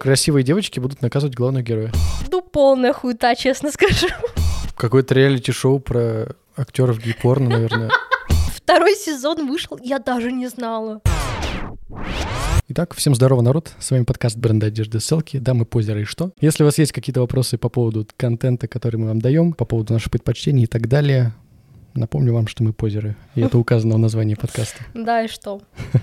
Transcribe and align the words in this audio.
Красивые 0.00 0.44
девочки 0.44 0.80
будут 0.80 1.02
наказывать 1.02 1.36
главного 1.36 1.62
героя. 1.62 1.92
Ну, 2.30 2.40
полная 2.40 2.94
хуета, 2.94 3.34
честно 3.36 3.70
скажу. 3.70 4.06
Какое-то 4.74 5.14
реалити-шоу 5.14 5.78
про 5.78 6.36
актеров 6.56 6.98
гей-порно, 7.04 7.50
наверное. 7.50 7.90
Второй 8.54 8.94
сезон 8.94 9.46
вышел, 9.46 9.78
я 9.82 9.98
даже 9.98 10.32
не 10.32 10.48
знала. 10.48 11.02
Итак, 12.68 12.94
всем 12.94 13.14
здорово, 13.14 13.42
народ. 13.42 13.72
С 13.78 13.90
вами 13.90 14.04
подкаст 14.04 14.38
бренда 14.38 14.68
одежды 14.68 15.00
Селки, 15.00 15.38
дамы, 15.38 15.66
позеры 15.66 16.00
и 16.00 16.04
что. 16.04 16.32
Если 16.40 16.62
у 16.62 16.66
вас 16.66 16.78
есть 16.78 16.92
какие-то 16.92 17.20
вопросы 17.20 17.58
по 17.58 17.68
поводу 17.68 18.06
контента, 18.16 18.68
который 18.68 18.96
мы 18.96 19.08
вам 19.08 19.20
даем, 19.20 19.52
по 19.52 19.66
поводу 19.66 19.92
наших 19.92 20.10
предпочтений 20.10 20.64
и 20.64 20.66
так 20.66 20.88
далее, 20.88 21.34
напомню 21.94 22.32
вам, 22.34 22.46
что 22.46 22.62
мы 22.62 22.72
позеры. 22.72 23.16
И 23.34 23.40
это 23.40 23.58
указано 23.58 23.94
в 23.96 23.98
названии 23.98 24.34
подкаста. 24.34 24.82
Да, 24.94 25.22
и 25.22 25.28
что? 25.28 25.62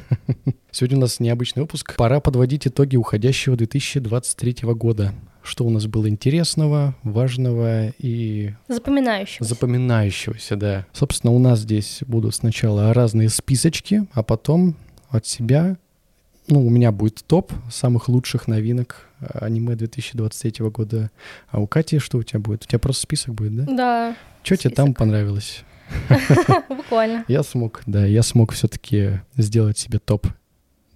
Сегодня 0.72 0.98
у 0.98 1.02
нас 1.02 1.20
необычный 1.20 1.62
выпуск. 1.64 1.96
Пора 1.96 2.20
подводить 2.20 2.68
итоги 2.68 2.96
уходящего 2.96 3.56
2023 3.56 4.58
года. 4.74 5.14
Что 5.44 5.64
у 5.66 5.70
нас 5.70 5.86
было 5.88 6.10
интересного, 6.10 6.94
важного 7.04 7.90
и 8.00 8.52
Запоминающегося. 8.68 9.50
запоминающегося, 9.50 10.56
да. 10.58 10.86
Собственно, 10.92 11.32
у 11.32 11.40
нас 11.40 11.60
здесь 11.60 12.00
будут 12.06 12.36
сначала 12.36 12.94
разные 12.94 13.30
списочки, 13.30 14.06
а 14.12 14.24
потом 14.24 14.76
от 15.10 15.26
себя, 15.26 15.78
ну, 16.50 16.66
у 16.66 16.70
меня 16.70 16.92
будет 16.92 17.24
топ 17.26 17.54
самых 17.72 18.10
лучших 18.10 18.48
новинок 18.50 19.08
э, 19.22 19.26
аниме 19.40 19.76
2023 19.76 20.66
года. 20.66 21.12
А 21.50 21.62
у 21.62 21.68
Кати 21.68 22.00
что 22.00 22.18
у 22.18 22.24
тебя 22.24 22.42
будет? 22.42 22.66
У 22.66 22.68
тебя 22.68 22.80
просто 22.80 23.04
список 23.04 23.34
будет, 23.34 23.56
да? 23.56 23.66
Да, 23.74 24.16
Что 24.44 24.58
тебе 24.58 24.72
там 24.76 24.94
понравилось? 24.94 25.64
буквально. 26.70 27.26
Я 27.28 27.44
смог, 27.44 27.82
да, 27.86 28.06
я 28.06 28.24
смог 28.24 28.54
все-таки 28.54 29.22
сделать 29.36 29.78
себе 29.78 30.00
топ 30.00 30.28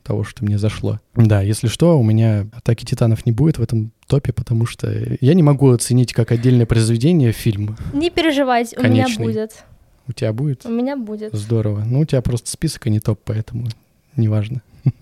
того, 0.03 0.23
что 0.23 0.43
мне 0.43 0.57
зашло. 0.57 0.99
Да, 1.15 1.41
если 1.41 1.67
что, 1.67 1.99
у 1.99 2.03
меня 2.03 2.47
«Атаки 2.53 2.85
Титанов» 2.85 3.25
не 3.25 3.31
будет 3.31 3.59
в 3.59 3.61
этом 3.61 3.91
топе, 4.07 4.33
потому 4.33 4.65
что 4.65 4.91
я 5.21 5.33
не 5.33 5.43
могу 5.43 5.69
оценить 5.71 6.13
как 6.13 6.31
отдельное 6.31 6.65
произведение 6.65 7.31
фильм. 7.31 7.77
Не 7.93 8.09
переживайте, 8.09 8.77
у 8.77 8.83
меня 8.83 9.07
будет. 9.17 9.63
У 10.07 10.13
тебя 10.13 10.33
будет? 10.33 10.65
У 10.65 10.69
меня 10.69 10.97
будет. 10.97 11.33
Здорово. 11.33 11.83
Ну, 11.85 11.99
у 11.99 12.05
тебя 12.05 12.21
просто 12.21 12.49
список, 12.49 12.87
а 12.87 12.89
не 12.89 12.99
топ, 12.99 13.19
поэтому 13.23 13.67
неважно. 14.15 14.61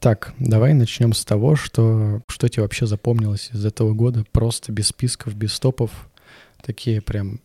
Так, 0.00 0.34
давай 0.38 0.74
начнем 0.74 1.14
с 1.14 1.24
того, 1.24 1.56
что, 1.56 2.20
что 2.28 2.46
тебе 2.50 2.64
вообще 2.64 2.84
запомнилось 2.84 3.48
из 3.54 3.64
этого 3.64 3.94
года, 3.94 4.26
просто 4.32 4.70
без 4.70 4.88
списков, 4.88 5.34
без 5.34 5.58
топов. 5.58 6.10
Такие 6.62 7.00
прям... 7.00 7.40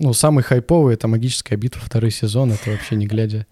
Ну, 0.00 0.14
самый 0.14 0.42
хайповый— 0.42 0.94
это 0.96 1.08
«Магическая 1.08 1.58
битва» 1.58 1.82
второй 1.84 2.10
сезон, 2.10 2.52
это 2.52 2.70
вообще 2.70 2.96
не 2.96 3.06
глядя. 3.06 3.46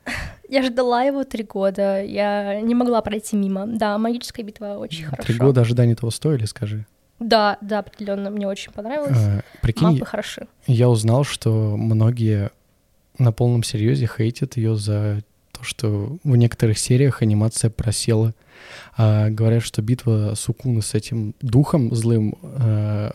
Я 0.49 0.63
ждала 0.63 1.03
его 1.03 1.25
три 1.25 1.45
года, 1.45 2.03
я 2.03 2.63
не 2.63 2.75
могла 2.75 3.03
пройти 3.03 3.37
мимо. 3.37 3.67
Да, 3.67 3.99
магическая 3.99 4.47
битва 4.47 4.79
очень 4.79 5.05
хорошо. 5.05 5.27
Три 5.27 5.37
года 5.39 5.61
ожидания 5.61 5.95
того 5.95 6.11
стоили, 6.11 6.47
скажи. 6.47 6.87
Да, 7.21 7.59
да, 7.61 7.81
определенно, 7.81 8.31
мне 8.31 8.49
очень 8.49 8.73
понравилось. 8.73 9.13
А, 9.15 9.43
прикинь, 9.61 9.89
Мапы 9.89 10.07
хороши. 10.07 10.47
я 10.67 10.89
узнал, 10.89 11.25
что 11.25 11.77
многие 11.77 12.51
на 13.19 13.31
полном 13.31 13.63
серьезе 13.63 14.07
хейтят 14.09 14.57
ее 14.57 14.75
за 14.75 15.21
то, 15.53 15.63
что 15.65 16.17
в 16.25 16.35
некоторых 16.37 16.79
сериях 16.79 17.21
анимация 17.21 17.69
просела. 17.69 18.33
А 18.97 19.29
говорят, 19.29 19.63
что 19.63 19.83
битва 19.83 20.33
Сукуны 20.35 20.81
с 20.81 20.95
этим 20.95 21.35
духом 21.43 21.95
злым 21.95 22.37
а, 22.43 23.13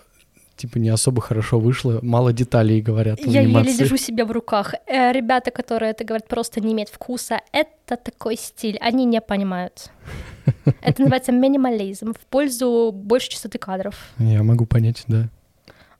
типа 0.56 0.78
не 0.80 0.90
особо 0.90 1.22
хорошо 1.22 1.60
вышла. 1.60 2.00
Мало 2.02 2.34
деталей 2.34 2.82
говорят 2.82 3.20
Я 3.20 3.42
еле 3.42 3.58
анимации. 3.58 3.78
держу 3.78 3.98
себя 3.98 4.26
в 4.26 4.32
руках. 4.32 4.76
Э, 4.88 5.12
ребята, 5.12 5.52
которые 5.52 5.92
это 5.92 6.04
говорят, 6.04 6.28
просто 6.28 6.62
не 6.62 6.74
имеют 6.74 6.90
вкуса. 6.90 7.42
Это 7.52 7.98
такой 7.98 8.38
стиль, 8.38 8.78
они 8.82 9.06
не 9.06 9.22
понимают. 9.22 9.92
Это 10.82 11.02
называется 11.02 11.32
минимализм 11.32 12.14
в 12.14 12.20
пользу 12.20 12.92
большей 12.94 13.30
частоты 13.32 13.58
кадров. 13.58 13.96
Я 14.20 14.44
могу 14.44 14.66
понять, 14.66 15.04
да. 15.08 15.30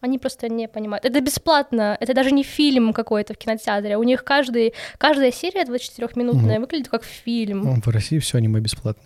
Они 0.02 0.20
просто 0.20 0.50
не 0.50 0.68
понимают. 0.68 1.06
Это 1.06 1.22
бесплатно, 1.22 1.96
это 1.98 2.14
даже 2.14 2.32
не 2.32 2.44
фильм 2.44 2.92
какой-то 2.92 3.34
в 3.34 3.38
кинотеатре. 3.38 3.96
У 3.96 4.04
них 4.04 4.26
каждый, 4.26 4.74
каждая 4.98 5.32
серия 5.32 5.64
24-минутная 5.64 6.60
выглядит 6.60 6.90
как 6.90 7.06
фильм. 7.06 7.62
Ну, 7.62 7.82
В 7.82 7.88
России 7.88 8.20
все 8.20 8.38
аниме 8.40 8.60
бесплатно. 8.60 9.04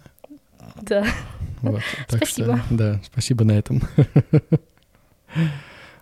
Да. 0.82 1.06
Вот, 1.62 1.82
Спасибо. 2.08 2.58
Что, 2.66 2.76
да, 2.76 3.02
спасибо 3.06 3.44
на 3.44 3.52
этом. 3.54 3.82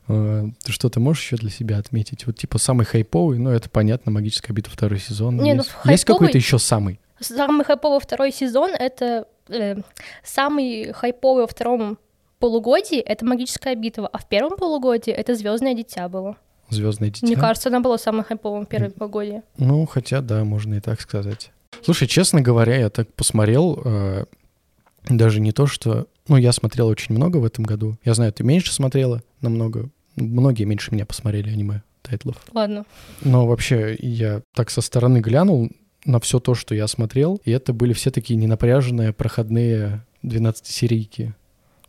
Э, 0.07 0.45
Ты 0.63 0.71
что, 0.71 0.89
ты 0.89 0.99
можешь 0.99 1.23
еще 1.23 1.35
для 1.37 1.49
себя 1.49 1.77
отметить? 1.77 2.25
Вот 2.27 2.37
типа 2.37 2.57
самый 2.59 2.85
хайповый, 2.85 3.39
ну 3.39 3.49
это 3.49 3.69
понятно, 3.69 4.11
магическая 4.11 4.55
битва 4.55 4.73
второй 4.73 4.99
сезон. 4.99 5.37
Не, 5.37 5.53
ну, 5.53 5.63
есть 5.63 5.71
есть 5.85 6.03
хайповый- 6.05 6.05
какой-то 6.19 6.37
еще 6.37 6.59
самый? 6.59 6.99
Самый 7.19 7.63
хайповый 7.65 7.99
второй 7.99 8.31
сезон— 8.31 8.71
это 8.79 9.25
э, 9.49 9.77
самый 10.23 10.91
хайповый 10.93 11.43
во 11.43 11.47
втором 11.47 11.97
полугодии— 12.39 12.99
это 12.99 13.25
магическая 13.25 13.75
битва, 13.75 14.07
а 14.11 14.17
в 14.17 14.27
первом 14.27 14.57
полугодии 14.57 15.11
это 15.11 15.33
Звездное 15.35 15.73
дитя 15.73 16.07
было. 16.09 16.35
Звездное 16.69 17.09
дитя. 17.09 17.25
Мне 17.25 17.35
кажется, 17.35 17.69
она 17.69 17.79
была 17.79 17.97
самой 17.97 18.23
хайповым 18.23 18.65
в 18.65 18.69
первом 18.69 18.91
полугодии. 18.91 19.41
Ну, 19.57 19.85
хотя, 19.85 20.21
да, 20.21 20.43
можно 20.43 20.75
и 20.75 20.79
так 20.81 20.99
сказать. 21.01 21.51
Слушай, 21.83 22.07
честно 22.07 22.41
говоря, 22.41 22.75
я 22.77 22.89
так 22.89 23.11
посмотрел, 23.13 23.81
э, 23.83 24.25
даже 25.09 25.39
не 25.39 25.51
то, 25.51 25.67
что... 25.67 26.07
Ну, 26.27 26.37
я 26.37 26.51
смотрел 26.51 26.87
очень 26.87 27.13
много 27.15 27.37
в 27.37 27.45
этом 27.45 27.65
году. 27.65 27.97
Я 28.03 28.13
знаю, 28.13 28.33
ты 28.33 28.43
меньше 28.43 28.73
смотрела 28.73 29.21
намного. 29.41 29.89
Многие 30.15 30.63
меньше 30.63 30.93
меня 30.93 31.05
посмотрели 31.05 31.49
аниме 31.49 31.83
тайтлов. 32.01 32.37
Ладно. 32.53 32.85
Но 33.21 33.47
вообще 33.47 33.95
я 33.99 34.41
так 34.53 34.69
со 34.69 34.81
стороны 34.81 35.19
глянул 35.19 35.69
на 36.05 36.19
все 36.19 36.39
то, 36.39 36.55
что 36.55 36.75
я 36.75 36.87
смотрел, 36.87 37.41
и 37.45 37.51
это 37.51 37.73
были 37.73 37.93
все 37.93 38.11
такие 38.11 38.37
ненапряженные, 38.37 39.13
проходные 39.13 40.05
12-серийки. 40.23 41.33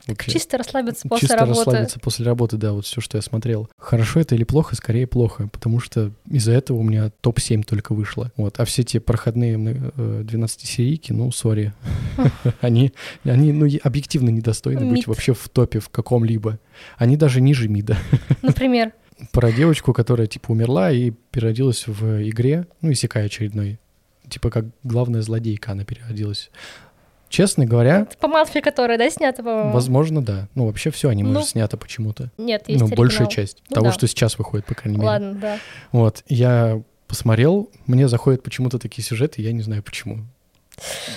Вообще. 0.07 0.31
Чисто 0.31 0.57
расслабиться 0.57 1.09
после 1.09 1.29
Чисто 1.29 1.37
работы. 1.37 1.59
расслабиться 1.59 1.99
после 1.99 2.27
работы, 2.27 2.57
да, 2.57 2.73
вот 2.73 2.87
все, 2.87 3.01
что 3.01 3.19
я 3.19 3.23
смотрел. 3.23 3.69
Хорошо 3.77 4.21
это 4.21 4.37
или 4.37 4.45
плохо? 4.45 4.77
Скорее 4.77 5.07
плохо, 5.07 5.49
потому 5.49 5.81
что 5.81 6.13
из-за 6.31 6.53
этого 6.53 6.79
у 6.79 6.83
меня 6.85 7.11
топ-7 7.21 7.65
только 7.65 7.93
вышло. 7.93 8.31
Вот. 8.37 8.61
А 8.61 8.65
все 8.65 8.85
те 8.85 9.01
проходные 9.01 9.57
э, 9.57 10.23
12-серийки, 10.23 11.13
ну, 11.13 11.33
сори, 11.33 11.73
они, 12.61 12.93
они 13.25 13.53
ну, 13.53 13.69
объективно 13.83 14.31
недостойны 14.31 14.87
быть 14.87 14.99
Мид. 14.99 15.07
вообще 15.09 15.35
в 15.35 15.49
топе 15.49 15.81
в 15.81 15.89
каком-либо. 15.89 16.61
Они 16.99 17.17
даже 17.17 17.41
ниже 17.41 17.69
мида. 17.69 17.97
Например, 18.43 18.93
Про 19.33 19.51
девочку, 19.51 19.93
которая, 19.93 20.29
типа, 20.29 20.53
умерла 20.53 20.93
и 20.93 21.11
переродилась 21.11 21.87
в 21.89 22.29
игре, 22.29 22.67
ну, 22.81 22.93
Исекай 22.93 23.27
очередной. 23.27 23.81
Типа, 24.29 24.51
как 24.51 24.67
главная 24.83 25.23
злодейка 25.23 25.73
она 25.73 25.85
переродилась. 25.85 26.51
Честно 27.29 27.67
говоря, 27.67 28.03
это 28.03 28.17
по 28.19 28.29
матфе, 28.29 28.61
которая, 28.63 28.99
да, 28.99 29.11
снята, 29.11 29.43
по-моему? 29.43 29.73
возможно, 29.73 30.23
да. 30.25 30.49
Ну, 30.55 30.67
вообще 30.67 30.91
все 30.91 31.09
аниме 31.09 31.31
Ну, 31.31 31.41
же 31.41 31.47
снято 31.47 31.77
почему-то. 31.77 32.31
Нет, 32.39 32.69
есть 32.69 32.81
Ну, 32.81 32.89
большая 32.89 33.27
оригинал. 33.27 33.31
часть 33.31 33.63
Ну 33.69 33.75
того, 33.75 33.87
да. 33.87 33.93
что 33.93 34.07
сейчас 34.07 34.39
выходит, 34.39 34.65
по 34.67 34.75
крайней 34.75 34.99
мере. 34.99 35.09
Ладно, 35.09 35.35
да. 35.35 35.59
Вот, 35.93 36.23
я 36.29 36.81
посмотрел, 37.09 37.71
мне 37.87 38.09
заходят 38.09 38.43
почему-то 38.43 38.79
такие 38.79 39.05
сюжеты, 39.05 39.43
я 39.43 39.53
не 39.53 39.63
знаю 39.63 39.83
почему. 39.83 40.21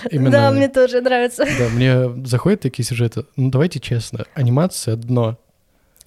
Именно, 0.10 0.32
Да, 0.32 0.52
мне 0.52 0.68
тоже 0.70 1.02
нравится. 1.02 1.46
да, 1.46 1.70
мне 1.70 2.26
заходят 2.26 2.62
такие 2.62 2.86
сюжеты. 2.86 3.26
Ну, 3.36 3.50
давайте 3.52 3.80
честно, 3.80 4.26
анимация— 4.34 4.96
дно. 4.98 5.38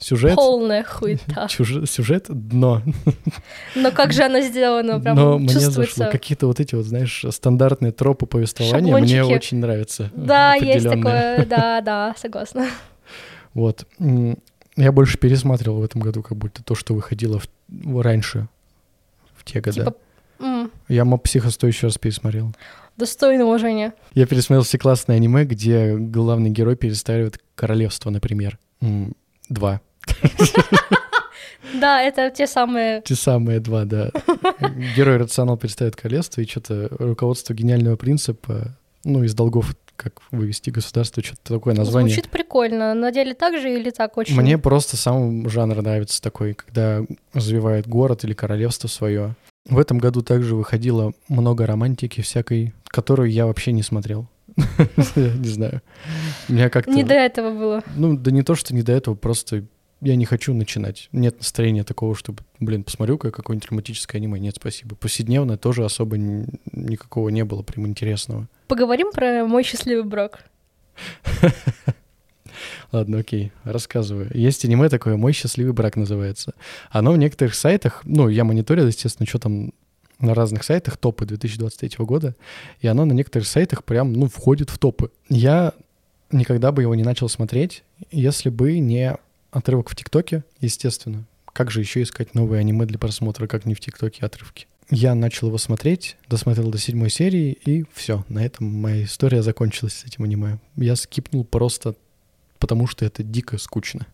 Сюжет, 0.02 0.34
Полная 0.34 0.82
хуета. 0.82 1.46
чуж- 1.48 1.86
сюжет— 1.88 2.26
дно. 2.28 2.82
Но 3.76 3.90
как 3.92 4.12
же 4.12 4.24
она 4.24 4.40
сделана, 4.42 4.98
прям 5.00 5.16
Но 5.16 5.38
мне 5.38 5.58
зашло. 5.60 6.10
Какие-то 6.10 6.46
вот 6.48 6.58
эти 6.60 6.74
вот, 6.74 6.84
знаешь, 6.86 7.24
стандартные 7.30 7.92
тропы 7.92 8.26
повествования 8.26 8.96
мне 8.98 9.06
Шаблончики. 9.18 9.36
очень 9.36 9.58
нравятся. 9.58 10.10
Да, 10.14 10.54
есть 10.54 10.88
такое, 10.88 11.46
да, 11.50 11.80
да, 11.80 12.14
согласна. 12.18 12.66
Вот. 13.54 13.86
Я 14.76 14.90
больше 14.92 15.18
пересматривал 15.18 15.80
в 15.80 15.84
этом 15.84 16.00
году 16.00 16.22
как 16.22 16.36
будто 16.36 16.62
то, 16.64 16.74
что 16.74 16.94
выходило 16.94 17.38
в- 17.68 18.00
раньше, 18.02 18.48
в 19.36 19.44
те 19.44 19.60
года. 19.60 19.72
Типа, 19.72 19.94
м, 20.40 20.70
Я 20.88 21.04
Моб 21.04 21.22
Психо 21.22 21.50
100 21.50 21.66
еще 21.66 21.86
раз 21.88 21.98
пересмотрел. 21.98 22.52
достойно 22.96 23.44
уважения. 23.44 23.92
Я 24.14 24.26
пересмотрел 24.26 24.62
все 24.64 24.78
классные 24.78 25.16
аниме, 25.16 25.44
где 25.44 25.94
главный 25.96 26.50
герой 26.50 26.74
перестраивает 26.76 27.38
королевство, 27.54 28.10
например. 28.10 28.58
Два. 29.48 29.80
Да, 31.74 32.02
это 32.02 32.30
те 32.30 32.46
самые... 32.46 33.02
Те 33.02 33.14
самые 33.14 33.60
два, 33.60 33.84
да. 33.84 34.10
Герой 34.96 35.16
рационал 35.16 35.56
перестраивает 35.56 35.96
королевство, 35.96 36.40
и 36.40 36.46
что-то 36.46 36.88
руководство 36.98 37.54
гениального 37.54 37.96
принципа, 37.96 38.76
ну, 39.04 39.24
из 39.24 39.34
долгов, 39.34 39.74
как 39.96 40.20
вывести 40.30 40.70
государство, 40.70 41.22
что-то 41.22 41.54
такое 41.54 41.74
название. 41.74 42.12
Звучит 42.12 42.30
прикольно. 42.30 42.94
На 42.94 43.12
деле 43.12 43.34
так 43.34 43.60
же 43.60 43.72
или 43.72 43.90
так 43.90 44.16
очень? 44.16 44.34
Мне 44.40 44.58
просто 44.58 44.96
сам 44.96 45.48
жанр 45.48 45.82
нравится 45.82 46.20
такой, 46.20 46.54
когда 46.54 47.02
развивает 47.32 47.86
город 47.86 48.24
или 48.24 48.34
королевство 48.34 48.88
свое. 48.88 49.34
В 49.68 49.78
этом 49.78 49.98
году 49.98 50.22
также 50.22 50.56
выходило 50.56 51.12
много 51.28 51.66
романтики 51.66 52.20
всякой, 52.20 52.74
которую 52.84 53.30
я 53.30 53.46
вообще 53.46 53.72
не 53.72 53.82
смотрел. 53.82 54.26
Не 55.16 55.48
знаю. 55.48 55.82
Меня 56.48 56.68
как-то... 56.68 56.90
Не 56.90 57.04
до 57.04 57.14
этого 57.14 57.56
было. 57.56 57.82
Ну, 57.96 58.16
да 58.16 58.30
не 58.30 58.42
то, 58.42 58.54
что 58.54 58.74
не 58.74 58.82
до 58.82 58.92
этого, 58.92 59.14
просто 59.14 59.64
я 60.02 60.16
не 60.16 60.24
хочу 60.24 60.52
начинать. 60.52 61.08
Нет 61.12 61.38
настроения 61.38 61.84
такого, 61.84 62.16
чтобы, 62.16 62.42
блин, 62.58 62.82
посмотрю-ка 62.82 63.30
какое-нибудь 63.30 63.70
романтическое 63.70 64.20
аниме. 64.20 64.40
Нет, 64.40 64.56
спасибо. 64.56 64.96
Повседневное 64.96 65.56
тоже 65.56 65.84
особо 65.84 66.18
никакого 66.18 67.28
не 67.28 67.44
было 67.44 67.62
прям 67.62 67.86
интересного. 67.86 68.48
Поговорим 68.66 69.12
про 69.12 69.44
мой 69.44 69.62
счастливый 69.62 70.04
брак. 70.04 70.44
Ладно, 72.90 73.18
окей, 73.18 73.52
рассказываю. 73.64 74.28
Есть 74.34 74.64
аниме 74.64 74.88
такое 74.88 75.16
«Мой 75.16 75.32
счастливый 75.32 75.72
брак» 75.72 75.96
называется. 75.96 76.52
Оно 76.90 77.12
в 77.12 77.16
некоторых 77.16 77.54
сайтах, 77.54 78.02
ну, 78.04 78.28
я 78.28 78.44
мониторил, 78.44 78.86
естественно, 78.86 79.26
что 79.26 79.38
там 79.38 79.72
на 80.18 80.34
разных 80.34 80.62
сайтах, 80.62 80.98
топы 80.98 81.24
2023 81.24 82.04
года, 82.04 82.36
и 82.80 82.86
оно 82.86 83.06
на 83.06 83.12
некоторых 83.12 83.48
сайтах 83.48 83.84
прям, 83.84 84.12
ну, 84.12 84.26
входит 84.26 84.68
в 84.68 84.78
топы. 84.78 85.10
Я 85.30 85.72
никогда 86.30 86.72
бы 86.72 86.82
его 86.82 86.94
не 86.94 87.02
начал 87.02 87.28
смотреть, 87.30 87.84
если 88.10 88.50
бы 88.50 88.78
не 88.78 89.16
отрывок 89.52 89.90
в 89.90 89.94
ТикТоке, 89.94 90.42
естественно. 90.60 91.24
Как 91.52 91.70
же 91.70 91.80
еще 91.80 92.02
искать 92.02 92.34
новые 92.34 92.60
аниме 92.60 92.86
для 92.86 92.98
просмотра, 92.98 93.46
как 93.46 93.66
не 93.66 93.74
в 93.74 93.80
ТикТоке 93.80 94.24
отрывки? 94.24 94.66
Я 94.90 95.14
начал 95.14 95.48
его 95.48 95.58
смотреть, 95.58 96.16
досмотрел 96.28 96.70
до 96.70 96.78
седьмой 96.78 97.10
серии, 97.10 97.52
и 97.52 97.84
все, 97.92 98.24
на 98.28 98.44
этом 98.44 98.66
моя 98.66 99.04
история 99.04 99.42
закончилась 99.42 99.94
с 99.94 100.04
этим 100.04 100.24
аниме. 100.24 100.58
Я 100.76 100.96
скипнул 100.96 101.44
просто 101.44 101.94
потому, 102.58 102.86
что 102.86 103.04
это 103.04 103.22
дико 103.22 103.58
скучно. 103.58 104.06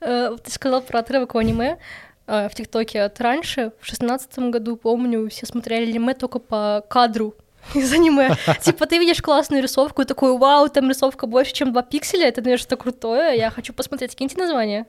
Э, 0.00 0.36
ты 0.42 0.50
сказал 0.50 0.82
про 0.82 1.00
отрывок 1.00 1.34
в 1.34 1.38
аниме 1.38 1.78
э, 2.26 2.48
в 2.48 2.54
ТикТоке. 2.54 3.02
От 3.02 3.20
раньше, 3.20 3.72
в 3.80 3.86
шестнадцатом 3.86 4.50
году, 4.50 4.76
помню, 4.76 5.28
все 5.30 5.46
смотрели 5.46 5.90
аниме 5.90 6.14
только 6.14 6.38
по 6.38 6.84
кадру 6.88 7.34
из 7.74 7.92
аниме. 7.92 8.36
Типа 8.60 8.86
ты 8.86 8.98
видишь 8.98 9.22
классную 9.22 9.62
рисовку 9.62 10.02
и 10.02 10.04
такой, 10.04 10.36
вау, 10.36 10.68
там 10.68 10.88
рисовка 10.88 11.26
больше, 11.26 11.52
чем 11.52 11.72
2 11.72 11.82
пикселя, 11.82 12.28
это, 12.28 12.40
наверное, 12.40 12.62
что 12.62 12.76
крутое, 12.76 13.36
я 13.36 13.50
хочу 13.50 13.72
посмотреть, 13.72 14.14
киньте 14.14 14.36
название. 14.36 14.86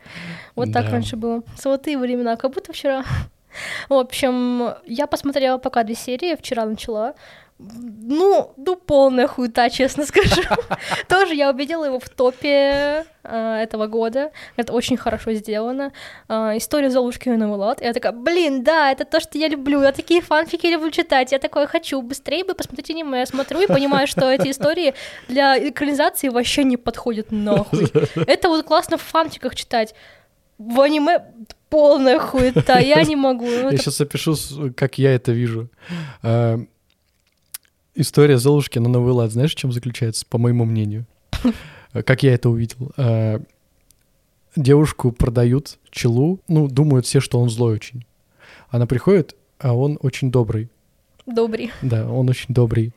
Вот 0.56 0.72
так 0.74 0.90
раньше 0.90 1.16
было. 1.16 1.44
Золотые 1.58 1.98
времена, 1.98 2.36
как 2.36 2.52
будто 2.52 2.74
вчера. 2.74 3.04
В 3.90 3.94
общем, 3.94 4.74
я 4.86 5.08
посмотрела 5.08 5.58
пока 5.58 5.84
две 5.84 5.96
серии, 5.96 6.36
вчера 6.36 6.66
начала. 6.66 7.16
Ну, 7.58 8.54
ну, 8.58 8.76
полная 8.76 9.28
хуета, 9.28 9.70
честно 9.70 10.06
скажу. 10.06 10.42
Тоже 11.08 11.36
я 11.36 11.52
увидела 11.52 11.86
его 11.86 12.00
в 12.00 12.10
топе 12.10 13.06
э, 13.24 13.62
этого 13.64 13.88
года. 13.88 14.32
Это 14.58 14.74
очень 14.74 14.98
хорошо 14.98 15.32
сделано. 15.34 15.94
Э, 16.28 16.58
история 16.58 16.90
Золушки 16.90 17.30
и 17.30 17.36
Влад. 17.36 17.82
Я 17.82 17.94
такая, 17.94 18.12
блин, 18.12 18.64
да, 18.64 18.92
это 18.92 19.06
то, 19.06 19.22
что 19.22 19.38
я 19.38 19.48
люблю. 19.48 19.82
Я 19.82 19.94
такие 19.94 20.22
фанфики 20.22 20.68
люблю 20.68 20.92
читать. 20.92 21.32
Я 21.32 21.40
такое 21.40 21.66
хочу 21.66 22.02
быстрее 22.02 22.44
бы 22.44 22.56
посмотреть 22.56 22.90
аниме. 22.90 23.20
Я 23.20 23.26
смотрю 23.26 23.62
и 23.62 23.68
понимаю, 23.68 24.08
что 24.08 24.30
эти 24.30 24.52
истории 24.52 24.94
для 25.30 25.58
экранизации 25.70 26.28
вообще 26.28 26.66
не 26.66 26.76
подходят 26.76 27.32
нахуй. 27.32 27.88
Это 28.28 28.50
вот 28.50 28.66
классно 28.66 28.98
в 28.98 29.02
фанфиках 29.02 29.56
читать. 29.56 29.96
В 30.58 30.82
аниме 30.82 31.24
полная 31.70 32.20
хуета, 32.20 32.80
я 32.80 33.02
не 33.04 33.16
могу. 33.16 33.46
Ну, 33.46 33.70
Я 33.70 33.78
сейчас 33.78 34.02
опишу, 34.02 34.36
как 34.76 34.98
я 34.98 35.16
это 35.16 35.32
вижу. 35.32 35.70
История 37.96 38.38
Золушки 38.38 38.78
на 38.78 38.90
новый 38.90 39.14
лад, 39.14 39.32
знаешь, 39.32 39.54
в 39.54 39.56
чем 39.56 39.72
заключается, 39.72 40.26
по 40.26 40.38
моему 40.38 40.66
мнению? 40.66 41.06
Как 41.94 42.24
я 42.24 42.34
это 42.34 42.50
увидел? 42.50 42.92
А, 42.98 43.42
Девушку 44.56 45.12
продают 45.12 45.80
челу, 45.92 46.40
ну, 46.48 46.68
думают 46.68 47.06
все, 47.06 47.20
что 47.20 47.40
он 47.40 47.50
злой 47.50 47.76
очень. 47.76 48.06
Она 48.70 48.86
приходит, 48.86 49.36
а 49.60 49.74
он 49.74 49.98
очень 50.02 50.32
добрый. 50.32 50.70
добрый. 51.26 51.72
Да, 51.82 52.10
он 52.10 52.30
очень 52.30 52.54
добрый. 52.54 52.94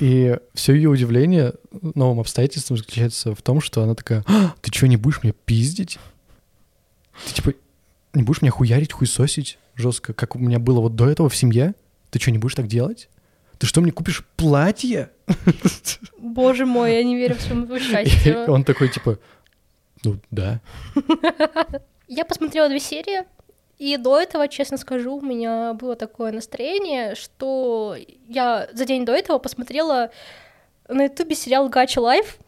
И 0.00 0.38
все 0.54 0.74
ее 0.74 0.88
удивление 0.88 1.54
новым 1.94 2.20
обстоятельством 2.20 2.78
заключается 2.78 3.34
в 3.34 3.42
том, 3.42 3.60
что 3.60 3.82
она 3.82 3.94
такая, 3.94 4.24
«А, 4.26 4.54
ты 4.60 4.72
что, 4.72 4.86
не 4.86 4.96
будешь 4.96 5.22
меня 5.22 5.34
пиздить? 5.44 5.98
Ты 7.26 7.34
типа 7.34 7.54
не 8.14 8.22
будешь 8.22 8.40
меня 8.42 8.50
хуярить, 8.50 8.92
хуесосить 8.92 9.58
жестко, 9.76 10.14
как 10.14 10.34
у 10.34 10.38
меня 10.38 10.58
было 10.58 10.80
вот 10.80 10.96
до 10.96 11.08
этого 11.08 11.28
в 11.28 11.36
семье? 11.36 11.74
Ты 12.10 12.18
что, 12.18 12.30
не 12.30 12.38
будешь 12.38 12.54
так 12.54 12.68
делать? 12.68 13.08
Ты 13.58 13.66
что, 13.66 13.80
мне 13.80 13.92
купишь 13.92 14.24
платье? 14.36 15.10
Боже 16.18 16.66
мой, 16.66 16.94
я 16.94 17.04
не 17.04 17.16
верю 17.16 17.36
в 17.36 17.40
своему 17.40 17.78
счастью. 17.78 18.50
он 18.50 18.64
такой, 18.64 18.88
типа, 18.88 19.18
ну 20.04 20.18
да. 20.30 20.60
Я 22.08 22.24
посмотрела 22.24 22.68
две 22.68 22.80
серии, 22.80 23.24
и 23.78 23.96
до 23.96 24.20
этого, 24.20 24.48
честно 24.48 24.76
скажу, 24.76 25.16
у 25.16 25.20
меня 25.20 25.74
было 25.74 25.96
такое 25.96 26.32
настроение, 26.32 27.14
что 27.14 27.96
я 28.28 28.68
за 28.72 28.84
день 28.84 29.04
до 29.04 29.12
этого 29.12 29.38
посмотрела 29.38 30.10
на 30.88 31.04
ютубе 31.04 31.34
сериал 31.34 31.68
Gacha 31.68 32.00
Life. 32.00 32.38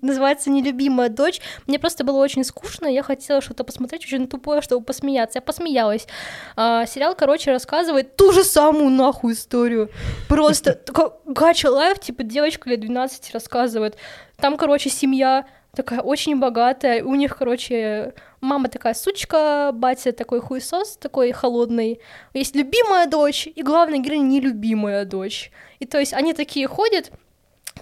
Называется 0.00 0.48
«Нелюбимая 0.50 1.10
дочь». 1.10 1.40
Мне 1.66 1.78
просто 1.78 2.04
было 2.04 2.16
очень 2.16 2.42
скучно, 2.42 2.86
я 2.86 3.02
хотела 3.02 3.42
что-то 3.42 3.64
посмотреть 3.64 4.04
очень 4.04 4.26
тупое, 4.26 4.62
чтобы 4.62 4.84
посмеяться. 4.84 5.38
Я 5.38 5.42
посмеялась. 5.42 6.06
А, 6.56 6.86
сериал, 6.86 7.14
короче, 7.14 7.50
рассказывает 7.50 8.16
ту 8.16 8.32
же 8.32 8.44
самую 8.44 8.90
нахуй 8.90 9.34
историю. 9.34 9.90
Просто 10.28 10.80
Gacha 11.26 11.70
Life, 11.70 12.00
типа 12.00 12.22
девочка 12.22 12.70
лет 12.70 12.80
12 12.80 13.34
рассказывает. 13.34 13.96
Там, 14.36 14.56
короче, 14.56 14.88
семья 14.88 15.46
такая 15.74 16.00
очень 16.00 16.38
богатая. 16.38 17.04
У 17.04 17.14
них, 17.14 17.36
короче, 17.36 18.14
мама 18.40 18.68
такая 18.68 18.94
сучка, 18.94 19.70
батя 19.74 20.12
такой 20.12 20.40
хуесос, 20.40 20.96
такой 20.96 21.32
холодный. 21.32 22.00
Есть 22.32 22.56
любимая 22.56 23.06
дочь, 23.06 23.48
и 23.54 23.62
главная 23.62 23.98
героиня 23.98 24.40
нелюбимая 24.40 25.04
дочь. 25.04 25.50
И 25.78 25.86
то 25.86 25.98
есть 25.98 26.14
они 26.14 26.32
такие 26.32 26.66
ходят, 26.68 27.10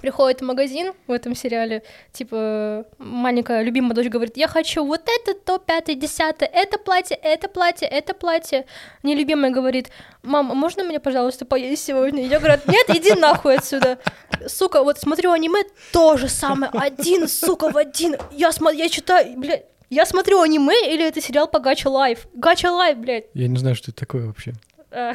приходит 0.02 0.40
в 0.40 0.44
магазин 0.44 0.92
в 1.06 1.12
этом 1.12 1.34
сериале, 1.34 1.82
типа, 2.12 2.84
маленькая 2.98 3.62
любимая 3.62 3.94
дочь 3.94 4.08
говорит, 4.08 4.36
я 4.36 4.48
хочу 4.48 4.84
вот 4.84 5.02
это, 5.06 5.38
то, 5.38 5.58
пятое, 5.58 5.94
десятое, 5.94 6.50
это 6.52 6.76
платье, 6.76 7.16
это 7.16 7.48
платье, 7.48 7.88
это 7.88 8.12
платье. 8.12 8.66
Нелюбимая 9.04 9.52
говорит, 9.52 9.90
мама, 10.22 10.54
можно 10.54 10.82
мне, 10.82 10.98
пожалуйста, 11.00 11.46
поесть 11.46 11.84
сегодня? 11.84 12.26
Я 12.26 12.40
говорю, 12.40 12.60
нет, 12.66 12.90
иди 12.90 13.14
нахуй 13.14 13.56
отсюда. 13.56 13.98
Сука, 14.46 14.82
вот 14.82 14.98
смотрю 14.98 15.30
аниме, 15.30 15.62
то 15.92 16.16
же 16.16 16.28
самое, 16.28 16.72
один, 16.74 17.28
сука, 17.28 17.70
в 17.70 17.76
один. 17.76 18.16
Я, 18.32 18.50
смо- 18.50 18.74
я 18.74 18.88
читаю, 18.88 19.38
блядь, 19.38 19.64
я 19.88 20.04
смотрю 20.04 20.40
аниме 20.40 20.92
или 20.92 21.06
это 21.06 21.20
сериал 21.20 21.46
по 21.46 21.60
Gacha 21.60 21.88
Life? 21.88 22.26
Gacha 22.34 22.72
Life, 22.72 22.98
блядь. 22.98 23.26
Я 23.34 23.46
не 23.46 23.56
знаю, 23.58 23.76
что 23.76 23.92
это 23.92 24.00
такое 24.00 24.26
вообще. 24.26 24.52
А. 24.90 25.12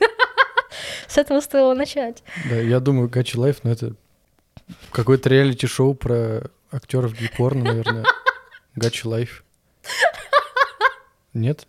С 1.06 1.18
этого 1.18 1.40
стоило 1.40 1.74
начать. 1.74 2.22
Да, 2.48 2.56
я 2.56 2.80
думаю, 2.80 3.10
Gachi 3.10 3.36
Life, 3.36 3.62
ну 3.62 3.70
это 3.70 3.94
какое-то 4.90 5.28
реалити-шоу 5.28 5.94
про 5.94 6.50
актеров 6.70 7.14
гей-порно, 7.18 7.64
наверное. 7.64 8.04
Gachi 8.74 9.06
Life. 9.06 9.44
Нет? 11.34 11.66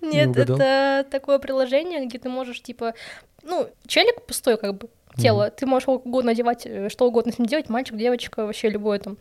Нет, 0.00 0.28
угадал? 0.28 0.56
это 0.56 1.06
такое 1.10 1.38
приложение, 1.38 2.06
где 2.06 2.18
ты 2.18 2.28
можешь, 2.28 2.62
типа, 2.62 2.94
ну, 3.42 3.70
челик 3.86 4.22
пустой, 4.26 4.58
как 4.58 4.76
бы, 4.76 4.88
тело, 5.22 5.50
ты 5.50 5.66
можешь 5.66 5.84
сколько 5.84 6.06
угодно 6.06 6.30
одевать, 6.32 6.66
э, 6.66 6.88
что 6.88 7.06
угодно 7.06 7.32
с 7.32 7.38
ним 7.38 7.46
делать, 7.46 7.68
мальчик, 7.68 7.96
девочка, 7.96 8.46
вообще 8.46 8.68
любое 8.68 8.98
там. 8.98 9.16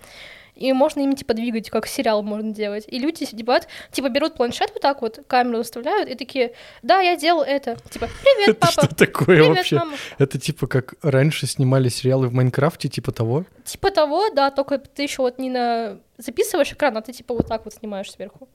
И 0.56 0.74
можно 0.74 1.02
ими, 1.02 1.14
типа, 1.14 1.36
двигать, 1.36 1.70
как 1.70 1.86
сериал 1.86 2.24
можно 2.24 2.52
делать. 2.52 2.86
И 2.88 2.98
люди 2.98 3.26
сидят, 3.26 3.68
типа, 3.92 4.10
берут 4.10 4.34
планшет 4.34 4.72
вот 4.74 4.82
так 4.82 5.02
вот, 5.04 5.20
камеру 5.28 5.58
выставляют, 5.60 6.10
и 6.10 6.16
такие, 6.16 6.54
да, 6.82 7.00
я 7.00 7.16
делал 7.16 7.44
это. 7.44 7.78
Типа, 7.92 8.08
привет, 8.24 8.50
Это 8.50 8.60
папа. 8.60 8.72
что 8.72 8.96
такое 8.96 9.38
Привет, 9.38 9.58
вообще? 9.58 9.76
мама. 9.78 9.98
Это 10.18 10.40
типа 10.40 10.66
как 10.66 10.96
раньше 11.04 11.46
снимали 11.46 11.90
сериалы 11.90 12.28
в 12.28 12.34
Майнкрафте, 12.34 12.90
типа 12.90 13.12
того? 13.12 13.46
Типа 13.66 13.92
того, 13.92 14.32
да, 14.32 14.50
только 14.50 14.80
ты 14.80 15.04
еще 15.04 15.22
вот 15.22 15.38
не 15.38 15.52
на 15.52 16.00
записываешь 16.18 16.72
экран, 16.72 16.98
а 16.98 17.02
ты 17.02 17.14
типа 17.14 17.36
вот 17.36 17.48
так 17.48 17.64
вот 17.66 17.76
снимаешь 17.76 18.12
сверху. 18.12 18.50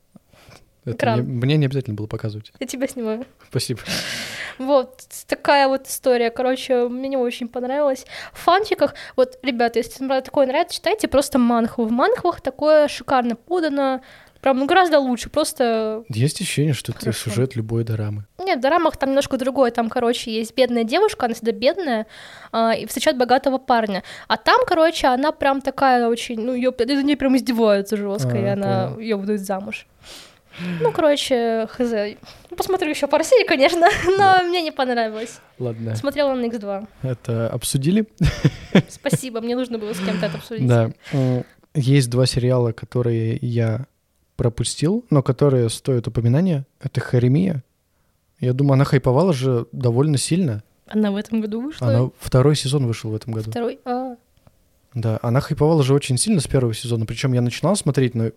Это 0.84 0.96
Экран. 0.96 1.20
мне, 1.20 1.32
мне 1.46 1.56
не 1.58 1.66
обязательно 1.66 1.94
было 1.94 2.06
показывать. 2.06 2.52
Я 2.58 2.66
тебя 2.66 2.88
снимаю. 2.88 3.24
Спасибо. 3.50 3.80
Вот 4.58 5.02
такая 5.28 5.68
вот 5.68 5.86
история. 5.86 6.30
Короче, 6.30 6.88
мне 6.88 7.16
очень 7.18 7.48
понравилось. 7.48 8.04
В 8.32 8.38
фанфиках, 8.38 8.94
вот, 9.16 9.38
ребята, 9.42 9.78
если 9.78 10.06
вам 10.06 10.22
такое 10.22 10.46
нравится, 10.46 10.76
читайте 10.76 11.08
просто 11.08 11.38
манхву. 11.38 11.84
В 11.84 11.90
манхвах 11.92 12.40
такое 12.40 12.88
шикарно 12.88 13.36
подано. 13.36 14.02
Прям 14.40 14.58
ну, 14.58 14.66
гораздо 14.66 14.98
лучше. 14.98 15.30
Просто 15.30 16.04
Есть 16.08 16.40
ощущение, 16.40 16.74
что 16.74 16.90
это 16.90 17.00
Хорошо. 17.00 17.30
сюжет 17.30 17.54
любой 17.54 17.84
дорамы. 17.84 18.24
Нет, 18.38 18.58
в 18.58 18.62
дорамах 18.62 18.96
там 18.96 19.10
немножко 19.10 19.38
другое. 19.38 19.70
Там, 19.70 19.88
короче, 19.88 20.32
есть 20.32 20.54
бедная 20.56 20.82
девушка, 20.82 21.26
она 21.26 21.34
всегда 21.34 21.52
бедная, 21.52 22.06
а, 22.50 22.72
и 22.74 22.86
встречает 22.86 23.16
богатого 23.16 23.58
парня. 23.58 24.02
А 24.26 24.36
там, 24.36 24.58
короче, 24.66 25.06
она 25.06 25.30
прям 25.30 25.60
такая 25.60 26.08
очень, 26.08 26.40
ну, 26.40 26.54
ее 26.54 26.74
за 26.76 27.02
ней 27.04 27.16
прям 27.16 27.36
издеваются 27.36 27.96
жестко, 27.96 28.36
и 28.36 28.44
А, 28.44 28.54
она 28.54 28.86
понял. 28.88 28.98
ее 28.98 29.16
выдают 29.16 29.42
замуж. 29.42 29.86
Ну, 30.80 30.92
короче, 30.92 31.66
хз. 31.70 31.92
Ну, 32.50 32.56
Посмотрю 32.56 32.90
еще 32.90 33.06
пару 33.06 33.24
серий, 33.24 33.46
конечно, 33.46 33.80
но 34.06 34.16
Да. 34.18 34.42
мне 34.44 34.62
не 34.62 34.70
понравилось. 34.70 35.40
Ладно, 35.58 35.94
Смотрела 35.96 36.34
на 36.34 36.44
X2. 36.46 36.86
это 37.02 37.48
обсудили. 37.48 38.06
Спасибо, 38.88 39.40
мне 39.40 39.56
нужно 39.56 39.78
было 39.78 39.92
с 39.92 39.98
кем-то 39.98 40.26
это 40.26 40.36
обсудить. 40.36 40.66
Да. 40.66 40.90
М, 41.12 41.44
Есть 41.74 42.10
два 42.10 42.26
сериала, 42.26 42.72
которые 42.72 43.38
я 43.40 43.86
пропустил, 44.36 45.04
но 45.10 45.22
которые 45.22 45.68
стоят 45.70 46.06
упоминания. 46.08 46.66
Это 46.80 47.00
Харемия. 47.00 47.62
Я 48.40 48.52
думаю, 48.52 48.74
она 48.74 48.84
хайповала 48.84 49.32
же 49.32 49.66
довольно 49.72 50.18
сильно. 50.18 50.62
Она 50.88 51.10
в 51.12 51.16
этом 51.16 51.40
году 51.40 51.60
вышла. 51.62 51.86
Она 51.88 52.10
второй 52.18 52.56
сезон 52.56 52.86
вышел 52.86 53.10
в 53.10 53.14
этом 53.14 53.32
году. 53.32 53.50
Второй. 53.50 53.78
А, 53.84 54.16
Да, 54.94 55.18
она 55.22 55.40
хайповала 55.40 55.82
же 55.82 55.94
очень 55.94 56.18
сильно 56.18 56.40
с 56.40 56.46
первого 56.46 56.74
сезона. 56.74 57.06
Причем 57.06 57.32
я 57.32 57.40
начинал 57.40 57.76
смотреть, 57.76 58.14
но 58.14 58.30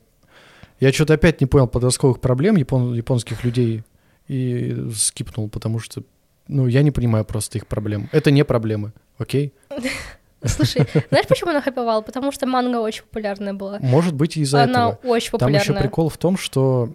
я 0.79 0.91
что-то 0.93 1.13
опять 1.13 1.41
не 1.41 1.47
понял 1.47 1.67
подростковых 1.67 2.19
проблем 2.19 2.55
япон- 2.57 2.93
японских 2.95 3.43
людей 3.43 3.83
и 4.27 4.75
скипнул, 4.95 5.49
потому 5.49 5.79
что, 5.79 6.03
ну, 6.47 6.67
я 6.67 6.81
не 6.83 6.91
понимаю 6.91 7.25
просто 7.25 7.57
их 7.57 7.67
проблем. 7.67 8.09
Это 8.11 8.31
не 8.31 8.43
проблемы, 8.43 8.91
окей? 9.17 9.53
Слушай, 10.43 10.85
знаешь, 11.09 11.27
почему 11.27 11.51
она 11.51 11.61
хайповала? 11.61 12.01
Потому 12.01 12.31
что 12.31 12.45
манга 12.45 12.77
очень 12.77 13.03
популярная 13.03 13.53
была. 13.53 13.79
Может 13.79 14.13
быть, 14.13 14.37
из-за 14.37 14.63
Она 14.63 14.89
этого. 14.91 15.11
очень 15.11 15.31
Там 15.31 15.39
популярная. 15.39 15.61
еще 15.61 15.73
прикол 15.73 16.09
в 16.09 16.17
том, 16.17 16.37
что 16.37 16.93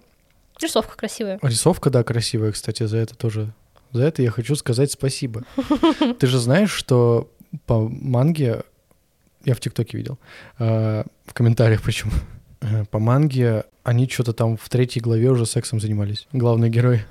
Рисовка 0.60 0.96
красивая. 0.96 1.38
рисовка, 1.42 1.90
да, 1.90 2.04
красивая, 2.04 2.52
кстати, 2.52 2.84
за 2.84 2.98
это 2.98 3.14
тоже. 3.16 3.52
За 3.92 4.04
это 4.04 4.22
я 4.22 4.30
хочу 4.30 4.54
сказать 4.54 4.92
спасибо. 4.92 5.42
Ты 6.20 6.26
же 6.28 6.38
знаешь, 6.38 6.70
что 6.70 7.28
по 7.66 7.88
манге, 7.88 8.62
я 9.44 9.54
в 9.54 9.60
ТикТоке 9.60 9.96
видел, 9.96 10.18
э, 10.60 11.02
в 11.26 11.34
комментариях 11.34 11.82
почему, 11.82 12.12
по 12.90 12.98
манге 12.98 13.64
они 13.82 14.08
что-то 14.08 14.32
там 14.32 14.56
в 14.56 14.68
третьей 14.68 15.02
главе 15.02 15.30
уже 15.30 15.46
сексом 15.46 15.80
занимались. 15.80 16.28
Главный 16.32 16.68
герой. 16.68 17.02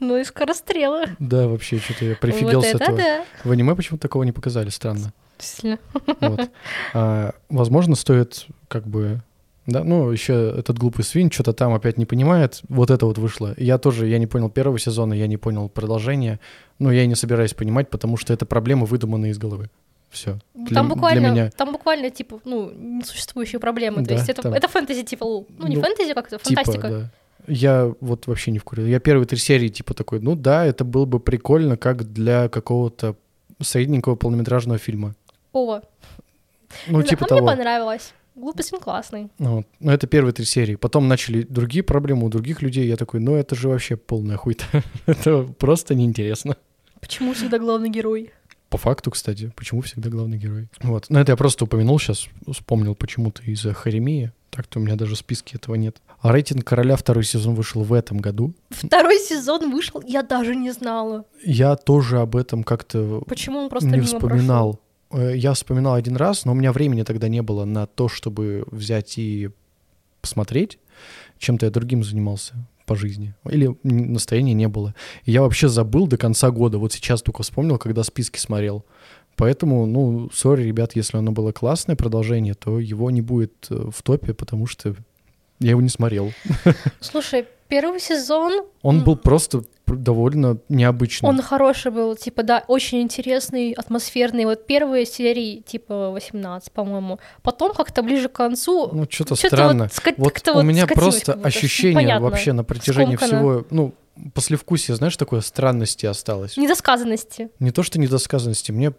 Ну 0.00 0.18
и 0.18 0.24
скорострелы. 0.24 1.16
Да, 1.18 1.48
вообще, 1.48 1.78
что-то 1.78 2.04
я 2.04 2.16
прифигел 2.16 2.60
вот 2.60 2.64
с 2.66 2.74
это 2.74 2.84
этого. 2.84 2.98
да. 2.98 3.24
В 3.44 3.50
аниме 3.50 3.74
почему-то 3.74 4.02
такого 4.02 4.22
не 4.24 4.32
показали, 4.32 4.68
странно. 4.68 5.12
Действительно. 5.38 5.78
Вот. 6.20 6.50
А, 6.92 7.34
возможно, 7.48 7.94
стоит 7.94 8.46
как 8.68 8.86
бы... 8.86 9.22
Да, 9.66 9.82
ну, 9.82 10.10
еще 10.10 10.54
этот 10.58 10.78
глупый 10.78 11.04
свин 11.04 11.30
что-то 11.30 11.54
там 11.54 11.72
опять 11.72 11.96
не 11.96 12.04
понимает. 12.04 12.60
Вот 12.68 12.90
это 12.90 13.06
вот 13.06 13.16
вышло. 13.16 13.54
Я 13.56 13.78
тоже, 13.78 14.06
я 14.06 14.18
не 14.18 14.26
понял 14.26 14.50
первого 14.50 14.78
сезона, 14.78 15.14
я 15.14 15.26
не 15.26 15.38
понял 15.38 15.70
продолжения. 15.70 16.38
Но 16.78 16.92
я 16.92 17.04
и 17.04 17.06
не 17.06 17.14
собираюсь 17.14 17.54
понимать, 17.54 17.88
потому 17.88 18.18
что 18.18 18.34
это 18.34 18.44
проблемы, 18.44 18.84
выдуманные 18.84 19.32
из 19.32 19.38
головы. 19.38 19.70
Все. 20.14 20.38
Ну, 20.54 20.66
Для, 20.66 20.74
там 20.74 20.86
для 20.86 20.94
буквально, 20.94 21.26
меня. 21.30 21.50
там 21.50 21.72
буквально, 21.72 22.08
типа, 22.10 22.40
ну, 22.44 22.70
несуществующие 22.70 23.58
проблемы. 23.60 24.02
Да, 24.02 24.08
То 24.08 24.14
есть 24.14 24.28
это, 24.28 24.42
там- 24.42 24.52
это 24.54 24.68
фэнтези, 24.68 25.02
типа, 25.02 25.24
ну, 25.26 25.66
не 25.68 25.76
Ну, 25.76 25.82
фэнтези, 25.82 26.14
как 26.14 26.28
это, 26.28 26.38
Типа, 26.38 26.62
фантастика. 26.62 26.88
да. 26.88 27.10
Я 27.46 27.92
вот 28.00 28.26
вообще 28.26 28.52
не 28.52 28.58
в 28.58 28.64
курсе. 28.64 28.88
Я 28.88 29.00
первые 29.00 29.26
три 29.26 29.36
серии 29.38 29.68
типа 29.68 29.92
такой, 29.92 30.20
ну 30.20 30.34
да, 30.34 30.64
это 30.64 30.84
было 30.84 31.04
бы 31.04 31.20
прикольно, 31.20 31.76
как 31.76 32.10
для 32.12 32.48
какого-то 32.48 33.16
средненького 33.60 34.14
полнометражного 34.14 34.78
фильма. 34.78 35.14
О, 35.52 35.80
Ну, 36.86 37.02
да, 37.02 37.06
типа 37.06 37.26
а 37.26 37.28
того. 37.28 37.40
мне 37.42 37.50
понравилось. 37.50 38.14
Глупый 38.34 38.64
сын 38.64 38.80
классный. 38.80 39.28
Ну, 39.38 39.56
вот. 39.56 39.66
Но 39.78 39.92
это 39.92 40.06
первые 40.06 40.32
три 40.32 40.44
серии. 40.44 40.74
Потом 40.76 41.06
начали 41.06 41.42
другие 41.42 41.82
проблемы 41.84 42.26
у 42.26 42.30
других 42.30 42.62
людей. 42.62 42.86
Я 42.88 42.96
такой, 42.96 43.20
ну 43.20 43.34
это 43.36 43.54
же 43.54 43.68
вообще 43.68 43.96
полная 43.96 44.36
хуйта. 44.36 44.64
это 45.06 45.42
просто 45.42 45.94
неинтересно. 45.94 46.56
Почему 47.00 47.34
всегда 47.34 47.58
главный 47.58 47.90
герой? 47.90 48.30
По 48.74 48.78
факту, 48.78 49.12
кстати, 49.12 49.52
почему 49.54 49.82
всегда 49.82 50.10
главный 50.10 50.36
герой? 50.36 50.66
Вот. 50.82 51.06
Но 51.08 51.20
это 51.20 51.30
я 51.30 51.36
просто 51.36 51.64
упомянул 51.64 52.00
сейчас, 52.00 52.26
вспомнил 52.50 52.96
почему-то 52.96 53.40
из-за 53.44 53.72
Харемии. 53.72 54.32
Так-то 54.50 54.80
у 54.80 54.82
меня 54.82 54.96
даже 54.96 55.14
в 55.14 55.18
списке 55.18 55.58
этого 55.58 55.76
нет. 55.76 55.98
А 56.20 56.32
рейтинг 56.32 56.64
«Короля» 56.64 56.96
второй 56.96 57.22
сезон 57.22 57.54
вышел 57.54 57.84
в 57.84 57.92
этом 57.92 58.18
году. 58.18 58.52
Второй 58.70 59.20
сезон 59.20 59.70
вышел, 59.70 60.02
я 60.04 60.24
даже 60.24 60.56
не 60.56 60.72
знала. 60.72 61.24
Я 61.44 61.76
тоже 61.76 62.18
об 62.18 62.34
этом 62.34 62.64
как-то 62.64 63.22
Почему 63.28 63.60
он 63.60 63.68
просто 63.68 63.90
не 63.90 64.00
вспоминал. 64.00 64.80
Э, 65.12 65.36
Я 65.36 65.54
вспоминал 65.54 65.94
один 65.94 66.16
раз, 66.16 66.44
но 66.44 66.50
у 66.50 66.56
меня 66.56 66.72
времени 66.72 67.04
тогда 67.04 67.28
не 67.28 67.42
было 67.42 67.64
на 67.64 67.86
то, 67.86 68.08
чтобы 68.08 68.64
взять 68.72 69.18
и 69.18 69.50
посмотреть. 70.20 70.80
Чем-то 71.38 71.66
я 71.66 71.70
другим 71.70 72.02
занимался 72.02 72.54
по 72.84 72.94
жизни. 72.96 73.34
Или 73.48 73.76
настроения 73.82 74.54
не 74.54 74.68
было. 74.68 74.94
И 75.24 75.32
я 75.32 75.42
вообще 75.42 75.68
забыл 75.68 76.06
до 76.06 76.16
конца 76.16 76.50
года. 76.50 76.78
Вот 76.78 76.92
сейчас 76.92 77.22
только 77.22 77.42
вспомнил, 77.42 77.78
когда 77.78 78.02
списки 78.02 78.38
смотрел. 78.38 78.84
Поэтому, 79.36 79.86
ну, 79.86 80.30
сори, 80.32 80.62
ребят, 80.62 80.94
если 80.94 81.16
оно 81.18 81.32
было 81.32 81.52
классное 81.52 81.96
продолжение, 81.96 82.54
то 82.54 82.78
его 82.78 83.10
не 83.10 83.20
будет 83.20 83.66
э, 83.70 83.90
в 83.92 84.02
топе, 84.02 84.32
потому 84.32 84.66
что 84.66 84.94
я 85.58 85.70
его 85.70 85.80
не 85.80 85.88
смотрел. 85.88 86.32
Слушай, 87.00 87.46
первый 87.68 88.00
сезон, 88.00 88.66
Он 88.82 89.02
был 89.02 89.16
просто 89.16 89.58
пр- 89.58 89.68
довольно 89.86 90.58
необычный. 90.68 91.28
он 91.28 91.42
хороший 91.42 91.90
был, 91.92 92.16
типа, 92.16 92.42
да, 92.42 92.64
очень 92.68 93.02
интересный, 93.02 93.72
атмосферный. 93.72 94.44
Вот 94.46 94.66
первые 94.66 95.04
серии, 95.06 95.60
типа, 95.60 96.10
18, 96.10 96.72
по-моему. 96.72 97.18
Потом 97.42 97.74
как-то 97.74 98.02
ближе 98.02 98.28
к 98.28 98.32
концу... 98.32 98.88
Ну, 98.92 99.06
что-то 99.10 99.36
чё-то 99.36 99.56
странно. 99.56 99.84
Вот, 99.84 99.92
ска- 99.92 100.14
Вот 100.16 100.48
у 100.48 100.54
вот 100.54 100.62
меня 100.62 100.86
просто 100.86 101.34
ощущение 101.34 101.94
непонятно. 101.94 102.28
вообще 102.28 102.52
на 102.52 102.64
протяжении 102.64 103.16
скомканно. 103.16 103.38
всего, 103.40 103.66
ну, 103.70 103.94
послевкусие, 104.32 104.96
знаешь, 104.96 105.16
такое 105.16 105.40
странности 105.40 106.06
осталось. 106.06 106.56
Недосказанности. 106.56 107.50
Не 107.58 107.70
то, 107.70 107.82
что 107.82 107.98
недосказанности, 107.98 108.72
мне 108.72 108.92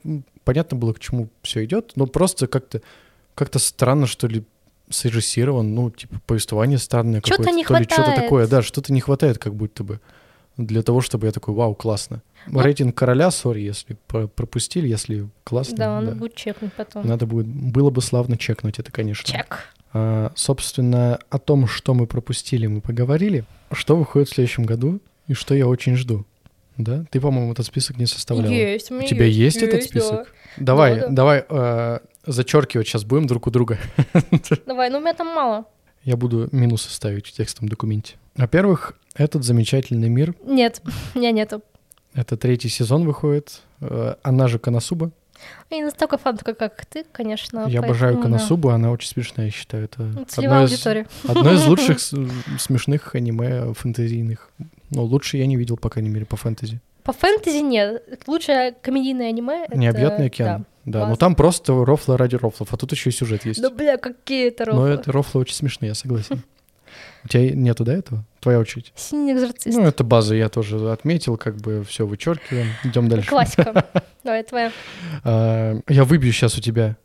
понятно 0.44 0.78
было, 0.78 0.94
к 0.94 1.00
чему 1.00 1.30
все 1.42 1.64
идет, 1.66 1.94
но 1.96 2.06
просто 2.06 2.48
как-то 2.48 2.82
как-то 3.34 3.60
странно, 3.60 4.08
что 4.08 4.28
ли, 4.28 4.46
срежиссирован, 4.90 5.74
ну, 5.74 5.90
типа, 5.90 6.20
повествование 6.26 6.78
странное 6.78 7.22
какое-то, 7.22 7.52
не 7.52 7.66
то 7.66 7.76
ли 7.78 7.84
что-то 7.84 8.04
хватает. 8.04 8.22
такое, 8.22 8.48
да, 8.48 8.62
что-то 8.62 8.94
не 8.94 9.02
хватает 9.02 9.40
как 9.40 9.54
будто 9.56 9.84
бы 9.84 10.00
для 10.58 10.82
того, 10.84 11.02
чтобы 11.02 11.26
я 11.28 11.32
такой, 11.32 11.54
вау, 11.54 11.76
классно. 11.76 12.22
Ну- 12.48 12.62
Рейтинг 12.62 12.96
короля, 12.96 13.32
сори, 13.32 13.62
если 13.62 13.98
про- 14.08 14.28
пропустили, 14.28 14.88
если 14.88 15.28
классно, 15.44 15.78
Да, 15.78 15.86
да. 15.86 16.02
надо 16.02 16.16
будет 16.16 16.36
чекнуть 16.36 16.74
потом. 16.74 17.06
Надо 17.06 17.26
будет, 17.26 17.48
было 17.48 17.90
бы 17.90 18.02
славно 18.02 18.38
чекнуть 18.38 18.80
это, 18.80 18.92
конечно. 18.92 19.32
Чек. 19.32 19.60
А, 19.94 20.32
собственно, 20.36 21.20
о 21.30 21.40
том, 21.40 21.68
что 21.68 21.94
мы 21.94 22.06
пропустили, 22.08 22.68
мы 22.68 22.82
поговорили. 22.82 23.46
Что 23.72 23.96
выходит 23.96 24.30
в 24.30 24.34
следующем 24.34 24.64
году 24.64 25.00
и 25.28 25.34
что 25.34 25.56
я 25.56 25.68
очень 25.68 25.96
жду. 25.96 26.26
Да? 26.78 27.06
Ты, 27.10 27.20
по-моему, 27.22 27.54
этот 27.54 27.66
список 27.66 27.98
не 27.98 28.06
составляла. 28.06 28.52
Есть, 28.52 28.92
у 28.92 28.96
У 28.96 28.98
меня 28.98 29.08
тебя 29.08 29.26
есть, 29.26 29.58
этот 29.58 29.80
да. 29.80 29.86
список? 29.86 30.34
Давай, 30.58 30.96
Да, 31.00 31.08
да. 31.08 31.14
давай 31.14 31.46
э, 31.50 32.00
зачеркивать 32.26 32.88
сейчас 32.88 33.04
будем 33.06 33.28
друг 33.28 33.48
у 33.48 33.52
друга. 33.52 33.80
Давай, 34.66 34.90
ну 34.90 34.98
у 34.98 35.02
меня 35.02 35.14
там 35.14 35.28
мало. 35.28 35.66
Я 36.04 36.18
буду 36.18 36.50
минусы 36.52 36.90
ставить 36.92 37.28
в 37.28 37.32
текстовом 37.32 37.70
документе. 37.70 38.16
Во-первых, 38.36 38.94
этот 39.16 39.44
замечательный 39.44 40.10
мир. 40.10 40.36
Нет, 40.46 40.82
меня 41.14 41.32
нету. 41.32 41.62
Это 42.14 42.38
третий 42.38 42.70
сезон 42.70 43.06
выходит. 43.06 43.62
Э, 43.82 44.16
она 44.24 44.48
же 44.48 44.60
Коносуба. 44.60 45.12
Я 45.70 45.78
не 45.78 45.84
настолько 45.84 46.18
фанатка, 46.18 46.54
как 46.54 46.86
ты, 46.86 47.04
конечно. 47.12 47.66
я 47.68 47.80
обожаю 47.82 48.16
да. 48.16 48.22
Коносубу, 48.24 48.70
она 48.70 48.92
очень 48.92 49.10
смешная, 49.10 49.48
я 49.48 49.52
считаю. 49.52 49.86
Это 49.86 50.04
Ну, 50.04 50.26
одно 50.38 50.64
из, 50.64 50.88
одно 51.28 51.52
из 51.52 51.66
лучших 51.68 52.00
с- 52.00 52.16
смешных 52.58 53.16
аниме 53.16 53.74
фэнтезийных. 53.74 54.50
Ну, 54.92 55.04
лучше 55.04 55.38
я 55.38 55.46
не 55.46 55.58
видел, 55.58 55.76
по 55.78 55.90
крайней 55.90 56.10
мере, 56.10 56.26
по 56.26 56.38
фэнтези. 56.38 56.80
По 57.04 57.12
фэнтези 57.12 57.58
нет. 57.58 58.04
Лучшее 58.28 58.76
комедийное 58.82 59.30
аниме— 59.30 59.66
это... 59.68 59.78
Необъятный 59.78 60.28
океан. 60.28 60.66
Да, 60.86 61.08
ну 61.08 61.16
там 61.16 61.36
просто 61.36 61.74
рофлы 61.84 62.16
ради 62.16 62.36
рофлов, 62.36 62.70
а 62.72 62.78
тут 62.78 62.92
еще 62.92 63.10
и 63.10 63.14
сюжет 63.14 63.44
есть. 63.46 63.60
Да, 63.62 63.72
бля, 63.72 63.98
какие 63.98 64.48
это 64.50 64.66
Но 64.66 64.72
рофлы. 64.84 64.90
это 64.90 65.12
рофлы 65.12 65.42
очень 65.42 65.56
смешные, 65.56 65.90
я 65.90 65.96
согласен. 65.96 66.44
У 67.24 67.28
тебя 67.28 67.52
нету 67.52 67.84
до 67.84 67.92
этого? 67.92 68.24
Твоя 68.40 68.60
очередь. 68.60 68.92
Синий 68.96 69.34
экзорцист. 69.34 69.78
Ну, 69.78 69.84
это 69.84 70.04
база, 70.04 70.36
я 70.36 70.50
тоже 70.50 70.92
отметил, 70.92 71.38
как 71.38 71.58
бы 71.58 71.84
все 71.84 72.06
вычеркиваем. 72.06 72.68
Идем 72.84 73.08
дальше. 73.10 73.28
Классика. 73.30 73.86
Давай, 74.24 74.44
твоя. 74.44 74.72
А, 75.24 75.80
Я 75.88 76.04
выбью 76.04 76.32
сейчас 76.32 76.58
у 76.58 76.62
тебя. 76.62 76.98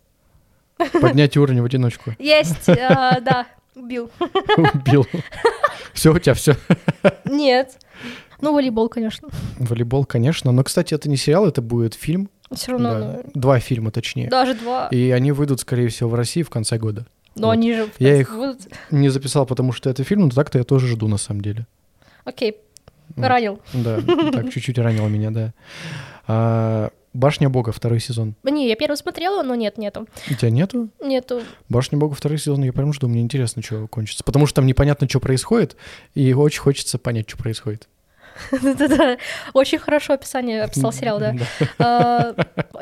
Поднять 1.01 1.37
уровень 1.37 1.63
в 1.63 1.65
одиночку. 1.65 2.13
Есть, 2.19 2.69
а, 2.69 3.21
да, 3.21 3.47
убил. 3.75 4.11
Убил. 4.57 5.07
Все, 5.95 6.13
у 6.15 6.19
тебя 6.19 6.35
все. 6.35 6.57
Нет. 7.25 7.77
Ну, 8.41 8.55
волейбол, 8.55 8.89
конечно. 8.89 9.29
Волейбол, 9.59 10.05
конечно. 10.07 10.53
Но, 10.53 10.63
кстати, 10.65 10.95
это 10.95 11.11
не 11.11 11.17
сериал, 11.17 11.47
это 11.47 11.61
будет 11.61 11.95
фильм. 11.95 12.31
Все 12.55 12.73
равно, 12.73 12.89
Да. 12.91 12.99
ну, 13.25 13.31
Два 13.35 13.61
фильма, 13.61 13.91
точнее. 13.91 14.29
даже 14.29 14.55
два. 14.55 14.89
И 14.91 15.11
они 15.11 15.33
выйдут, 15.33 15.61
скорее 15.61 15.89
всего, 15.89 16.09
в 16.11 16.15
России 16.15 16.43
в 16.43 16.49
конце 16.51 16.79
года. 16.79 17.07
Но 17.35 17.47
вот. 17.49 17.53
они 17.53 17.75
же 17.75 17.89
Я 17.99 18.17
их- 18.17 18.31
будут. 18.35 18.61
Не 18.91 19.09
записал, 19.09 19.47
потому 19.47 19.73
что 19.73 19.89
это 19.91 20.05
фильм, 20.05 20.23
но 20.23 20.31
так-то 20.31 20.59
я 20.59 20.65
тоже 20.65 20.87
жду, 20.89 21.09
на 21.09 21.17
самом 21.17 21.41
деле. 21.43 21.67
Окей, 22.25 22.57
Вот. 23.17 23.27
ранил. 23.27 23.61
Да, 23.73 24.01
так 24.33 24.51
чуть-чуть 24.53 24.79
ранило 24.79 25.09
меня, 25.09 25.31
да. 25.31 25.53
А, 26.27 26.91
Башня 27.13 27.49
Бога, 27.49 27.73
второй 27.73 27.99
сезон. 27.99 28.35
Не, 28.45 28.69
я 28.69 28.77
первый 28.77 28.97
смотрела, 28.97 29.43
но 29.43 29.55
нет, 29.57 29.79
нету. 29.79 30.07
У 30.31 30.35
тебя 30.35 30.51
нету? 30.51 30.91
Нету. 31.03 31.43
Башня 31.69 31.99
Бога, 31.99 32.15
второй 32.15 32.39
сезон, 32.39 32.63
я 32.63 32.73
прям 32.73 32.93
жду, 32.93 33.09
мне 33.09 33.21
интересно, 33.21 33.63
что 33.63 33.89
кончится. 33.89 34.23
Потому 34.23 34.47
что 34.47 34.57
там 34.57 34.67
непонятно, 34.67 35.09
что 35.09 35.19
происходит, 35.19 35.77
и 36.15 36.33
очень 36.35 36.61
хочется 36.61 36.99
понять, 36.99 37.29
что 37.29 37.37
происходит. 37.39 37.89
Да-да-да. 38.53 39.19
Очень 39.55 39.79
хорошо 39.79 40.13
описание 40.15 40.63
описал 40.63 40.93
сериал, 40.93 41.19
да. 41.19 41.35
А, 41.79 42.35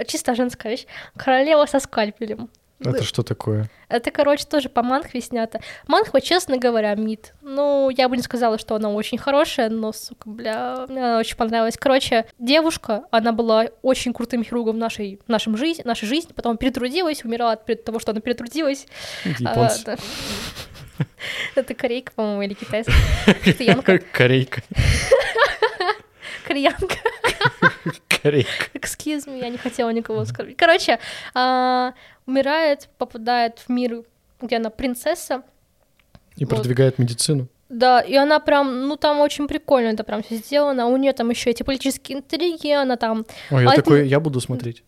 Чисто 0.07 0.35
женская 0.35 0.71
вещь. 0.71 0.87
Королева 1.17 1.65
со 1.67 1.81
скальпелем. 1.81 2.49
Это 2.81 3.03
что 3.03 3.23
такое? 3.23 3.69
Это, 3.89 4.11
короче, 4.11 4.45
тоже 4.45 4.69
по 4.69 4.83
манхве 4.83 5.21
снято. 5.21 5.61
Манхва, 5.87 6.21
честно 6.21 6.59
говоря, 6.59 6.95
мид. 6.95 7.35
Ну, 7.43 7.91
я 7.91 8.09
бы 8.09 8.17
не 8.17 8.23
сказала, 8.23 8.59
что 8.59 8.77
она 8.77 8.91
очень 8.91 9.19
хорошая, 9.19 9.69
но, 9.69 9.93
сука, 9.93 10.29
бля, 10.29 10.87
мне 10.89 11.05
она 11.05 11.19
очень 11.19 11.37
понравилась. 11.37 11.77
Короче, 11.77 12.27
девушка, 12.39 13.05
она 13.11 13.33
была 13.33 13.67
очень 13.83 14.13
крутым 14.13 14.45
хирургом 14.45 14.77
в 14.77 14.79
нашей, 14.79 15.21
в 15.27 15.29
нашем 15.29 15.57
жизни, 15.57 15.83
нашей 15.85 16.07
жизни, 16.07 16.33
потом 16.33 16.57
перетрудилась, 16.57 17.25
умерла 17.25 17.53
от 17.53 17.85
того, 17.85 17.99
что 17.99 18.13
она 18.13 18.21
перетрудилась. 18.21 18.87
А, 19.25 19.29
Японцы. 19.29 19.85
да. 19.85 19.97
Это 21.55 21.75
корейка, 21.75 22.13
по-моему, 22.13 22.43
или 22.43 22.55
китайская. 22.55 22.95
Кореянка. 23.45 23.99
Корейка. 24.13 24.63
Кореянка. 26.47 26.97
Корейка. 28.23 28.51
Excuse 28.75 29.27
me, 29.27 29.39
я 29.41 29.49
не 29.49 29.59
хотела 29.59 29.91
никого 29.91 30.21
оскорбить. 30.21 30.57
Короче, 30.57 30.99
а, 31.35 31.95
умирает, 32.27 32.89
попадает 32.99 33.59
в 33.61 33.69
мир, 33.69 34.03
где 34.41 34.57
она 34.57 34.71
принцесса. 34.71 35.43
И 36.37 36.45
Вот. 36.45 36.55
продвигает 36.57 36.99
медицину. 36.99 37.49
Да, 37.69 38.01
и 38.01 38.15
она 38.17 38.41
прям, 38.41 38.89
ну 38.89 38.97
там 38.97 39.21
очень 39.21 39.47
прикольно 39.47 39.89
это 39.89 40.03
прям 40.03 40.23
все 40.23 40.37
сделано. 40.37 40.87
У 40.87 40.97
нее 40.97 41.13
там 41.13 41.29
еще 41.29 41.51
эти 41.51 41.63
политические 41.63 42.19
интриги, 42.19 42.71
она 42.73 42.97
там. 42.97 43.27
Ой, 43.51 43.63
я 43.65 43.71
Один- 43.71 43.83
такой, 43.85 44.09
я 44.09 44.21
буду 44.21 44.41
смотреть. 44.41 44.83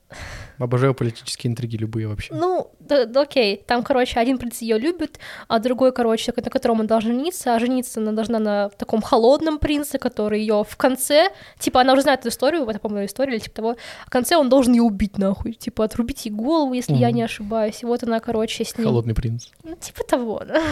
Обожаю 0.58 0.94
политические 0.94 1.50
интриги 1.50 1.76
любые 1.76 2.06
вообще. 2.06 2.34
Ну, 2.34 2.70
да, 2.80 3.04
да 3.06 3.22
окей, 3.22 3.62
там, 3.66 3.82
короче, 3.82 4.18
один 4.20 4.36
принц 4.38 4.58
ее 4.60 4.78
любит, 4.78 5.18
а 5.48 5.58
другой, 5.58 5.92
короче, 5.92 6.32
на 6.36 6.42
котором 6.50 6.80
он 6.80 6.86
должен 6.86 7.12
жениться, 7.12 7.54
а 7.54 7.58
жениться 7.58 8.00
она 8.00 8.12
должна 8.12 8.38
на 8.38 8.68
таком 8.70 9.00
холодном 9.00 9.58
принце, 9.58 9.98
который 9.98 10.40
ее 10.40 10.64
в 10.68 10.76
конце, 10.76 11.30
типа, 11.58 11.80
она 11.80 11.92
уже 11.94 12.02
знает 12.02 12.20
эту 12.20 12.28
историю, 12.28 12.66
это, 12.68 12.78
по-моему, 12.78 13.06
история 13.06 13.34
или 13.34 13.40
типа 13.40 13.56
того, 13.56 13.76
в 14.06 14.10
конце 14.10 14.36
он 14.36 14.48
должен 14.48 14.74
ее 14.74 14.82
убить 14.82 15.16
нахуй, 15.16 15.52
типа, 15.54 15.84
отрубить 15.84 16.26
ей 16.26 16.32
голову, 16.32 16.74
если 16.74 16.94
я 16.94 17.08
Мгм. 17.08 17.16
не 17.16 17.22
ошибаюсь, 17.22 17.82
и 17.82 17.86
вот 17.86 18.02
она, 18.02 18.20
короче, 18.20 18.64
с 18.64 18.76
ним... 18.76 18.86
Холодный 18.86 19.14
принц. 19.14 19.46
Ну, 19.64 19.76
типа 19.76 20.04
того, 20.04 20.42
да. 20.46 20.62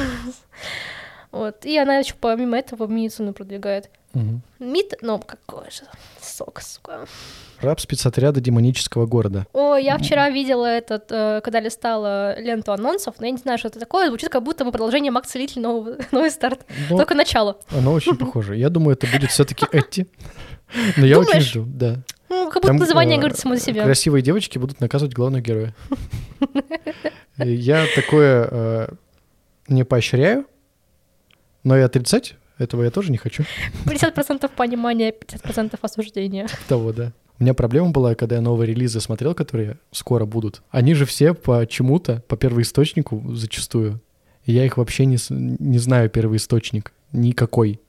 Вот, 1.30 1.66
и 1.66 1.76
она 1.76 1.98
еще 1.98 2.14
помимо 2.18 2.58
этого 2.58 2.86
медицину 2.86 3.32
продвигает. 3.32 3.90
Мгм. 4.14 4.42
МИД, 4.58 4.94
ну, 5.02 5.18
какой 5.18 5.70
же 5.70 5.82
сок, 6.20 6.60
сука. 6.62 7.06
Раб 7.60 7.80
спецотряда 7.80 8.40
демонического 8.40 9.06
города. 9.06 9.46
О, 9.52 9.76
я 9.76 9.98
вчера 9.98 10.30
видела 10.30 10.64
этот, 10.64 11.10
э, 11.10 11.40
когда 11.42 11.60
листала 11.60 12.38
ленту 12.40 12.72
анонсов, 12.72 13.16
но 13.18 13.26
я 13.26 13.32
не 13.32 13.38
знаю, 13.38 13.58
что 13.58 13.68
это 13.68 13.78
такое. 13.78 14.08
Звучит 14.08 14.30
как 14.30 14.42
будто 14.42 14.64
бы 14.64 14.70
продолжение 14.70 15.10
Макс 15.12 15.28
Целитель 15.28 15.60
новый, 15.60 15.96
новый 16.12 16.30
старт. 16.30 16.64
Но 16.88 16.96
Только 16.96 17.14
начало. 17.14 17.58
оно 17.70 17.92
очень 17.92 18.16
похоже. 18.18 18.56
Я 18.56 18.70
думаю, 18.70 18.94
это 18.96 19.06
будет 19.06 19.30
все-таки 19.30 19.66
Эти. 19.72 20.06
Но 20.96 21.04
я 21.04 21.18
очень 21.18 21.40
жду, 21.40 21.64
да. 21.66 21.96
Ну, 22.28 22.46
как 22.46 22.56
будто 22.56 22.68
Там, 22.68 22.76
название 22.76 23.16
э, 23.16 23.20
говорит 23.20 23.38
само 23.38 23.56
за 23.56 23.62
себя. 23.62 23.84
Красивые 23.84 24.22
девочки 24.22 24.58
будут 24.58 24.80
наказывать 24.80 25.14
главного 25.14 25.42
героя. 25.42 25.74
Я 27.38 27.86
такое 27.94 28.48
э, 28.50 28.88
не 29.68 29.84
поощряю, 29.84 30.46
но 31.68 31.76
и 31.76 31.82
отрицать 31.82 32.36
этого 32.56 32.82
я 32.84 32.90
тоже 32.90 33.12
не 33.12 33.18
хочу. 33.18 33.44
50% 33.84 34.50
понимания, 34.56 35.12
50% 35.12 35.78
осуждения. 35.82 36.46
Того, 36.68 36.92
да. 36.94 37.12
У 37.38 37.44
меня 37.44 37.52
проблема 37.52 37.90
была, 37.90 38.14
когда 38.14 38.36
я 38.36 38.40
новые 38.42 38.68
релизы 38.68 39.00
смотрел, 39.00 39.34
которые 39.34 39.76
скоро 39.92 40.24
будут. 40.24 40.62
Они 40.70 40.94
же 40.94 41.04
все 41.04 41.34
по 41.34 41.66
чему-то, 41.66 42.22
по 42.26 42.36
первоисточнику 42.38 43.22
зачастую. 43.34 44.00
И 44.46 44.52
я 44.52 44.64
их 44.64 44.78
вообще 44.78 45.04
не, 45.04 45.18
не 45.30 45.78
знаю, 45.78 46.08
первоисточник. 46.08 46.92
Никакой. 47.12 47.80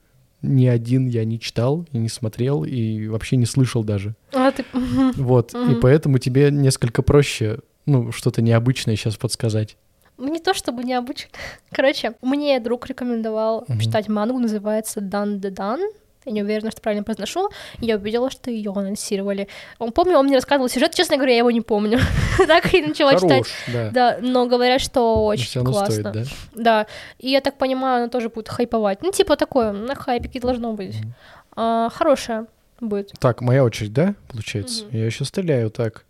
Ни 0.41 0.67
один 0.67 1.07
я 1.07 1.23
не 1.23 1.39
читал 1.39 1.87
и 1.93 1.97
не 1.97 2.09
смотрел, 2.09 2.65
и 2.65 3.07
вообще 3.07 3.37
не 3.37 3.45
слышал 3.45 3.83
даже. 3.85 4.13
А 4.33 4.51
ты... 4.51 4.65
Вот. 5.15 5.53
И 5.53 5.57
Мгм. 5.57 5.79
поэтому 5.79 6.17
тебе 6.17 6.51
несколько 6.51 7.01
проще, 7.01 7.59
ну, 7.85 8.11
что-то 8.11 8.41
необычное 8.41 8.97
сейчас 8.97 9.15
подсказать. 9.15 9.77
Не 10.19 10.39
то 10.39 10.53
чтобы 10.53 10.83
необычно. 10.83 11.29
Короче, 11.71 12.13
мне 12.21 12.59
друг 12.59 12.87
рекомендовал 12.87 13.65
Мгм. 13.67 13.79
читать 13.79 14.07
мангу, 14.09 14.39
называется 14.39 15.01
Дан 15.01 15.39
де 15.39 15.49
Дан. 15.49 15.79
Я 16.25 16.33
не 16.33 16.43
уверена, 16.43 16.69
что 16.69 16.81
правильно 16.81 17.03
произношу. 17.03 17.49
Я 17.79 17.95
увидела, 17.95 18.29
что 18.29 18.51
ее 18.51 18.71
анонсировали. 18.75 19.47
Он 19.79 19.91
помню, 19.93 20.17
он 20.17 20.25
мне 20.25 20.35
рассказывал 20.35 20.67
сюжет, 20.69 20.93
честно 20.93 21.15
говоря, 21.15 21.31
я 21.31 21.37
его 21.39 21.49
не 21.49 21.61
помню. 21.61 21.99
так 22.47 22.73
и 22.73 22.81
начала 22.85 23.15
читать. 23.15 23.47
Хорош, 23.47 23.51
да. 23.67 23.89
Да, 23.91 24.17
но 24.21 24.45
говорят, 24.45 24.81
что 24.81 24.99
Но 24.99 25.25
очень 25.27 25.61
равно 25.61 25.71
классно. 25.71 25.93
стоит, 25.93 26.11
да? 26.11 26.23
Да, 26.53 26.87
и 27.19 27.29
я 27.29 27.39
так 27.41 27.57
понимаю, 27.57 27.97
она 28.03 28.09
тоже 28.09 28.29
будет 28.29 28.49
хайповать. 28.49 29.01
Ну, 29.01 29.11
типа 29.11 29.37
такое, 29.37 29.71
на 29.71 29.95
хайпике 29.95 30.41
должно 30.41 30.73
быть. 30.73 30.99
Мгм. 30.99 31.13
А, 31.55 31.89
хорошая 31.89 32.45
будет. 32.81 33.13
Так, 33.19 33.41
моя 33.41 33.63
очередь, 33.63 33.93
да, 33.93 34.13
получается? 34.27 34.85
Мгм. 34.85 34.97
Я 34.97 35.05
еще 35.05 35.23
стреляю, 35.25 35.71
так. 35.71 36.05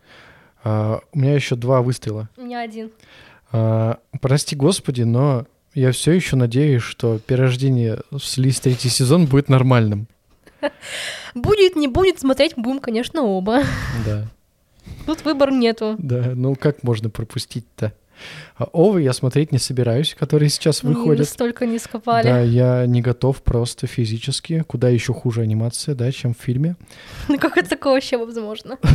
А, 0.64 1.00
у 1.14 1.20
меня 1.20 1.36
еще 1.36 1.56
два 1.56 1.82
выстрела. 1.82 2.30
У 2.36 2.42
меня 2.42 2.60
один. 2.62 2.92
А, 3.52 4.00
прости 4.22 4.56
господи, 4.56 5.04
но 5.04 5.46
я 5.74 5.92
все 5.92 6.12
еще 6.12 6.36
надеюсь, 6.36 6.82
что 6.84 7.20
перерождение 7.20 8.00
в 8.12 8.20
Слиз 8.20 8.60
третий 8.60 8.90
сезон 8.90 9.26
будет 9.26 9.50
нормальным. 9.50 10.08
Будет, 11.36 11.76
не 11.76 11.88
будет, 11.88 12.20
смотреть 12.20 12.54
будем, 12.58 12.80
конечно, 12.80 13.22
оба. 13.22 13.62
Да, 14.06 14.28
Тут 15.06 15.24
выбора 15.24 15.52
нету. 15.52 15.96
да. 16.00 16.32
Ну 16.36 16.56
как 16.56 16.84
можно 16.84 17.10
пропустить-то? 17.10 17.94
Овы 18.74 19.02
я 19.02 19.14
смотреть 19.14 19.52
не 19.52 19.58
собираюсь, 19.58 20.16
которые 20.20 20.50
сейчас 20.50 20.84
Мы 20.84 20.94
выходят. 20.94 21.20
настолько 21.20 21.66
не 21.66 21.80
скопали. 21.80 22.26
Да, 22.28 22.42
я 22.42 22.86
не 22.86 23.02
готов 23.02 23.42
просто 23.44 23.88
физически. 23.88 24.64
Куда 24.68 24.90
еще 24.90 25.14
хуже 25.14 25.42
анимация, 25.42 25.96
да, 25.96 26.12
чем 26.12 26.34
в 26.34 26.38
фильме. 26.38 26.76
Ну 27.28 27.40
как 27.40 27.58
это 27.58 27.70
такое 27.70 27.94
вообще 27.94 28.18
возможно? 28.18 28.78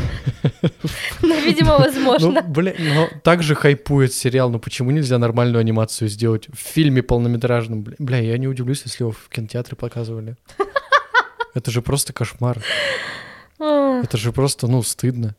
Ну, 1.22 1.40
видимо, 1.40 1.79
возможно. 1.79 2.42
Ну, 2.42 2.42
блин, 2.42 2.75
но 2.94 3.09
так 3.22 3.42
же 3.42 3.55
хайпует 3.55 4.12
сериал, 4.12 4.51
ну 4.51 4.59
почему 4.59 4.90
нельзя 4.90 5.18
нормальную 5.18 5.61
анимацию 5.61 6.09
сделать 6.09 6.48
в 6.48 6.59
фильме 6.59 7.03
полнометражном? 7.03 7.83
Бля, 7.98 8.18
я 8.18 8.37
не 8.38 8.46
удивлюсь, 8.48 8.83
если 8.85 9.05
его 9.05 9.12
в 9.12 9.29
кинотеатре 9.31 9.77
показывали. 9.77 10.37
Это 11.55 11.70
же 11.70 11.83
просто 11.83 12.12
кошмар. 12.12 12.62
Это 13.59 14.16
же 14.16 14.33
просто, 14.33 14.66
ну, 14.66 14.83
стыдно. 14.83 15.35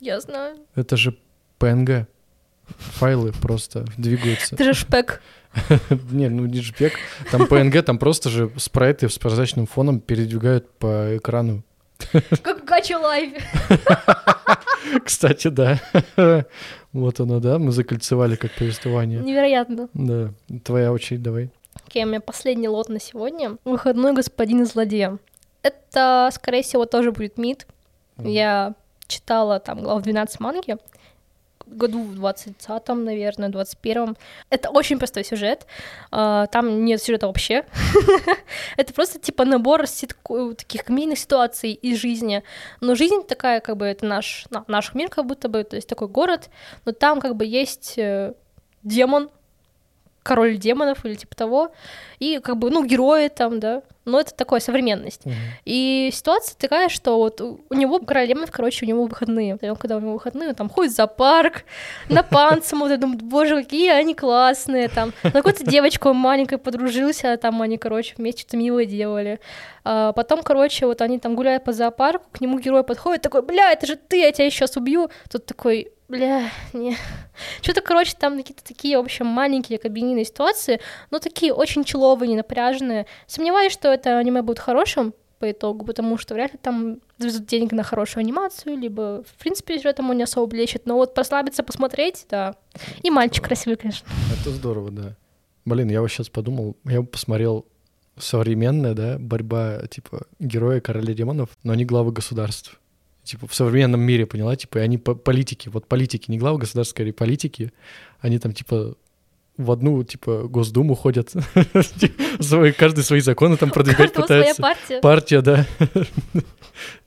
Я 0.00 0.20
знаю. 0.20 0.56
Это 0.74 0.96
же 0.96 1.16
PNG. 1.60 2.06
Файлы 2.78 3.32
просто 3.32 3.84
двигаются. 3.96 4.56
Ты 4.56 4.64
же 4.64 4.74
шпек. 4.74 5.22
Не, 6.10 6.28
ну 6.28 6.46
не 6.46 6.60
JPEG. 6.60 6.92
Там 7.30 7.42
PNG, 7.42 7.82
там 7.82 7.98
просто 7.98 8.30
же 8.30 8.50
спрайты 8.56 9.08
с 9.08 9.18
прозрачным 9.18 9.66
фоном 9.66 10.00
передвигают 10.00 10.70
по 10.78 11.16
экрану. 11.16 11.62
Как 12.42 12.62
в 12.62 12.64
Гача 12.64 12.98
Лайве. 12.98 13.40
Кстати, 15.04 15.48
да. 15.48 15.80
Вот 16.92 17.20
оно, 17.20 17.40
да, 17.40 17.58
мы 17.58 17.72
закольцевали 17.72 18.36
как 18.36 18.50
повествование. 18.52 19.20
Невероятно. 19.20 19.88
Да, 19.94 20.32
твоя 20.64 20.92
очередь, 20.92 21.22
давай. 21.22 21.50
Окей, 21.86 22.04
у 22.04 22.08
меня 22.08 22.20
последний 22.20 22.68
лот 22.68 22.88
на 22.88 23.00
сегодня. 23.00 23.56
Выходной 23.64 24.12
господин 24.12 24.62
и 24.62 24.64
злодея. 24.64 25.18
Это, 25.62 26.28
скорее 26.32 26.62
всего, 26.62 26.84
тоже 26.84 27.12
будет 27.12 27.38
мид. 27.38 27.66
Я 28.18 28.74
читала 29.06 29.60
там 29.60 29.82
глав 29.82 30.02
12 30.02 30.40
манги 30.40 30.76
году 31.76 32.02
в 32.02 32.24
20-м, 32.24 33.04
наверное, 33.04 33.48
21-м. 33.48 34.16
Это 34.50 34.70
очень 34.70 34.98
простой 34.98 35.24
сюжет. 35.24 35.66
А, 36.10 36.46
Там 36.46 36.84
нет 36.84 37.02
сюжета 37.02 37.26
вообще. 37.26 37.64
Это 38.76 38.92
просто 38.94 39.18
типа 39.18 39.44
набор 39.44 39.84
таких 40.56 40.84
комедийных 40.84 41.18
ситуаций 41.18 41.72
из 41.72 41.98
жизни. 41.98 42.42
Но 42.80 42.94
жизнь 42.94 43.22
такая, 43.26 43.60
как 43.60 43.76
бы, 43.76 43.86
это 43.86 44.06
наш, 44.06 44.46
на- 44.50 44.64
наш 44.68 44.94
мир 44.94 45.08
как 45.08 45.26
будто 45.26 45.48
бы, 45.48 45.64
то 45.64 45.76
есть 45.76 45.88
такой 45.88 46.08
город, 46.08 46.50
но 46.84 46.92
там 46.92 47.20
как 47.20 47.36
бы 47.36 47.44
есть 47.44 47.94
э, 47.98 48.34
демон, 48.82 49.30
король 50.22 50.56
демонов 50.56 51.04
или 51.04 51.14
типа 51.14 51.34
того, 51.34 51.72
и 52.18 52.38
как 52.38 52.56
бы, 52.56 52.70
ну, 52.70 52.84
герои 52.84 53.28
там, 53.28 53.60
да, 53.60 53.82
но 54.04 54.20
это 54.20 54.34
такая 54.34 54.60
современность. 54.60 55.24
Мгм. 55.24 55.34
И 55.64 56.10
ситуация 56.12 56.56
такая, 56.56 56.88
что 56.88 57.18
вот 57.18 57.40
у 57.40 57.74
него, 57.74 58.00
король 58.00 58.26
демонов, 58.26 58.50
короче, 58.50 58.84
у 58.84 58.88
него 58.88 59.04
выходные. 59.04 59.58
И 59.60 59.68
он, 59.68 59.76
когда 59.76 59.96
у 59.96 60.00
него 60.00 60.14
выходные, 60.14 60.50
он 60.50 60.54
там 60.54 60.68
ходит 60.68 60.92
в 60.92 60.96
зоопарк, 60.96 61.64
на 62.08 62.22
пан 62.22 62.62
смотрит, 62.62 63.00
думает, 63.00 63.22
боже, 63.22 63.62
какие 63.62 63.90
они 63.90 64.14
классные, 64.14 64.88
там. 64.88 65.12
С 65.22 65.30
какой-то 65.30 65.64
девочкой 65.64 66.12
маленькой 66.12 66.58
подружился, 66.58 67.36
там 67.36 67.62
они, 67.62 67.78
короче, 67.78 68.14
вместе 68.16 68.42
что-то 68.42 68.56
милое 68.56 68.86
делали. 68.86 69.40
А 69.84 70.12
потом, 70.12 70.42
короче, 70.42 70.86
вот 70.86 71.00
они 71.00 71.18
там 71.18 71.34
гуляют 71.34 71.64
по 71.64 71.72
зоопарку, 71.72 72.26
к 72.32 72.40
нему 72.40 72.58
герой 72.58 72.84
подходит, 72.84 73.22
такой, 73.22 73.42
бля, 73.42 73.72
это 73.72 73.86
же 73.86 73.96
ты, 73.96 74.20
я 74.20 74.32
тебя 74.32 74.48
сейчас 74.50 74.76
убью. 74.76 75.10
Тут 75.30 75.46
такой, 75.46 75.92
бля, 76.08 76.50
не. 76.72 76.96
Что-то, 77.62 77.80
короче, 77.80 78.14
там 78.18 78.36
какие-то 78.36 78.62
такие, 78.62 78.98
в 78.98 79.00
общем, 79.00 79.26
маленькие 79.26 79.78
кабинетные 79.78 80.24
ситуации, 80.24 80.80
но 81.10 81.18
такие 81.18 81.52
очень 81.52 81.84
человые, 81.84 82.36
напряженные. 82.36 83.06
Сомневаюсь, 83.26 83.72
что 83.72 83.91
это 83.92 84.18
аниме 84.18 84.42
будет 84.42 84.58
хорошим 84.58 85.14
по 85.38 85.50
итогу, 85.50 85.84
потому 85.84 86.18
что 86.18 86.34
вряд 86.34 86.52
ли 86.52 86.58
там 86.62 86.98
завезут 87.18 87.46
денег 87.46 87.72
на 87.72 87.82
хорошую 87.82 88.22
анимацию, 88.22 88.78
либо, 88.78 89.24
в 89.24 89.40
принципе, 89.42 89.76
сюжетом 89.76 90.08
он 90.10 90.16
не 90.16 90.22
особо 90.22 90.46
блещет, 90.46 90.86
но 90.86 90.94
вот 90.94 91.14
прослабиться, 91.14 91.62
посмотреть, 91.62 92.26
да. 92.30 92.54
И 93.02 93.10
мальчик 93.10 93.44
красивый, 93.44 93.76
конечно. 93.76 94.06
Это 94.40 94.50
здорово, 94.50 94.90
да. 94.90 95.16
Блин, 95.64 95.90
я 95.90 96.00
вот 96.00 96.08
сейчас 96.10 96.28
подумал, 96.28 96.76
я 96.84 97.02
посмотрел 97.02 97.66
современная, 98.18 98.94
да, 98.94 99.18
борьба, 99.18 99.86
типа, 99.88 100.26
героя 100.38 100.80
короля 100.80 101.14
демонов, 101.14 101.50
но 101.62 101.72
они 101.72 101.84
главы 101.84 102.12
государств. 102.12 102.78
Типа, 103.24 103.46
в 103.46 103.54
современном 103.54 104.00
мире, 104.00 104.26
поняла? 104.26 104.56
Типа, 104.56 104.80
они 104.80 104.98
по- 104.98 105.14
политики, 105.14 105.68
вот 105.68 105.86
политики, 105.86 106.30
не 106.30 106.38
главы 106.38 106.58
государств, 106.58 106.90
скорее 106.90 107.12
политики, 107.12 107.72
они 108.20 108.38
там, 108.38 108.52
типа, 108.52 108.96
в 109.56 109.70
одну, 109.70 110.02
типа, 110.02 110.44
Госдуму 110.48 110.94
ходят, 110.94 111.32
Свои- 112.40 112.72
каждый 112.72 113.04
свои 113.04 113.20
законы 113.20 113.56
там 113.56 113.70
продвигать 113.70 114.12
каждого 114.12 114.26
своя 114.26 114.54
пытается. 114.54 114.62
партия. 114.62 115.00
Партия, 115.00 115.40
да. 115.40 115.66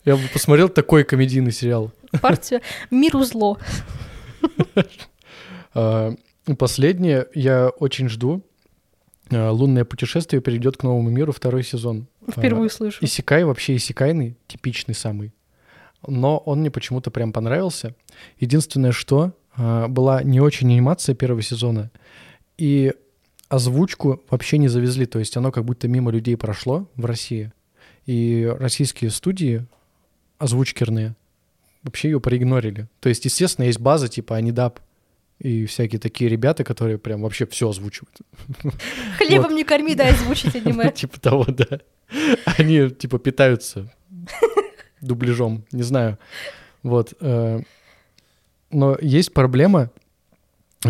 Я 0.05 0.15
бы 0.15 0.21
посмотрел 0.31 0.69
такой 0.69 1.03
комедийный 1.03 1.51
сериал. 1.51 1.91
Партия 2.21 2.62
«Миру 2.91 3.23
зло». 3.23 3.58
А, 5.73 6.13
и 6.47 6.53
Последнее, 6.53 7.27
я 7.34 7.67
очень 7.69 8.08
жду. 8.08 8.41
А, 9.31 9.51
Лунное 9.51 9.84
путешествие 9.84 10.41
перейдет 10.41 10.77
к 10.77 10.84
новому 10.84 11.10
миру 11.10 11.34
второй 11.34 11.63
сезон. 11.63 12.08
Впервые 12.29 12.69
слышу. 12.69 12.99
А, 13.01 13.05
Исекай 13.05 13.43
вообще 13.43 13.75
исекайный, 13.75 14.38
типичный 14.47 14.95
самый. 14.95 15.34
Но 16.08 16.38
он 16.38 16.60
мне 16.60 16.71
почему-то 16.71 17.12
прям 17.12 17.34
понравился. 17.34 17.95
Единственное, 18.39 18.91
что 18.91 19.34
была 19.58 20.21
не 20.23 20.39
очень 20.39 20.71
анимация 20.71 21.15
первого 21.15 21.41
сезона. 21.41 21.89
И 22.58 22.94
озвучку 23.50 24.24
вообще 24.30 24.58
не 24.58 24.68
завезли, 24.68 25.06
то 25.06 25.20
есть 25.20 25.36
оно 25.38 25.52
как 25.52 25.65
будто 25.65 25.88
мимо 25.88 26.12
людей 26.12 26.36
прошло 26.38 26.89
в 26.96 27.06
России, 27.06 27.52
и 28.06 28.52
российские 28.60 29.12
студии 29.12 29.65
озвучкерные 30.38 31.15
вообще 31.84 32.10
ее 32.10 32.20
проигнорили. 32.20 32.88
То 33.00 33.10
есть, 33.10 33.26
естественно, 33.26 33.65
есть 33.65 33.80
база 33.80 34.08
типа 34.08 34.36
Анидап 34.36 34.80
и 35.39 35.65
всякие 35.65 36.00
такие 36.00 36.30
ребята, 36.30 36.63
которые 36.63 36.98
прям 36.98 37.22
вообще 37.22 37.46
все 37.46 37.70
озвучивают. 37.70 38.18
Хлебом 39.18 39.56
не 39.56 39.63
корми, 39.63 39.96
дай 39.96 40.12
озвучить 40.12 40.56
аниме. 40.56 40.91
Типа 40.96 41.20
того, 41.20 41.46
да. 41.46 41.82
Они 42.58 42.89
типа 42.89 43.20
питаются 43.20 43.91
дубляжом, 45.02 45.65
не 45.72 45.84
знаю. 45.84 46.18
Вот. 46.84 47.13
э, 47.20 47.62
Но 48.72 48.98
есть 49.02 49.34
проблема 49.34 49.91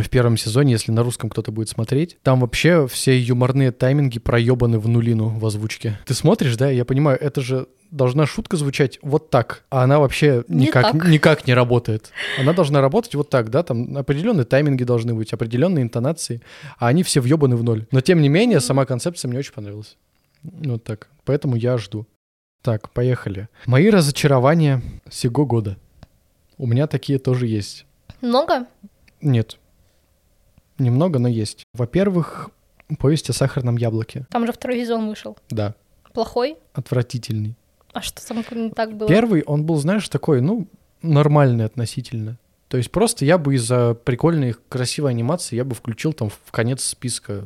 в 0.04 0.10
первом 0.10 0.38
сезоне, 0.38 0.74
если 0.74 0.92
на 0.92 1.04
русском 1.04 1.30
кто-то 1.30 1.52
будет 1.52 1.70
смотреть. 1.70 2.18
Там 2.24 2.42
вообще 2.42 2.88
все 2.88 3.20
юморные 3.20 3.72
тайминги 3.72 4.20
проебаны 4.20 4.80
в 4.80 4.88
нулину 4.88 5.30
в 5.30 5.46
озвучке. 5.46 6.00
Ты 6.06 6.14
смотришь, 6.14 6.58
да, 6.58 6.70
я 6.70 6.86
понимаю, 6.86 7.18
это 7.20 7.42
же 7.42 7.68
должна 7.92 8.26
шутка 8.26 8.58
звучать 8.58 9.00
вот 9.02 9.30
так, 9.30 9.64
а 9.70 9.84
она 9.84 10.00
вообще 10.00 10.44
Не 10.48 10.68
никак, 10.68 10.92
так. 10.92 11.08
никак 11.08 11.48
не 11.48 11.54
работает. 11.54 12.12
Она 12.40 12.54
должна 12.54 12.82
работать 12.82 13.16
вот 13.16 13.30
так, 13.30 13.50
да, 13.50 13.64
там 13.64 13.98
определенные 13.98 14.46
тайминги 14.46 14.84
должны 14.84 15.14
быть, 15.14 15.34
определенные 15.34 15.84
интонации, 15.84 16.42
а 16.78 16.88
они 16.88 17.04
все 17.04 17.22
въебаны 17.22 17.56
в 17.56 17.64
ноль. 17.64 17.86
Но 17.92 18.02
тем 18.02 18.22
не 18.22 18.30
менее, 18.30 18.60
сама 18.60 18.86
концепция 18.86 19.30
мне 19.30 19.40
очень 19.40 19.54
понравилась. 19.54 19.98
Вот 20.44 20.84
так. 20.84 21.10
Поэтому 21.24 21.56
я 21.56 21.78
жду. 21.78 22.06
Так, 22.62 22.90
поехали. 22.90 23.48
Мои 23.66 23.90
разочарования 23.90 24.82
сего 25.10 25.46
года. 25.46 25.78
У 26.58 26.68
меня 26.68 26.88
такие 26.88 27.20
тоже 27.20 27.48
есть. 27.48 27.86
Много? 28.22 28.66
Нет. 29.22 29.58
Немного, 30.78 31.20
но 31.20 31.28
есть. 31.28 31.64
Во-первых, 31.74 32.50
повесть 33.00 33.30
о 33.30 33.34
сахарном 33.34 33.78
яблоке. 33.78 34.26
Там 34.30 34.46
же 34.46 34.54
второй 34.54 34.80
сезон 34.80 35.08
вышел. 35.08 35.38
Да, 35.50 35.76
Плохой? 36.14 36.58
отвратительный. 36.74 37.56
А 37.94 38.02
что 38.02 38.26
там 38.28 38.44
не 38.52 38.72
так 38.72 38.96
было? 38.96 39.08
Первый, 39.08 39.44
он 39.44 39.66
был, 39.66 39.78
знаешь, 39.78 40.08
такой, 40.10 40.42
ну, 40.42 40.68
нормальный 41.02 41.66
относительно. 41.66 42.38
То 42.68 42.78
есть 42.78 42.92
просто 42.92 43.26
я 43.26 43.38
бы 43.38 43.56
из-за 43.56 43.94
прикольной, 43.94 44.56
красивой 44.70 45.12
анимации, 45.12 45.56
я 45.56 45.64
бы 45.64 45.76
включил 45.76 46.12
там 46.14 46.30
в 46.30 46.52
конец 46.52 46.84
списка, 46.84 47.46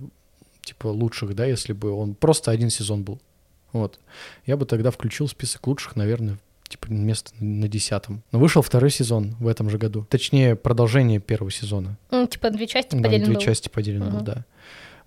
типа, 0.61 0.87
лучших, 0.87 1.35
да, 1.35 1.45
если 1.45 1.73
бы 1.73 1.91
он 1.91 2.15
просто 2.15 2.51
один 2.51 2.69
сезон 2.69 3.03
был. 3.03 3.19
Вот. 3.73 3.99
Я 4.45 4.57
бы 4.57 4.65
тогда 4.65 4.89
включил 4.89 5.27
список 5.27 5.67
лучших, 5.67 5.95
наверное, 5.95 6.39
типа, 6.69 6.87
место 6.91 7.31
на 7.39 7.67
десятом. 7.67 8.23
Но 8.31 8.39
вышел 8.39 8.61
второй 8.61 8.91
сезон 8.91 9.35
в 9.39 9.47
этом 9.47 9.69
же 9.69 9.77
году. 9.77 10.05
Точнее, 10.09 10.55
продолжение 10.55 11.19
первого 11.19 11.51
сезона. 11.51 11.97
Ну, 12.11 12.25
типа 12.27 12.49
две 12.51 12.67
части 12.67 12.95
Да, 12.95 13.03
поделены 13.03 13.25
две 13.25 13.33
был. 13.35 13.41
части 13.41 13.67
поделено 13.69 14.05
Мгм. 14.11 14.23
да. 14.23 14.45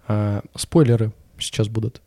А, 0.08 0.42
спойлеры 0.56 1.12
сейчас 1.38 1.68
будут. 1.68 2.02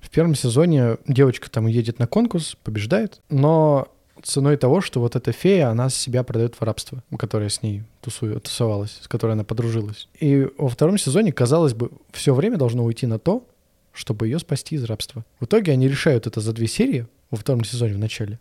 В 0.00 0.10
первом 0.10 0.34
сезоне 0.34 0.98
девочка 1.08 1.50
там 1.50 1.66
едет 1.66 1.98
на 1.98 2.06
конкурс, 2.06 2.56
побеждает, 2.62 3.20
но 3.30 3.88
ценой 4.22 4.56
того, 4.56 4.80
что 4.80 5.00
вот 5.00 5.16
эта 5.16 5.32
фея, 5.32 5.68
она 5.70 5.90
себя 5.90 6.22
продает 6.22 6.54
в 6.54 6.62
рабство, 6.62 7.02
которая 7.18 7.48
с 7.48 7.62
ней 7.62 7.82
тусует, 8.00 8.42
тусовалась, 8.44 8.98
с 9.02 9.08
которой 9.08 9.32
она 9.32 9.44
подружилась. 9.44 10.08
И 10.20 10.48
во 10.56 10.68
втором 10.68 10.98
сезоне, 10.98 11.32
казалось 11.32 11.74
бы, 11.74 11.90
все 12.12 12.32
время 12.32 12.56
должно 12.56 12.84
уйти 12.84 13.06
на 13.06 13.18
то, 13.18 13.46
чтобы 13.92 14.26
ее 14.26 14.38
спасти 14.38 14.76
из 14.76 14.84
рабства. 14.84 15.24
В 15.40 15.44
итоге 15.46 15.72
они 15.72 15.88
решают 15.88 16.26
это 16.26 16.40
за 16.40 16.52
две 16.52 16.66
серии 16.68 17.06
во 17.30 17.36
втором 17.36 17.64
сезоне 17.64 17.94
в 17.94 17.98
начале 17.98 18.38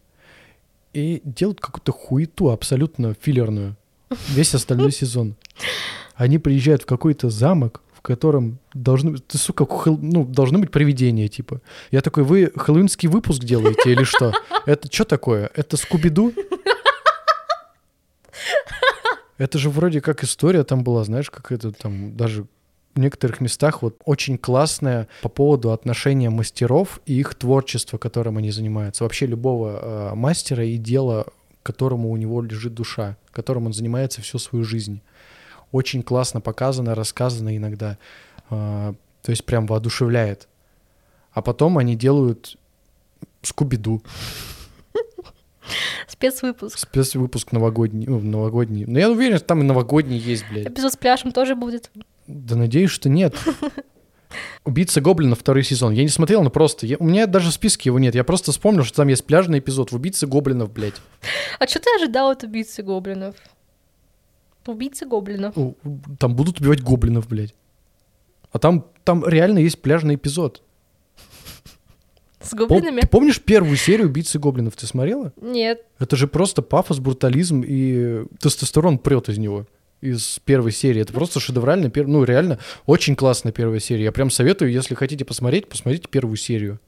и 0.93 1.21
делают 1.25 1.60
какую-то 1.60 1.91
хуету 1.91 2.49
абсолютно 2.51 3.15
филлерную 3.19 3.75
весь 4.29 4.53
остальной 4.56 4.91
сезон. 5.01 5.36
Они 6.15 6.38
приезжают 6.39 6.84
в 6.84 6.86
какой-то 6.86 7.29
замок, 7.29 7.82
в 7.93 8.01
котором 8.01 8.60
должны, 8.73 9.17
ты, 9.17 9.38
сука, 9.38 9.63
хэл- 9.63 9.97
ну, 10.01 10.25
должны 10.25 10.60
быть 10.60 10.71
привидения, 10.71 11.27
типа. 11.27 11.62
Я 11.91 12.01
такой, 12.01 12.23
вы 12.23 12.51
хэллоуинский 12.56 13.08
выпуск 13.10 13.43
делаете 13.43 13.91
или 13.91 14.03
что? 14.03 14.34
Это 14.65 14.91
что 14.93 15.06
такое? 15.06 15.49
Это 15.56 15.77
Скуби-Ду? 15.77 16.34
Это 19.38 19.58
же 19.58 19.69
вроде 19.69 19.99
как 20.01 20.23
история 20.23 20.63
там 20.63 20.84
была, 20.84 21.03
знаешь, 21.03 21.29
как 21.32 21.51
это 21.51 21.71
там 21.71 22.15
даже 22.15 22.45
в 22.95 22.99
некоторых 22.99 23.41
местах 23.41 23.82
вот 23.82 23.97
очень 24.06 24.38
классная 24.38 25.08
по 25.21 25.29
поводу 25.29 25.71
отношения 25.71 26.29
мастеров 26.29 27.01
и 27.06 27.13
их 27.19 27.36
творчества, 27.36 27.97
которым 27.97 28.38
они 28.38 28.51
занимаются. 28.51 29.03
Вообще 29.03 29.25
любого 29.25 30.12
э, 30.12 30.15
мастера 30.15 30.63
и 30.63 30.77
дела, 30.77 31.25
которому 31.63 32.12
у 32.12 32.17
него 32.17 32.41
лежит 32.41 32.73
душа, 32.73 33.17
которым 33.32 33.65
он 33.65 33.73
занимается 33.73 34.21
всю 34.21 34.38
свою 34.38 34.63
жизнь. 34.63 35.01
Очень 35.71 36.03
классно 36.03 36.39
показано, 36.39 36.93
рассказано 36.93 37.56
иногда. 37.56 37.97
э, 38.49 38.93
то 39.23 39.29
есть 39.29 39.45
прям 39.45 39.65
воодушевляет. 39.65 40.47
А 41.32 41.41
потом 41.41 41.77
они 41.77 41.95
делают 41.95 42.58
Скуби-Ду. 43.41 44.03
Спецвыпуск. 46.08 46.77
Спецвыпуск 46.77 47.51
новогодний. 47.53 48.06
Ну, 48.06 48.19
новогодний. 48.19 48.86
Но 48.86 48.99
я 48.99 49.10
уверен, 49.10 49.38
что 49.38 49.47
там 49.47 49.62
и 49.62 49.63
новогодний 49.63 50.17
есть, 50.17 50.45
блядь. 50.51 50.67
Эпизод 50.67 50.93
с 50.93 50.97
пляжем 50.97 51.32
тоже 51.32 51.56
будет. 51.56 51.89
Да 52.27 52.55
надеюсь, 52.55 52.89
что 52.91 53.09
нет. 53.09 53.36
Убийца 54.65 55.01
Гоблина 55.01 55.36
второй 55.36 55.63
сезон. 55.63 55.93
Я 55.93 56.03
не 56.03 56.09
смотрел, 56.09 56.41
но 56.43 56.49
просто... 56.49 56.88
я- 56.88 56.97
у 56.97 57.03
меня 57.03 57.27
даже 57.27 57.49
в 57.51 57.53
списке 57.53 57.89
его 57.89 57.99
нет. 57.99 58.15
Я 58.15 58.23
просто 58.23 58.51
вспомнил, 58.51 58.83
что 58.83 58.97
там 58.97 59.07
есть 59.09 59.25
пляжный 59.25 59.59
эпизод 59.59 59.91
в 59.91 59.95
Убийце 59.95 60.25
Гоблинов, 60.25 60.71
блядь. 60.71 60.95
А 61.59 61.67
что 61.67 61.79
ты 61.79 61.89
ожидал 61.97 62.29
от 62.31 62.43
убийцы 62.43 62.81
гоблинов? 62.81 63.36
Убийцы 64.65 65.05
гоблинов. 65.05 65.57
У- 65.57 65.75
Там 66.19 66.36
будут 66.36 66.59
убивать 66.62 66.81
гоблинов, 66.81 67.27
блядь. 67.27 67.53
А 68.51 68.59
там, 68.59 68.88
там 69.03 69.27
реально 69.27 69.59
есть 69.59 69.81
пляжный 69.81 70.15
эпизод. 70.15 70.63
С 72.39 72.53
Пом- 72.53 72.67
гоблинами? 72.67 73.01
Ты 73.01 73.07
помнишь 73.07 73.41
первую 73.41 73.77
серию 73.77 74.07
Убийцы 74.07 74.38
Гоблинов? 74.39 74.75
Ты 74.75 74.86
смотрела? 74.86 75.31
Нет. 75.41 75.86
Это 75.99 76.15
же 76.17 76.27
просто 76.27 76.62
пафос, 76.62 76.99
брутализм 76.99 77.63
и 77.65 78.25
тестостерон 78.39 78.97
прет 78.97 79.29
из 79.29 79.38
него. 79.38 79.65
Из 80.04 80.39
первой 80.44 80.72
серии. 80.72 81.02
Это 81.02 81.13
просто 81.13 81.39
шедевральная, 81.39 81.89
пер- 81.89 82.08
ну 82.08 82.24
реально 82.26 82.60
очень 82.86 83.16
классная 83.16 83.52
первая 83.54 83.80
серия. 83.80 84.04
Я 84.06 84.12
прям 84.12 84.30
советую, 84.30 84.72
если 84.72 84.96
хотите 84.96 85.24
посмотреть, 85.24 85.70
посмотрите 85.70 86.08
первую 86.10 86.36
серию. 86.36 86.80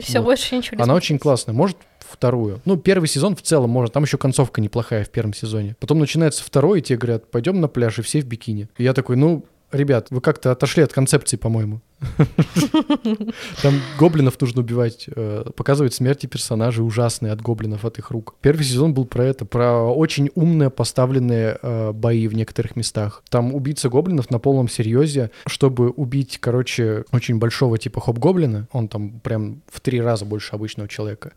Все, 0.00 0.18
Вот. 0.20 0.24
больше 0.24 0.56
ничего 0.56 0.76
не 0.76 0.82
Она 0.82 0.86
смотреть. 0.92 1.04
очень 1.04 1.18
классная. 1.18 1.52
Может, 1.54 1.76
вторую. 2.00 2.60
Ну, 2.64 2.76
первый 2.76 3.06
сезон 3.06 3.36
в 3.36 3.42
целом 3.42 3.70
можно. 3.70 3.92
Там 3.92 4.02
еще 4.04 4.16
концовка 4.18 4.60
неплохая 4.60 5.04
в 5.04 5.10
первом 5.10 5.34
сезоне. 5.34 5.76
Потом 5.78 5.98
начинается 5.98 6.42
второй, 6.42 6.78
и 6.78 6.82
тебе 6.82 6.98
говорят, 6.98 7.30
пойдем 7.30 7.60
на 7.60 7.68
пляж, 7.68 7.98
и 7.98 8.02
все 8.02 8.20
в 8.20 8.24
бикини. 8.24 8.68
И 8.78 8.82
я 8.82 8.92
такой, 8.94 9.16
ну, 9.16 9.44
ребят, 9.70 10.06
вы 10.10 10.20
как-то 10.20 10.50
отошли 10.50 10.82
от 10.82 10.92
концепции, 10.92 11.36
по-моему. 11.36 11.80
Там 13.62 13.74
гоблинов 13.98 14.40
нужно 14.40 14.62
убивать, 14.62 15.06
э, 15.14 15.44
показывать 15.56 15.94
смерти 15.94 16.26
персонажей 16.26 16.84
ужасные 16.84 17.32
от 17.32 17.40
гоблинов, 17.40 17.84
от 17.84 17.98
их 17.98 18.10
рук. 18.10 18.34
Первый 18.40 18.62
сезон 18.64 18.94
был 18.94 19.04
про 19.04 19.24
это, 19.24 19.44
про 19.44 19.82
очень 19.82 20.30
умные 20.34 20.70
поставленные 20.70 21.58
э, 21.60 21.92
бои 21.92 22.28
в 22.28 22.34
некоторых 22.34 22.76
местах. 22.76 23.22
Там 23.28 23.54
убийца 23.54 23.88
гоблинов 23.88 24.30
на 24.30 24.38
полном 24.38 24.68
серьезе, 24.68 25.30
чтобы 25.46 25.90
убить, 25.90 26.38
короче, 26.40 27.04
очень 27.12 27.38
большого 27.38 27.78
типа 27.78 28.00
хоп-гоблина, 28.00 28.68
он 28.72 28.88
там 28.88 29.20
прям 29.20 29.62
в 29.70 29.80
три 29.80 30.00
раза 30.00 30.24
больше 30.24 30.54
обычного 30.54 30.88
человека, 30.88 31.32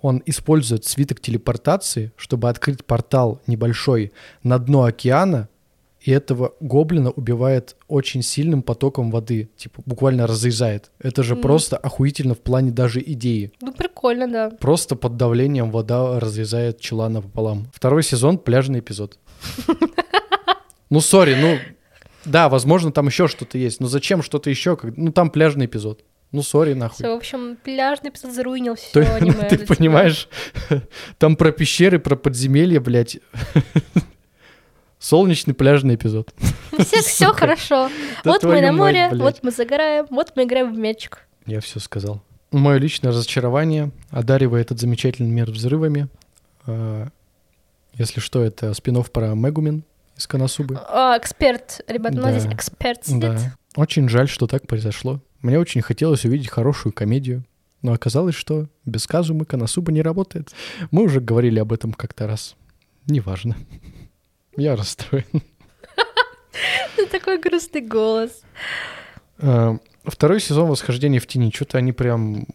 он 0.00 0.22
использует 0.26 0.84
свиток 0.84 1.20
телепортации, 1.20 2.12
чтобы 2.16 2.48
открыть 2.48 2.84
портал 2.84 3.40
небольшой 3.46 4.12
на 4.42 4.58
дно 4.58 4.84
океана, 4.84 5.48
и 6.00 6.10
этого 6.12 6.54
гоблина 6.60 7.10
убивает 7.10 7.76
очень 7.88 8.22
сильным 8.22 8.62
потоком 8.62 9.10
воды, 9.10 9.50
типа 9.56 9.82
буквально 9.84 10.26
разрезает. 10.26 10.90
Это 11.00 11.22
же 11.22 11.34
Мгм. 11.34 11.42
просто 11.42 11.76
охуительно 11.76 12.34
в 12.34 12.40
плане 12.40 12.70
даже 12.70 13.00
идеи. 13.00 13.52
Ну, 13.60 13.72
прикольно, 13.72 14.28
да. 14.28 14.50
Просто 14.50 14.94
под 14.96 15.16
давлением 15.16 15.70
вода 15.70 16.20
разрезает 16.20 16.80
чела 16.80 17.08
напополам. 17.08 17.66
Второй 17.74 18.02
сезон 18.02 18.38
пляжный 18.38 18.80
эпизод. 18.80 19.18
Ну, 20.90 21.00
сори, 21.00 21.34
ну 21.38 21.58
да, 22.24 22.48
возможно, 22.48 22.90
там 22.92 23.06
еще 23.08 23.28
что-то 23.28 23.58
есть. 23.58 23.78
Но 23.80 23.88
зачем 23.88 24.22
что-то 24.22 24.48
еще? 24.48 24.78
Ну, 24.96 25.12
там 25.12 25.28
пляжный 25.30 25.66
эпизод. 25.66 26.02
Ну, 26.32 26.40
сори, 26.42 26.72
нахуй. 26.74 26.96
Все, 26.96 27.12
в 27.12 27.16
общем, 27.18 27.58
пляжный 27.62 28.08
эпизод 28.08 28.32
заруинил 28.32 28.74
все 28.74 29.00
аниме. 29.16 29.44
Ты 29.50 29.58
тебя. 29.58 29.66
понимаешь, 29.66 30.28
там 31.18 31.36
про 31.36 31.52
пещеры, 31.52 31.98
про 31.98 32.16
подземелья, 32.16 32.80
блядь. 32.80 33.18
Солнечный 34.98 35.54
пляжный 35.54 35.94
эпизод. 35.94 36.34
Все 36.78 37.32
хорошо. 37.32 37.90
Да 38.24 38.32
Вот 38.32 38.42
мы 38.42 38.60
на 38.60 38.72
море, 38.72 39.10
вот 39.12 39.40
мы 39.42 39.50
загораем, 39.50 40.06
вот 40.10 40.32
мы 40.36 40.44
играем 40.44 40.74
в 40.74 40.78
мячик. 40.78 41.26
Я 41.46 41.60
все 41.60 41.80
сказал. 41.80 42.22
Мое 42.50 42.78
личное 42.78 43.10
разочарование 43.10 43.90
одаривает 44.10 44.66
этот 44.66 44.80
замечательный 44.80 45.30
мир 45.30 45.50
взрывами. 45.50 46.08
А, 46.66 47.08
Если 47.94 48.20
что, 48.20 48.42
это 48.42 48.74
спин 48.74 49.02
про 49.04 49.34
Мегумин 49.34 49.84
из 50.16 50.26
Коносубы. 50.26 50.80
А, 50.88 51.16
эксперт, 51.18 51.82
ребята, 51.86 52.18
у 52.18 52.22
нас 52.22 52.40
здесь 52.40 52.52
эксперт 52.52 53.04
сидит. 53.04 53.20
Да. 53.20 53.54
Очень 53.76 54.08
жаль, 54.08 54.28
что 54.28 54.46
так 54.46 54.66
произошло. 54.66 55.20
Мне 55.40 55.58
очень 55.58 55.82
хотелось 55.82 56.24
увидеть 56.24 56.48
хорошую 56.48 56.92
комедию. 56.92 57.44
Но 57.82 57.92
оказалось, 57.92 58.34
что 58.34 58.66
без 58.84 59.06
Казумы 59.06 59.44
Коносуба 59.44 59.92
не 59.92 60.02
работает. 60.02 60.52
Мы 60.90 61.02
уже 61.02 61.20
говорили 61.20 61.60
об 61.60 61.72
этом 61.72 61.92
как-то 61.92 62.26
раз. 62.26 62.56
Неважно. 63.06 63.56
Я 64.58 64.76
расстроен. 64.76 65.24
Такой 67.10 67.38
грустный 67.38 67.80
голос. 67.80 68.42
Э, 69.38 69.78
Второй 70.04 70.40
сезон 70.40 70.68
«Восхождение 70.68 71.20
в 71.20 71.26
тени». 71.26 71.50
Что-то 71.54 71.78
они 71.78 71.92
прям... 71.92 72.46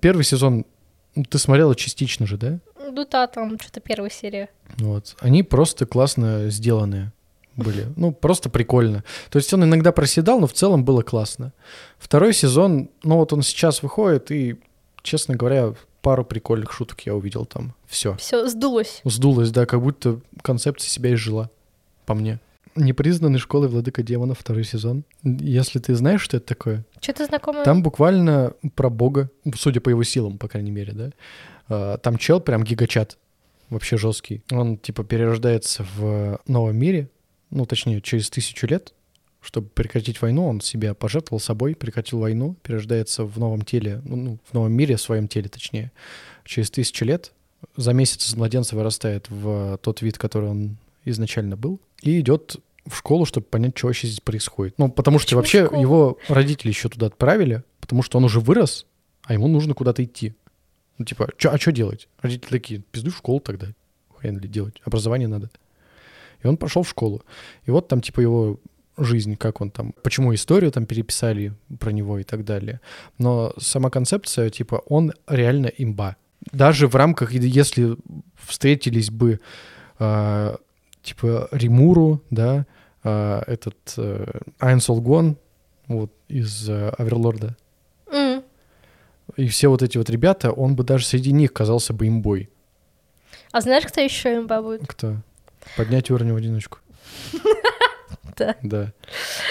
Первый 0.00 0.22
сезон 0.22 0.66
ну, 1.14 1.24
ты 1.24 1.38
смотрела 1.38 1.74
частично 1.74 2.26
же, 2.26 2.36
да? 2.36 2.60
Ну 2.78 3.06
да, 3.10 3.26
там 3.26 3.58
что-то 3.58 3.80
первая 3.80 4.10
серия. 4.10 4.50
Вот. 4.76 5.16
Они 5.20 5.42
просто 5.42 5.86
классно 5.86 6.50
сделанные 6.50 7.12
были. 7.56 7.86
Ну, 7.96 8.12
просто 8.12 8.50
прикольно. 8.50 9.02
То 9.30 9.38
есть 9.38 9.52
он 9.52 9.64
иногда 9.64 9.92
проседал, 9.92 10.40
но 10.40 10.46
в 10.46 10.52
целом 10.52 10.84
было 10.84 11.02
классно. 11.02 11.52
Второй 11.98 12.32
сезон, 12.34 12.90
ну 13.02 13.16
вот 13.16 13.32
он 13.32 13.42
сейчас 13.42 13.82
выходит, 13.82 14.30
и, 14.30 14.60
честно 15.02 15.34
говоря, 15.34 15.74
пару 16.02 16.24
прикольных 16.24 16.72
шуток 16.72 17.00
я 17.06 17.14
увидел 17.14 17.44
там. 17.46 17.74
Все. 17.86 18.16
Все, 18.16 18.46
сдулось. 18.48 19.00
Сдулось, 19.04 19.50
да, 19.50 19.66
как 19.66 19.82
будто 19.82 20.20
концепция 20.42 20.88
себя 20.88 21.12
изжила, 21.14 21.50
по 22.06 22.14
мне. 22.14 22.38
Непризнанный 22.76 23.38
школой 23.40 23.68
владыка 23.68 24.02
демонов 24.02 24.38
второй 24.38 24.62
сезон. 24.64 25.02
Если 25.24 25.80
ты 25.80 25.94
знаешь, 25.96 26.20
что 26.22 26.36
это 26.36 26.46
такое, 26.46 26.84
Что-то 27.00 27.26
знакомое. 27.26 27.64
там 27.64 27.82
буквально 27.82 28.52
про 28.76 28.88
бога, 28.88 29.30
судя 29.56 29.80
по 29.80 29.88
его 29.88 30.04
силам, 30.04 30.38
по 30.38 30.46
крайней 30.48 30.70
мере, 30.70 30.92
да. 30.92 31.10
А, 31.68 31.96
Там 31.98 32.18
чел 32.18 32.40
прям 32.40 32.62
гигачат, 32.62 33.18
вообще 33.68 33.96
жесткий. 33.96 34.42
Он 34.52 34.76
типа 34.78 35.02
перерождается 35.02 35.84
в 35.96 36.40
новом 36.46 36.76
мире, 36.76 37.10
ну 37.50 37.66
точнее 37.66 38.00
через 38.00 38.30
тысячу 38.30 38.66
лет, 38.68 38.92
чтобы 39.48 39.68
прекратить 39.68 40.20
войну, 40.20 40.46
он 40.46 40.60
себя 40.60 40.92
пожертвовал 40.92 41.40
собой, 41.40 41.74
прекратил 41.74 42.18
войну, 42.18 42.54
перерождается 42.62 43.24
в 43.24 43.38
новом 43.38 43.62
теле, 43.62 44.02
ну, 44.04 44.16
ну, 44.16 44.38
в 44.44 44.52
новом 44.52 44.72
мире, 44.72 44.96
в 44.96 45.00
своем 45.00 45.26
теле 45.26 45.48
точнее, 45.48 45.90
через 46.44 46.70
тысячу 46.70 47.06
лет. 47.06 47.32
За 47.74 47.94
месяц 47.94 48.28
из 48.28 48.36
младенца 48.36 48.76
вырастает 48.76 49.30
в 49.30 49.78
тот 49.78 50.02
вид, 50.02 50.18
который 50.18 50.50
он 50.50 50.76
изначально 51.06 51.56
был, 51.56 51.80
и 52.02 52.20
идет 52.20 52.56
в 52.84 52.94
школу, 52.94 53.24
чтобы 53.24 53.46
понять, 53.46 53.72
что 53.74 53.86
вообще 53.86 54.08
здесь 54.08 54.20
происходит. 54.20 54.74
Ну, 54.76 54.90
потому 54.90 55.18
что 55.18 55.28
Почему 55.28 55.40
вообще 55.40 55.64
школу? 55.64 55.80
его 55.80 56.18
родители 56.28 56.68
еще 56.68 56.90
туда 56.90 57.06
отправили, 57.06 57.62
потому 57.80 58.02
что 58.02 58.18
он 58.18 58.24
уже 58.24 58.40
вырос, 58.40 58.84
а 59.22 59.32
ему 59.32 59.48
нужно 59.48 59.72
куда-то 59.72 60.04
идти. 60.04 60.34
Ну, 60.98 61.06
типа, 61.06 61.30
чё, 61.38 61.52
а 61.52 61.58
что 61.58 61.72
делать? 61.72 62.06
Родители 62.20 62.50
такие, 62.50 62.80
пиздуй 62.80 63.12
в 63.12 63.16
школу 63.16 63.40
тогда. 63.40 63.68
Хрен 64.18 64.38
ли 64.40 64.46
делать? 64.46 64.82
Образование 64.84 65.26
надо. 65.26 65.48
И 66.42 66.46
он 66.46 66.58
пошел 66.58 66.82
в 66.82 66.88
школу. 66.90 67.22
И 67.64 67.70
вот 67.70 67.88
там, 67.88 68.02
типа, 68.02 68.20
его 68.20 68.60
жизнь, 68.98 69.36
как 69.36 69.60
он 69.60 69.70
там, 69.70 69.94
почему 70.02 70.34
историю 70.34 70.70
там 70.72 70.86
переписали 70.86 71.52
про 71.78 71.90
него 71.92 72.18
и 72.18 72.24
так 72.24 72.44
далее. 72.44 72.80
Но 73.18 73.52
сама 73.58 73.90
концепция, 73.90 74.50
типа, 74.50 74.82
он 74.86 75.12
реально 75.26 75.66
имба. 75.66 76.16
Даже 76.52 76.86
в 76.88 76.94
рамках, 76.96 77.32
если 77.32 77.96
встретились 78.36 79.10
бы, 79.10 79.40
э, 79.98 80.56
типа, 81.02 81.48
Римуру, 81.52 82.22
да, 82.30 82.66
э, 83.04 83.42
этот 83.46 83.76
э, 83.96 84.26
Айн 84.58 84.80
Солгон, 84.80 85.36
вот, 85.86 86.12
из 86.28 86.68
э, 86.68 86.90
Аверлорда, 86.98 87.56
М. 88.12 88.42
и 89.36 89.48
все 89.48 89.68
вот 89.68 89.82
эти 89.82 89.98
вот 89.98 90.10
ребята, 90.10 90.52
он 90.52 90.76
бы 90.76 90.84
даже 90.84 91.04
среди 91.06 91.32
них 91.32 91.52
казался 91.52 91.92
бы 91.92 92.06
имбой. 92.08 92.48
А 93.52 93.60
знаешь, 93.60 93.84
кто 93.86 94.00
еще 94.00 94.36
имба 94.36 94.62
будет? 94.62 94.86
Кто? 94.86 95.16
Поднять 95.76 96.10
уровень 96.10 96.32
в 96.32 96.36
одиночку. 96.36 96.78
Да. 98.38 98.56
Да. 98.62 98.92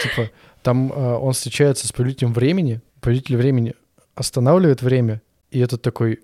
Типа, 0.03 0.29
там 0.61 0.91
э, 0.91 1.15
он 1.15 1.33
встречается 1.33 1.87
с 1.87 1.91
повелителем 1.91 2.33
времени, 2.33 2.81
повелитель 3.01 3.37
времени 3.37 3.73
останавливает 4.15 4.81
время, 4.81 5.21
и 5.51 5.59
этот 5.59 5.81
такой, 5.81 6.21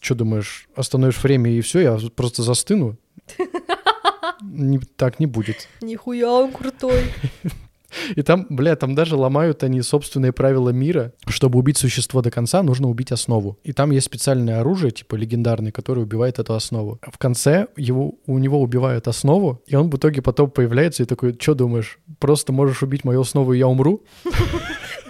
что 0.00 0.14
думаешь, 0.14 0.68
остановишь 0.76 1.22
время 1.22 1.50
и 1.50 1.60
все, 1.60 1.80
я 1.80 1.98
просто 2.14 2.42
застыну? 2.42 2.96
Не- 4.42 4.78
так 4.80 5.20
не 5.20 5.26
будет. 5.26 5.68
Нихуя 5.80 6.30
он 6.30 6.52
крутой. 6.52 7.04
И 8.16 8.22
там, 8.22 8.46
бля, 8.48 8.76
там 8.76 8.94
даже 8.94 9.16
ломают 9.16 9.62
они 9.62 9.82
собственные 9.82 10.32
правила 10.32 10.70
мира. 10.70 11.12
Чтобы 11.26 11.58
убить 11.58 11.78
существо 11.78 12.22
до 12.22 12.30
конца, 12.30 12.62
нужно 12.62 12.88
убить 12.88 13.12
основу. 13.12 13.58
И 13.64 13.72
там 13.72 13.90
есть 13.90 14.06
специальное 14.06 14.60
оружие, 14.60 14.90
типа 14.90 15.14
легендарное, 15.16 15.72
которое 15.72 16.02
убивает 16.02 16.38
эту 16.38 16.54
основу. 16.54 16.98
В 17.02 17.18
конце 17.18 17.66
его, 17.76 18.14
у 18.26 18.38
него 18.38 18.60
убивают 18.60 19.08
основу, 19.08 19.62
и 19.66 19.76
он 19.76 19.90
в 19.90 19.96
итоге 19.96 20.22
потом 20.22 20.50
появляется 20.50 21.02
и 21.02 21.06
такой, 21.06 21.36
что 21.38 21.54
думаешь, 21.54 21.98
просто 22.18 22.52
можешь 22.52 22.82
убить 22.82 23.04
мою 23.04 23.20
основу, 23.20 23.52
и 23.52 23.58
я 23.58 23.68
умру? 23.68 24.04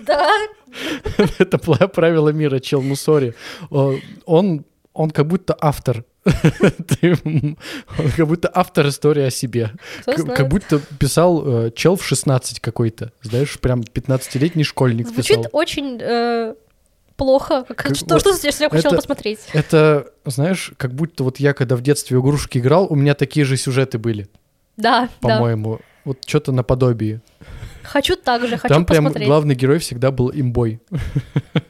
Да. 0.04 0.28
Это 1.38 1.58
правило 1.58 2.30
мира, 2.30 2.58
чел, 2.58 2.82
ну 2.82 2.96
сори. 2.96 3.34
О, 3.70 3.94
Он, 4.24 4.64
он 4.92 5.10
как 5.10 5.26
будто 5.26 5.56
автор. 5.60 6.04
Ты, 7.00 7.16
Он 7.24 7.56
как 8.16 8.26
будто 8.28 8.50
автор 8.52 8.86
истории 8.88 9.24
о 9.24 9.30
себе. 9.30 9.72
Как 10.06 10.48
будто 10.48 10.78
писал 10.98 11.42
э, 11.66 11.70
чел 11.74 11.96
в 11.96 12.04
16 12.04 12.60
какой-то. 12.60 13.12
Знаешь, 13.22 13.58
прям 13.58 13.80
15-летний 13.80 14.64
школьник 14.64 15.08
Звучит 15.08 15.38
писал. 15.38 15.50
очень 15.52 15.98
э, 16.00 16.54
плохо. 17.16 17.64
Как- 17.68 17.76
Как- 17.76 17.96
что, 17.96 18.14
вот 18.14 18.20
что 18.20 18.30
я 18.46 18.68
хотела 18.70 18.92
это- 18.92 18.96
посмотреть? 18.96 19.40
Это, 19.52 20.06
знаешь, 20.24 20.72
как 20.76 20.92
будто 20.94 21.24
вот 21.24 21.38
я 21.40 21.52
когда 21.54 21.76
в 21.76 21.82
детстве 21.82 22.16
в 22.18 22.22
игрушки 22.22 22.58
играл, 22.58 22.86
у 22.88 22.94
меня 22.94 23.14
такие 23.14 23.44
же 23.44 23.56
сюжеты 23.56 23.98
были, 23.98 24.28
Да, 24.76 25.02
да. 25.02 25.08
по-моему. 25.20 25.80
Вот 26.04 26.18
что-то 26.26 26.52
наподобие. 26.52 27.20
Хочу 27.82 28.16
так 28.16 28.46
же, 28.46 28.56
хочу 28.56 28.72
Там 28.72 28.84
прям 28.84 29.04
посмотреть. 29.04 29.28
главный 29.28 29.54
герой 29.54 29.78
всегда 29.78 30.10
был 30.10 30.30
имбой. 30.32 30.80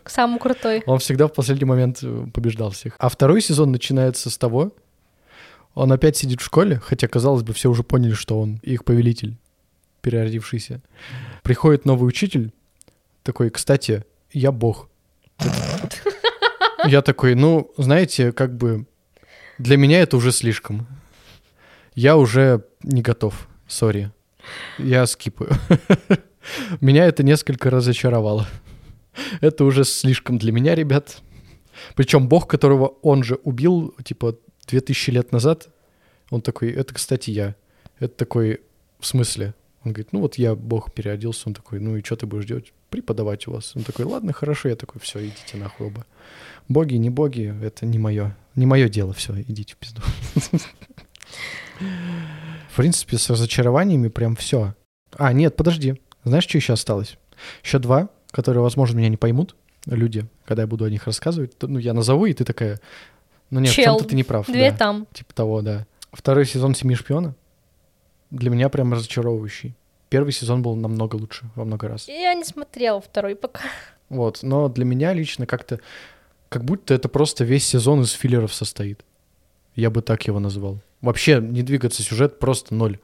Самый 0.05 0.39
крутой. 0.39 0.83
Он 0.87 0.99
всегда 0.99 1.27
в 1.27 1.33
последний 1.33 1.65
момент 1.65 1.99
э, 2.03 2.27
побеждал 2.33 2.71
всех. 2.71 2.95
А 2.99 3.09
второй 3.09 3.41
сезон 3.41 3.73
начинается 3.73 4.31
с 4.31 4.39
того, 4.39 4.73
он 5.75 5.91
опять 5.93 6.17
сидит 6.17 6.41
в 6.41 6.45
школе, 6.45 6.81
хотя, 6.85 7.09
казалось 7.09 7.43
бы, 7.43 7.53
все 7.53 7.71
уже 7.71 7.83
поняли, 7.83 8.13
что 8.13 8.39
он 8.41 8.61
их 8.63 8.85
повелитель, 8.85 9.37
переродившийся. 10.03 10.83
Приходит 11.43 11.85
новый 11.87 12.07
учитель, 12.07 12.53
такой, 13.23 13.51
кстати, 13.51 14.05
я 14.33 14.53
бог. 14.53 14.89
Я 16.85 17.01
такой, 17.01 17.35
ну, 17.35 17.71
знаете, 17.77 18.33
как 18.33 18.57
бы 18.57 18.87
для 19.59 19.77
меня 19.77 20.01
это 20.01 20.17
уже 20.17 20.33
слишком. 20.33 20.87
Я 21.95 22.17
уже 22.17 22.65
не 22.83 23.03
готов, 23.03 23.49
сори. 23.69 24.11
Я 24.79 25.07
скипаю. 25.07 25.53
Меня 26.81 27.07
это 27.07 27.23
несколько 27.23 27.71
разочаровало. 27.71 28.47
Это 29.41 29.65
уже 29.65 29.85
слишком 29.85 30.39
для 30.39 30.53
меня, 30.53 30.75
ребят. 30.75 31.23
Причем 31.95 32.29
бог, 32.29 32.49
которого 32.49 32.87
он 33.03 33.23
же 33.23 33.37
убил, 33.45 33.95
типа, 34.03 34.37
2000 34.67 35.11
лет 35.11 35.33
назад, 35.33 35.69
он 36.31 36.41
такой, 36.41 36.71
это, 36.71 36.95
кстати, 36.95 37.31
я. 37.31 37.55
Это 37.99 38.15
такой, 38.15 38.61
в 38.99 39.07
смысле? 39.07 39.55
Он 39.85 39.93
говорит, 39.93 40.13
ну 40.13 40.21
вот 40.21 40.37
я 40.37 40.55
бог 40.55 40.93
переоделся. 40.93 41.49
Он 41.49 41.55
такой, 41.55 41.81
ну 41.81 41.97
и 41.97 42.03
что 42.03 42.17
ты 42.17 42.27
будешь 42.27 42.47
делать? 42.47 42.73
Преподавать 42.89 43.49
у 43.49 43.53
вас. 43.53 43.73
Он 43.75 43.83
такой, 43.83 44.05
ладно, 44.05 44.33
хорошо. 44.33 44.69
Я 44.69 44.77
такой, 44.77 45.01
все, 45.01 45.21
идите 45.21 45.57
нахуй 45.57 45.89
оба. 45.89 46.07
Боги, 46.69 46.95
не 46.95 47.11
боги, 47.11 47.55
это 47.63 47.85
не 47.85 47.99
мое. 47.99 48.37
Не 48.55 48.67
мое 48.67 48.89
дело, 48.89 49.13
все, 49.13 49.41
идите 49.43 49.75
в 49.75 49.77
пизду. 49.77 50.03
В 52.73 52.77
принципе, 52.77 53.19
с 53.19 53.29
разочарованиями 53.29 54.09
прям 54.09 54.35
все. 54.35 54.75
А, 55.19 55.35
нет, 55.35 55.57
подожди. 55.57 56.01
Знаешь, 56.25 56.45
что 56.45 56.57
еще 56.57 56.73
осталось? 56.73 57.19
Еще 57.63 57.79
два, 57.79 58.09
которые, 58.31 58.63
возможно, 58.63 58.97
меня 58.97 59.11
не 59.11 59.19
поймут 59.19 59.57
люди, 59.85 60.25
когда 60.47 60.63
я 60.63 60.67
буду 60.67 60.87
о 60.87 60.91
них 60.91 61.05
рассказывать. 61.05 61.53
Ну, 61.61 61.79
я 61.79 61.93
назову, 61.93 62.25
и 62.25 62.33
ты 62.33 62.45
такая... 62.47 62.81
Ну 63.51 63.61
нет, 63.61 63.73
в 63.73 63.75
Чел, 63.75 63.97
чем-то 63.97 64.09
ты 64.09 64.17
не 64.17 64.25
прав. 64.25 64.47
Две 64.47 64.71
да. 64.71 64.77
там. 64.79 65.07
Типа 65.13 65.35
того, 65.35 65.61
да. 65.61 65.87
Второй 66.15 66.47
сезон 66.47 66.75
«Семи 66.75 66.95
шпиона» 66.95 67.35
для 68.31 68.49
меня 68.49 68.71
прям 68.71 68.95
разочаровывающий. 68.95 69.75
Первый 70.09 70.33
сезон 70.33 70.63
был 70.63 70.75
намного 70.75 71.17
лучше, 71.17 71.45
во 71.55 71.67
много 71.67 71.89
раз. 71.89 72.09
Я 72.09 72.33
не 72.33 72.45
смотрела 72.45 73.03
второй 73.03 73.37
пока. 73.37 73.65
Вот, 74.09 74.39
но 74.43 74.71
для 74.71 74.87
меня 74.87 75.13
лично 75.13 75.47
как-то... 75.47 75.81
Как 76.49 76.65
будто 76.65 76.95
это 76.95 77.11
просто 77.11 77.45
весь 77.45 77.67
сезон 77.67 78.01
из 78.01 78.13
филлеров 78.13 78.55
состоит. 78.55 79.05
Я 79.75 79.91
бы 79.91 80.01
так 80.01 80.27
его 80.27 80.41
назвал. 80.41 80.81
Вообще 81.03 81.41
не 81.41 81.63
двигаться 81.63 82.03
сюжет 82.03 82.39
просто 82.39 82.75
ноль. 82.75 82.99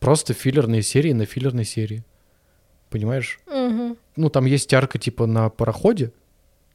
Просто 0.00 0.32
филлерные 0.32 0.82
серии 0.82 1.12
на 1.12 1.26
филлерной 1.26 1.64
серии. 1.64 2.04
Понимаешь? 2.88 3.40
Мгм. 3.46 3.96
Ну, 4.16 4.30
там 4.30 4.46
есть 4.46 4.72
арка 4.72 4.98
типа 4.98 5.26
на 5.26 5.48
пароходе, 5.50 6.12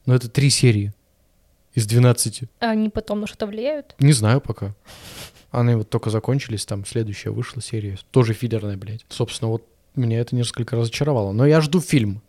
но 0.06 0.14
это 0.14 0.28
три 0.28 0.50
серии 0.50 0.92
из 1.74 1.86
12. 1.86 2.44
А 2.60 2.70
они 2.70 2.90
потом 2.90 3.20
на 3.20 3.26
что-то 3.26 3.46
влияют? 3.46 3.94
Не 3.98 4.12
знаю 4.12 4.40
пока. 4.40 4.74
Они 5.50 5.74
вот 5.74 5.88
только 5.88 6.10
закончились, 6.10 6.66
там 6.66 6.84
следующая 6.84 7.30
вышла 7.30 7.62
серия. 7.62 7.98
Тоже 8.10 8.34
филлерная, 8.34 8.76
блядь. 8.76 9.06
Собственно, 9.08 9.50
вот 9.50 9.66
меня 9.94 10.20
это 10.20 10.34
несколько 10.36 10.76
разочаровало. 10.76 11.32
Но 11.32 11.46
я 11.46 11.60
жду 11.60 11.80
фильм, 11.80 12.20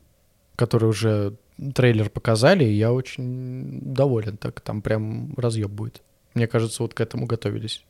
который 0.55 0.87
уже 0.87 1.35
трейлер 1.75 2.09
показали, 2.09 2.63
и 2.63 2.73
я 2.73 2.93
очень 2.93 3.79
доволен. 3.81 4.37
Так 4.37 4.61
там 4.61 4.81
прям 4.81 5.33
разъеб 5.35 5.69
будет. 5.69 6.01
Мне 6.33 6.47
кажется, 6.47 6.83
вот 6.83 6.93
к 6.93 7.01
этому 7.01 7.25
готовились. 7.25 7.83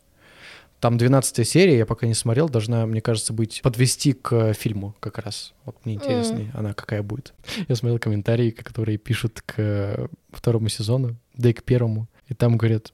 Там 0.80 0.98
12 0.98 1.46
серия, 1.48 1.78
я 1.80 1.86
пока 1.86 2.08
не 2.08 2.14
смотрел, 2.14 2.48
должна, 2.48 2.86
мне 2.86 3.02
кажется, 3.02 3.34
быть 3.34 3.62
подвести 3.62 4.14
к 4.14 4.54
фильму 4.54 4.96
как 5.02 5.18
раз. 5.18 5.54
Вот 5.66 5.76
мне 5.84 5.96
интересно, 5.96 6.50
она 6.54 6.74
какая 6.74 7.04
будет. 7.04 7.34
Я 7.68 7.76
смотрел 7.76 8.00
комментарии, 8.00 8.52
которые 8.52 8.98
пишут 8.98 9.42
к 9.46 10.10
второму 10.32 10.70
сезону, 10.70 11.18
да 11.36 11.50
и 11.50 11.54
к 11.54 11.64
первому. 11.64 12.08
И 12.30 12.34
там 12.34 12.58
говорят, 12.58 12.94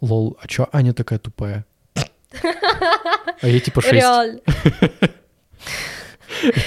лол, 0.00 0.36
а 0.42 0.48
чё 0.48 0.68
Аня 0.72 0.92
такая 0.94 1.18
тупая? 1.20 1.64
А 3.40 3.46
я 3.46 3.60
типа 3.60 3.80
6. 3.80 3.92
Реально. 3.92 4.40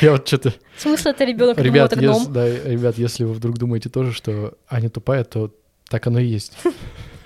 Я 0.01 0.11
вот 0.11 0.27
что-то... 0.27 0.53
Смысл 0.77 1.09
это 1.09 1.23
ребенок 1.23 1.57
Ребят, 1.57 1.95
ес- 1.95 2.27
да, 2.27 2.47
ребят, 2.47 2.97
если 2.97 3.23
вы 3.23 3.33
вдруг 3.33 3.57
думаете 3.57 3.89
тоже, 3.89 4.11
что 4.11 4.57
Аня 4.69 4.89
тупая, 4.89 5.23
то 5.23 5.53
так 5.89 6.07
оно 6.07 6.19
и 6.19 6.25
есть. 6.25 6.53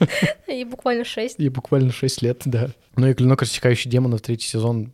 И 0.47 0.63
буквально 0.63 1.03
шесть. 1.03 1.39
И 1.39 1.49
буквально 1.49 1.91
6 1.91 2.21
лет, 2.21 2.41
да. 2.45 2.69
Ну 2.95 3.07
и 3.07 3.13
«Клинок 3.13 3.41
рассекающий 3.41 3.89
демонов» 3.89 4.21
третий 4.21 4.47
сезон, 4.47 4.93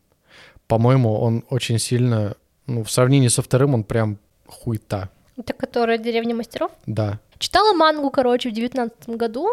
по-моему, 0.67 1.13
он 1.19 1.43
очень 1.49 1.79
сильно... 1.79 2.35
Ну, 2.67 2.83
в 2.83 2.91
сравнении 2.91 3.27
со 3.27 3.41
вторым 3.41 3.73
он 3.73 3.83
прям 3.83 4.17
хуйта. 4.45 5.09
Это 5.37 5.53
которая 5.53 5.97
«Деревня 5.97 6.35
мастеров». 6.35 6.71
Да. 6.85 7.19
Читала 7.37 7.73
мангу, 7.73 8.09
короче, 8.11 8.49
в 8.49 8.53
девятнадцатом 8.53 9.17
году. 9.17 9.47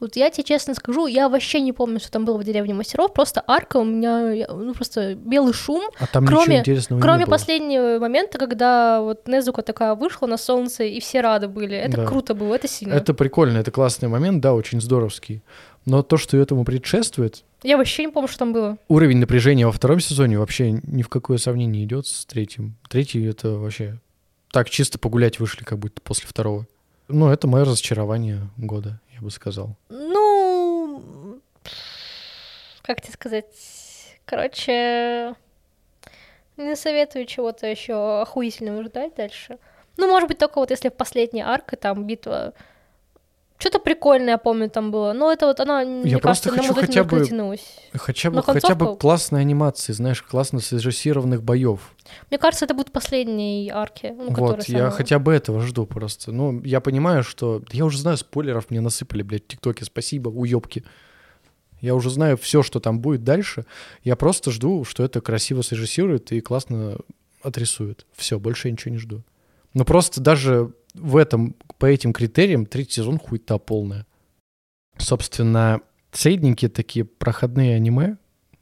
Вот 0.00 0.14
я 0.14 0.30
тебе 0.30 0.44
честно 0.44 0.74
скажу, 0.74 1.06
я 1.08 1.28
вообще 1.28 1.60
не 1.60 1.72
помню, 1.72 1.98
что 1.98 2.10
там 2.12 2.24
было 2.24 2.38
в 2.38 2.44
«Деревне 2.44 2.72
мастеров». 2.72 3.12
Просто 3.12 3.42
арка 3.46 3.78
у 3.78 3.84
меня, 3.84 4.46
ну, 4.48 4.72
просто 4.72 5.16
белый 5.16 5.52
шум. 5.52 5.82
А 5.98 6.06
там 6.06 6.24
Кроме- 6.24 6.42
ничего 6.44 6.58
интересного 6.60 7.00
Кроме 7.00 7.26
последнего 7.26 7.98
момента, 7.98 8.38
когда 8.38 9.00
вот 9.00 9.26
Незука 9.26 9.62
такая 9.62 9.96
вышла 9.96 10.26
на 10.26 10.36
солнце, 10.36 10.84
и 10.84 11.00
все 11.00 11.20
рады 11.20 11.48
были. 11.48 11.76
Это 11.76 11.96
Да. 11.98 12.06
круто 12.06 12.34
было, 12.34 12.54
это 12.54 12.68
сильно. 12.68 12.94
Это 12.94 13.12
прикольно, 13.12 13.58
это 13.58 13.72
классный 13.72 14.08
момент, 14.08 14.40
да, 14.40 14.54
очень 14.54 14.80
здоровский. 14.80 15.42
Но 15.84 16.02
то, 16.02 16.16
что 16.16 16.36
этому 16.36 16.64
предшествует, 16.64 17.42
Я 17.64 17.76
вообще 17.76 18.04
не 18.04 18.12
помню, 18.12 18.28
что 18.28 18.38
там 18.40 18.52
было. 18.52 18.78
уровень 18.86 19.18
напряжения 19.18 19.66
во 19.66 19.72
втором 19.72 19.98
сезоне 19.98 20.38
вообще 20.38 20.78
ни 20.84 21.02
в 21.02 21.08
какое 21.08 21.38
сравнение 21.38 21.82
идет 21.82 22.06
с 22.06 22.24
третьим. 22.24 22.76
Третий 22.88 23.24
это 23.24 23.50
вообще 23.58 23.98
так 24.52 24.70
чисто 24.70 24.98
погулять 25.00 25.40
вышли, 25.40 25.64
как 25.64 25.78
будто 25.80 26.00
после 26.02 26.28
второго. 26.28 26.66
Ну, 27.08 27.30
это 27.30 27.48
мое 27.48 27.64
разочарование 27.64 28.48
года, 28.58 29.00
я 29.18 29.24
бы 29.24 29.30
сказал. 29.30 29.76
Ну, 29.88 31.40
как 32.82 33.00
тебе 33.00 33.12
сказать? 33.12 34.16
Короче, 34.24 35.34
не 36.56 36.76
советую 36.76 37.26
чего-то 37.26 37.66
еще 37.66 38.20
охуительного 38.22 38.84
ждать 38.84 39.14
дальше. 39.16 39.58
Ну, 39.96 40.08
может 40.08 40.28
быть, 40.28 40.38
только 40.38 40.58
вот 40.58 40.70
если 40.70 40.88
в 40.88 40.94
последней 40.94 41.42
арка, 41.42 41.76
там, 41.76 42.04
битва... 42.04 42.54
Что-то 43.58 43.80
прикольное, 43.80 44.34
я 44.34 44.38
помню, 44.38 44.70
там 44.70 44.92
было. 44.92 45.12
Но 45.12 45.32
это 45.32 45.46
вот 45.46 45.58
она, 45.58 45.84
мне 45.84 46.18
просто 46.18 46.50
кажется, 46.50 46.72
на 46.72 46.74
хочу 46.74 46.74
мудоть 46.74 46.86
хотя 46.86 47.04
бы- 47.04 47.24
затянулась. 47.24 47.76
Хотя 47.92 48.30
бы, 48.30 48.36
Но 48.36 48.42
хотя 48.42 48.74
бы 48.76 48.96
классной 48.96 49.40
анимации, 49.40 49.92
знаешь, 49.92 50.22
классно 50.22 50.60
срежиссированных 50.60 51.42
боев. 51.42 51.92
Мне 52.30 52.38
кажется, 52.38 52.66
это 52.66 52.74
будет 52.74 52.92
последней 52.92 53.68
арки. 53.74 54.14
Ну, 54.16 54.30
вот, 54.30 54.68
я 54.68 54.78
самая- 54.78 54.90
хотя 54.92 55.18
бы 55.18 55.32
этого 55.32 55.60
жду 55.62 55.86
просто. 55.86 56.30
Ну, 56.30 56.62
я 56.62 56.80
понимаю, 56.80 57.24
что... 57.24 57.60
Я 57.72 57.84
уже 57.84 57.98
знаю, 57.98 58.16
спойлеров 58.16 58.70
мне 58.70 58.80
насыпали, 58.80 59.22
блядь, 59.22 59.44
в 59.44 59.48
ТикТоке. 59.48 59.84
Спасибо, 59.84 60.28
уёбки. 60.28 60.84
Я 61.80 61.96
уже 61.96 62.10
знаю 62.10 62.36
все, 62.36 62.62
что 62.62 62.78
там 62.78 63.00
будет 63.00 63.24
дальше. 63.24 63.64
Я 64.04 64.14
просто 64.14 64.52
жду, 64.52 64.84
что 64.84 65.02
это 65.04 65.20
красиво 65.20 65.62
срежиссирует 65.62 66.30
и 66.30 66.40
классно 66.40 66.98
отрисует. 67.42 68.06
Все, 68.16 68.38
больше 68.38 68.68
я 68.68 68.72
ничего 68.72 68.92
не 68.92 68.98
жду. 68.98 69.22
Но 69.78 69.84
просто 69.84 70.20
даже 70.20 70.72
в 70.94 71.16
этом, 71.16 71.54
по 71.78 71.86
этим 71.86 72.12
критериям, 72.12 72.66
третий 72.66 72.94
сезон 72.94 73.16
хуйта 73.16 73.58
полная. 73.58 74.06
Собственно, 74.96 75.82
средненькие 76.10 76.68
такие 76.68 77.04
проходные 77.04 77.76
аниме, 77.76 78.16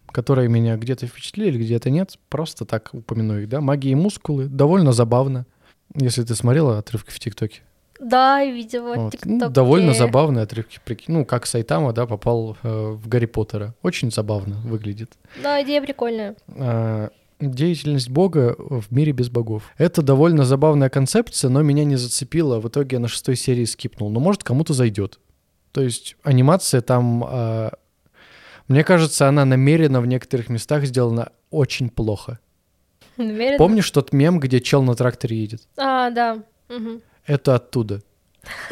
которые 0.08 0.50
меня 0.50 0.76
где-то 0.76 1.06
впечатлили, 1.06 1.56
где-то 1.56 1.88
нет. 1.88 2.18
Просто 2.28 2.66
так 2.66 2.90
упомяну 2.92 3.38
их, 3.38 3.48
да. 3.48 3.62
Магия 3.62 3.92
и 3.92 3.94
мускулы. 3.94 4.44
Довольно 4.44 4.92
забавно. 4.92 5.46
Если 5.94 6.22
ты 6.22 6.34
смотрела 6.34 6.76
отрывки 6.76 7.10
в 7.10 7.18
ТикТоке. 7.18 7.62
Да, 7.98 8.44
видела 8.44 8.96
Вот. 8.96 9.14
Ну, 9.24 9.48
довольно 9.48 9.94
забавные 9.94 10.42
отрывки. 10.42 10.78
Ну, 11.06 11.24
как 11.24 11.46
Сайтама, 11.46 11.94
да, 11.94 12.06
попал 12.06 12.58
э, 12.62 12.68
в 12.68 13.08
Гарри 13.08 13.24
Поттера. 13.24 13.74
Очень 13.80 14.12
забавно 14.12 14.56
выглядит. 14.56 15.12
Да, 15.42 15.62
идея 15.62 15.80
прикольная. 15.80 16.36
А, 16.46 17.08
Деятельность 17.38 18.08
Бога 18.08 18.56
в 18.58 18.84
мире 18.90 19.12
без 19.12 19.28
богов. 19.28 19.64
Это 19.76 20.00
довольно 20.00 20.44
забавная 20.44 20.88
концепция, 20.88 21.50
но 21.50 21.62
меня 21.62 21.84
не 21.84 21.96
зацепило. 21.96 22.60
В 22.60 22.68
итоге 22.68 22.96
я 22.96 23.00
на 23.00 23.08
шестой 23.08 23.36
серии 23.36 23.64
скипнул. 23.64 24.10
Но 24.10 24.20
может 24.20 24.42
кому-то 24.42 24.72
зайдет. 24.72 25.20
То 25.72 25.82
есть 25.82 26.16
анимация 26.22 26.80
там, 26.80 27.22
а, 27.26 27.72
мне 28.68 28.84
кажется, 28.84 29.28
она 29.28 29.44
намеренно 29.44 30.00
в 30.00 30.06
некоторых 30.06 30.48
местах 30.48 30.86
сделана 30.86 31.30
очень 31.50 31.90
плохо. 31.90 32.38
Намеренно. 33.18 33.58
Помнишь 33.58 33.90
тот 33.90 34.14
мем, 34.14 34.40
где 34.40 34.60
чел 34.60 34.82
на 34.82 34.94
тракторе 34.94 35.36
едет? 35.36 35.68
А, 35.76 36.10
да. 36.10 36.42
Мгм. 36.68 37.02
Это 37.26 37.54
оттуда. 37.54 38.00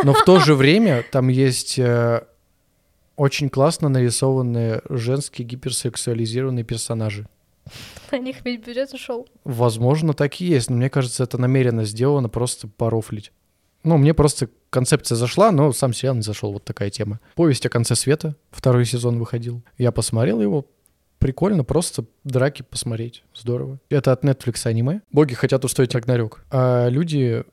Но 0.02 0.14
в 0.14 0.24
то 0.24 0.40
же 0.40 0.54
время 0.54 1.04
там 1.10 1.28
есть 1.28 1.78
э, 1.78 2.22
очень 3.16 3.48
классно 3.50 3.88
нарисованные 3.88 4.82
женские 4.88 5.46
гиперсексуализированные 5.46 6.64
персонажи. 6.64 7.26
На 8.12 8.18
них 8.18 8.44
ведь 8.44 8.66
бюджет 8.66 8.92
ушел. 8.92 9.28
Возможно, 9.44 10.12
так 10.14 10.40
и 10.40 10.46
есть, 10.46 10.70
но 10.70 10.76
мне 10.76 10.90
кажется, 10.90 11.24
это 11.24 11.38
намеренно 11.38 11.84
сделано 11.84 12.28
просто 12.28 12.68
порофлить. 12.68 13.32
Ну, 13.82 13.98
мне 13.98 14.14
просто 14.14 14.48
концепция 14.70 15.16
зашла, 15.16 15.52
но 15.52 15.72
сам 15.72 15.92
сериал 15.92 16.14
не 16.14 16.22
зашел. 16.22 16.52
Вот 16.52 16.64
такая 16.64 16.90
тема. 16.90 17.20
Повесть 17.34 17.66
о 17.66 17.68
конце 17.68 17.94
света. 17.94 18.34
Второй 18.50 18.86
сезон 18.86 19.18
выходил. 19.18 19.62
Я 19.76 19.92
посмотрел 19.92 20.40
его. 20.40 20.66
Прикольно, 21.18 21.64
просто 21.64 22.06
драки 22.24 22.62
посмотреть. 22.62 23.24
Здорово. 23.34 23.78
Это 23.90 24.12
от 24.12 24.24
Netflix 24.24 24.66
аниме. 24.66 25.00
Боги 25.12 25.34
хотят 25.34 25.64
устроить 25.64 25.94
Рагнарёк. 25.94 26.44
А 26.50 26.88
люди, 26.88 27.44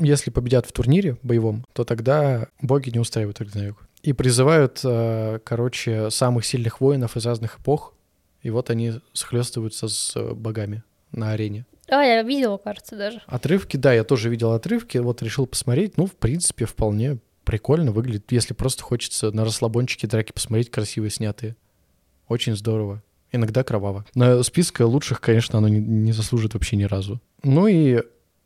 если 0.00 0.30
победят 0.30 0.66
в 0.66 0.72
турнире 0.72 1.16
боевом, 1.22 1.64
то 1.72 1.84
тогда 1.84 2.48
боги 2.60 2.90
не 2.90 2.98
устраивают 2.98 3.40
Рагнарёк. 3.40 3.88
И 4.02 4.12
призывают, 4.12 4.80
э, 4.82 5.38
короче, 5.44 6.10
самых 6.10 6.44
сильных 6.46 6.80
воинов 6.80 7.16
из 7.16 7.26
разных 7.26 7.58
эпох. 7.60 7.94
И 8.42 8.50
вот 8.50 8.70
они 8.70 8.94
схлестываются 9.12 9.88
с 9.88 10.16
э, 10.16 10.34
богами 10.34 10.82
на 11.12 11.32
арене. 11.32 11.66
А, 11.88 12.02
я 12.02 12.22
видела, 12.22 12.56
кажется, 12.56 12.96
даже. 12.96 13.20
Отрывки, 13.26 13.76
да, 13.76 13.92
я 13.92 14.04
тоже 14.04 14.30
видел 14.30 14.52
отрывки, 14.52 14.98
вот 14.98 15.22
решил 15.22 15.46
посмотреть. 15.46 15.96
Ну, 15.96 16.06
в 16.06 16.14
принципе, 16.14 16.64
вполне 16.64 17.18
прикольно 17.44 17.90
выглядит, 17.92 18.30
если 18.30 18.54
просто 18.54 18.82
хочется 18.82 19.30
на 19.32 19.44
расслабончике 19.44 20.06
драки 20.06 20.32
посмотреть, 20.32 20.70
красивые 20.70 21.10
снятые. 21.10 21.56
Очень 22.28 22.56
здорово. 22.56 23.02
Иногда 23.32 23.62
кроваво. 23.64 24.04
Но 24.14 24.42
списка 24.42 24.86
лучших, 24.86 25.20
конечно, 25.20 25.58
оно 25.58 25.68
не, 25.68 25.78
не 25.80 26.12
заслужит 26.12 26.54
вообще 26.54 26.76
ни 26.76 26.84
разу. 26.84 27.20
Ну 27.42 27.66
и 27.66 28.02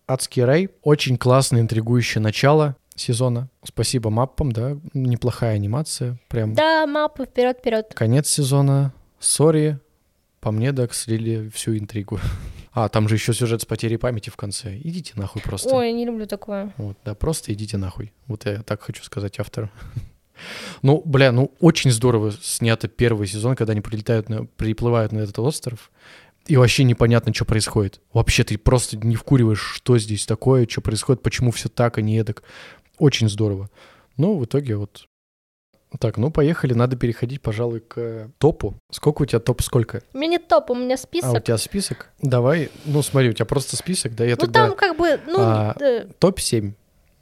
«Адский 0.07 0.44
рай». 0.44 0.68
Очень 0.83 1.16
классное, 1.18 1.61
интригующее 1.61 2.20
начало 2.22 2.76
сезона. 2.94 3.48
Спасибо 3.62 4.11
маппам, 4.11 4.52
да, 4.52 4.76
неплохая 4.92 5.54
анимация. 5.57 6.18
Прям 6.28 6.54
Да, 6.54 6.87
мапы 6.87 7.24
вперед, 7.26 7.59
вперед. 7.59 7.92
конец 7.94 8.28
сезона. 8.28 8.92
Сори, 9.18 9.78
по 10.44 10.50
мне, 10.50 10.72
да, 10.72 10.87
слили 10.92 11.48
всю 11.48 11.76
интригу. 11.76 12.20
А, 12.76 12.88
там 12.88 13.09
же 13.09 13.14
еще 13.14 13.33
сюжет 13.33 13.62
с 13.62 13.64
потерей 13.64 13.98
памяти 13.98 14.30
в 14.30 14.37
конце. 14.37 14.76
Идите 14.83 15.12
нахуй 15.14 15.40
просто. 15.40 15.72
Ой, 15.72 15.92
не 15.92 16.04
люблю 16.04 16.26
такое. 16.26 16.74
Вот, 16.76 16.98
да, 17.04 17.14
просто 17.14 17.52
идите 17.52 17.76
нахуй. 17.76 18.12
Вот 18.26 18.46
я 18.46 18.64
так 18.64 18.83
хочу 18.83 19.02
сказать 19.04 19.38
автору. 19.38 19.70
Ну, 20.83 21.00
бля, 21.04 21.30
ну 21.30 21.52
очень 21.61 21.92
здорово 21.92 22.33
снято 22.33 22.88
первый 22.88 23.28
сезон, 23.28 23.54
когда 23.54 23.70
они 23.70 23.80
прилетают, 23.80 24.28
на, 24.28 24.46
приплывают 24.46 25.12
на 25.12 25.20
этот 25.20 25.38
остров, 25.38 25.92
и 26.46 26.57
вообще 26.57 26.83
непонятно, 26.83 27.33
что 27.33 27.44
происходит. 27.44 28.00
Вообще 28.12 28.42
ты 28.42 28.59
просто 28.59 28.96
не 28.96 29.14
вкуриваешь, 29.14 29.61
что 29.61 29.96
здесь 29.96 30.26
такое, 30.26 30.66
что 30.68 30.80
происходит, 30.80 31.22
почему 31.22 31.52
все 31.52 31.68
так, 31.68 31.98
а 31.98 32.02
не 32.02 32.18
эдак. 32.18 32.42
Очень 32.98 33.28
здорово. 33.28 33.70
Ну, 34.16 34.37
в 34.37 34.44
итоге 34.44 34.74
вот... 34.74 35.07
Так, 36.00 36.16
ну 36.16 36.30
поехали, 36.30 36.74
надо 36.74 36.96
переходить, 36.96 37.40
пожалуй, 37.40 37.80
к 37.80 38.30
топу. 38.38 38.74
Сколько 38.90 39.22
у 39.22 39.26
тебя 39.26 39.40
топ, 39.40 39.62
сколько? 39.62 40.02
У 40.12 40.18
меня 40.18 40.33
не 40.33 40.38
топ, 40.38 40.70
у 40.70 40.74
меня 40.74 40.94
А, 40.94 40.94
у 40.94 40.98
список. 40.98 41.44
тебя 41.44 41.59
список? 41.59 42.11
Давай, 42.20 42.70
ну 42.85 43.02
смотри, 43.02 43.30
у 43.30 43.33
тебя 43.33 43.44
просто 43.44 43.76
список, 43.76 44.14
да, 44.14 44.24
я 44.24 44.33
ну, 44.33 44.37
тогда... 44.37 44.66
там 44.66 44.76
как 44.76 44.96
бы, 44.96 45.20
ну, 45.26 45.37
а, 45.38 45.76
э, 45.80 46.07
Топ-7 46.18 46.72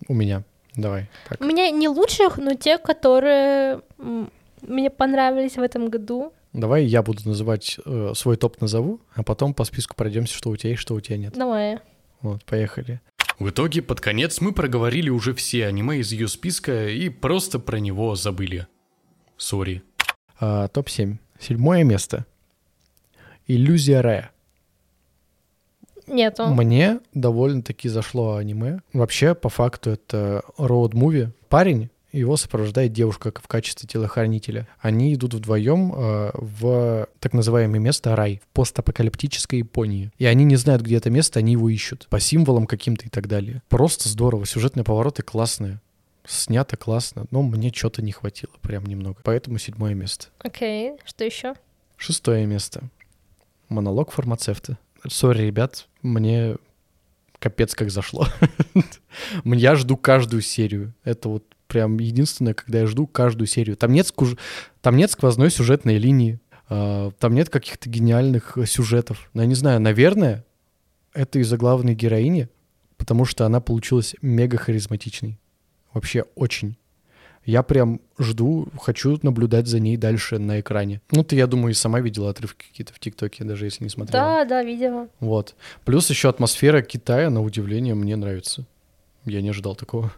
у 0.09 0.15
меня. 0.15 0.45
Давай. 0.75 1.11
Так. 1.29 1.41
у 1.41 1.45
меня 1.45 1.71
не 1.71 1.89
лучших, 1.89 2.39
но 2.39 2.55
те, 2.55 2.79
которые 2.79 3.83
мне 3.99 4.91
понравились 4.91 5.57
в 5.57 5.63
этом 5.63 5.91
году. 5.91 6.33
Давай 6.53 6.85
я 6.85 7.03
буду 7.03 7.29
называть 7.29 7.79
э, 7.85 8.13
свой 8.15 8.37
топ 8.37 8.61
назову, 8.61 9.01
а 9.15 9.23
потом 9.23 9.55
по 9.55 9.65
списку 9.65 9.95
пройдемся, 9.95 10.35
что 10.35 10.51
у 10.51 10.57
тебя 10.57 10.71
есть, 10.71 10.83
что 10.83 10.95
у 10.95 11.01
тебя 11.01 11.17
нет. 11.17 11.35
Давай. 11.35 11.79
Вот, 12.21 12.45
поехали. 12.45 13.01
В 13.43 13.51
итоге, 13.51 13.83
под 13.83 14.01
конец 14.01 14.41
мы 14.41 14.53
проговорили 14.53 15.11
уже 15.11 15.35
все 15.35 15.67
аниме 15.67 15.99
из 15.99 16.13
ее 16.13 16.29
списка 16.29 16.89
и 16.89 17.09
просто 17.09 17.59
про 17.59 17.79
него 17.79 18.15
забыли. 18.15 18.69
Sorry. 19.37 19.83
А, 20.39 20.69
топ-7. 20.69 21.17
Седьмое 21.41 21.83
место. 21.83 22.25
Иллюзия 23.49 24.01
рая. 24.01 24.31
Нету. 26.07 26.47
Мне 26.47 27.01
довольно-таки 27.15 27.89
зашло 27.89 28.37
аниме. 28.37 28.79
Вообще, 28.93 29.35
по 29.35 29.49
факту, 29.49 29.91
это 29.91 30.45
роуд-муви. 30.57 31.33
Парень, 31.49 31.91
его 32.19 32.37
сопровождает 32.37 32.93
девушка 32.93 33.33
в 33.35 33.49
качестве 33.49 33.89
телохранителя. 33.89 34.69
Они 34.81 35.15
идут 35.15 35.35
вдвоем 35.35 35.93
э, 35.95 36.31
в 36.35 37.09
так 37.21 37.33
называемое 37.33 37.81
место 37.81 38.15
рай, 38.15 38.41
в 38.45 38.55
постапокалиптической 38.55 39.61
Японии. 39.61 40.13
И 40.19 40.27
они 40.27 40.45
не 40.45 40.57
знают, 40.57 40.83
где 40.83 40.97
это 40.97 41.11
место, 41.11 41.39
они 41.39 41.53
его 41.53 41.69
ищут. 41.69 42.07
По 42.11 42.21
символам 42.21 42.67
каким-то 42.67 43.07
и 43.07 43.09
так 43.09 43.29
далее. 43.29 43.63
Просто 43.69 44.09
здорово. 44.09 44.47
Сюжетные 44.47 44.85
повороты 44.85 45.23
классные. 45.23 45.81
Снято 46.25 46.77
классно, 46.77 47.27
но 47.31 47.43
мне 47.43 47.73
что-то 47.73 48.01
не 48.01 48.13
хватило 48.13 48.53
прям 48.61 48.85
немного. 48.87 49.17
Поэтому 49.25 49.59
седьмое 49.59 49.95
место. 49.95 50.27
Окей, 50.39 50.93
что 51.05 51.25
еще? 51.25 51.55
Шестое 51.97 52.47
место. 52.47 52.83
Монолог 53.69 54.13
фармацевта. 54.13 54.79
Сори, 55.09 55.43
ребят, 55.43 55.89
мне 56.03 56.57
капец 57.41 57.75
как 57.75 57.91
зашло. 57.91 58.29
Я 59.45 59.75
жду 59.75 59.97
каждую 59.97 60.43
серию. 60.43 60.95
Это 61.03 61.29
вот 61.29 61.45
прям 61.73 61.99
единственное, 61.99 62.53
когда 62.53 62.81
я 62.81 62.87
жду 62.87 63.07
каждую 63.07 63.49
серию. 63.49 63.79
Там 63.79 63.93
нет, 63.93 64.07
скуж... 64.07 64.37
там 64.83 64.95
нет 64.95 65.11
сквозной 65.11 65.51
сюжетной 65.51 65.97
линии, 65.97 66.39
а, 66.69 67.13
там 67.19 67.35
нет 67.35 67.49
каких-то 67.49 67.89
гениальных 67.89 68.59
сюжетов. 68.67 69.31
Но 69.33 69.41
я 69.41 69.49
не 69.49 69.55
знаю, 69.55 69.81
наверное, 69.81 70.45
это 71.15 71.39
из-за 71.39 71.57
главной 71.57 71.95
героини, 71.95 72.51
потому 72.99 73.25
что 73.25 73.47
она 73.47 73.63
получилась 73.63 74.15
мега 74.21 74.59
харизматичной. 74.59 75.41
Вообще 75.95 76.27
очень. 76.35 76.77
Я 77.47 77.63
прям 77.63 78.03
жду, 78.19 78.69
хочу 78.79 79.19
наблюдать 79.23 79.67
за 79.67 79.81
ней 79.81 79.97
дальше 79.97 80.39
на 80.39 80.61
экране. 80.61 81.01
Ну, 81.11 81.25
ты, 81.25 81.37
я 81.37 81.47
думаю, 81.47 81.71
и 81.71 81.75
сама 81.75 82.01
видела 82.01 82.29
отрывки 82.29 82.67
какие-то 82.69 82.93
в 82.93 82.99
ТикТоке, 82.99 83.45
даже 83.45 83.65
если 83.65 83.83
не 83.83 83.91
смотрела. 83.91 84.25
Да, 84.25 84.45
да, 84.45 84.63
видела. 84.63 85.09
Вот. 85.21 85.55
Плюс 85.87 86.11
еще 86.11 86.29
атмосфера 86.29 86.83
Китая, 86.83 87.31
на 87.31 87.43
удивление, 87.43 87.95
мне 87.95 88.15
нравится. 88.17 88.67
Я 89.25 89.41
не 89.41 89.49
ожидал 89.49 89.75
такого. 89.75 90.13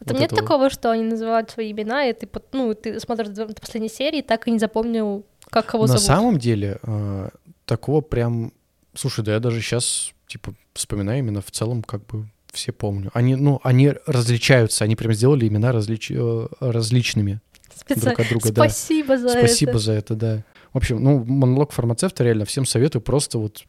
А 0.00 0.04
там 0.04 0.14
вот 0.14 0.20
нет 0.20 0.32
этого. 0.32 0.42
такого, 0.42 0.70
что 0.70 0.90
они 0.90 1.04
называют 1.04 1.50
свои 1.50 1.72
имена, 1.72 2.06
и 2.06 2.12
ты, 2.12 2.28
ну, 2.52 2.74
ты 2.74 2.98
смотришь 3.00 3.28
до 3.28 3.46
последней 3.46 3.88
серии, 3.88 4.22
так 4.22 4.48
и 4.48 4.50
не 4.50 4.58
запомнил, 4.58 5.24
как 5.50 5.66
кого 5.66 5.84
на 5.84 5.88
зовут. 5.88 6.08
На 6.08 6.14
самом 6.16 6.38
деле, 6.38 6.78
э, 6.82 7.28
такого 7.64 8.00
прям... 8.00 8.52
Слушай, 8.94 9.24
да 9.24 9.34
я 9.34 9.40
даже 9.40 9.60
сейчас, 9.60 10.12
типа, 10.26 10.54
вспоминаю 10.74 11.20
именно 11.20 11.40
в 11.40 11.50
целом, 11.50 11.82
как 11.82 12.06
бы 12.06 12.28
все 12.52 12.72
помню. 12.72 13.10
Они, 13.14 13.36
ну, 13.36 13.60
они 13.62 13.94
различаются, 14.06 14.84
они 14.84 14.96
прям 14.96 15.12
сделали 15.12 15.46
имена 15.46 15.72
различ... 15.72 16.10
Э, 16.10 16.48
различными 16.60 17.40
Специально. 17.74 18.16
друг 18.16 18.20
от 18.20 18.28
друга. 18.28 18.48
Спасибо 18.48 19.16
да. 19.16 19.18
за 19.18 19.28
Спасибо 19.28 19.38
это. 19.38 19.48
Спасибо 19.48 19.78
за 19.78 19.92
это, 19.92 20.14
да. 20.14 20.44
В 20.72 20.76
общем, 20.76 21.02
ну, 21.02 21.24
монолог 21.24 21.72
фармацевта 21.72 22.24
реально 22.24 22.44
всем 22.44 22.64
советую 22.64 23.02
просто 23.02 23.38
вот 23.38 23.64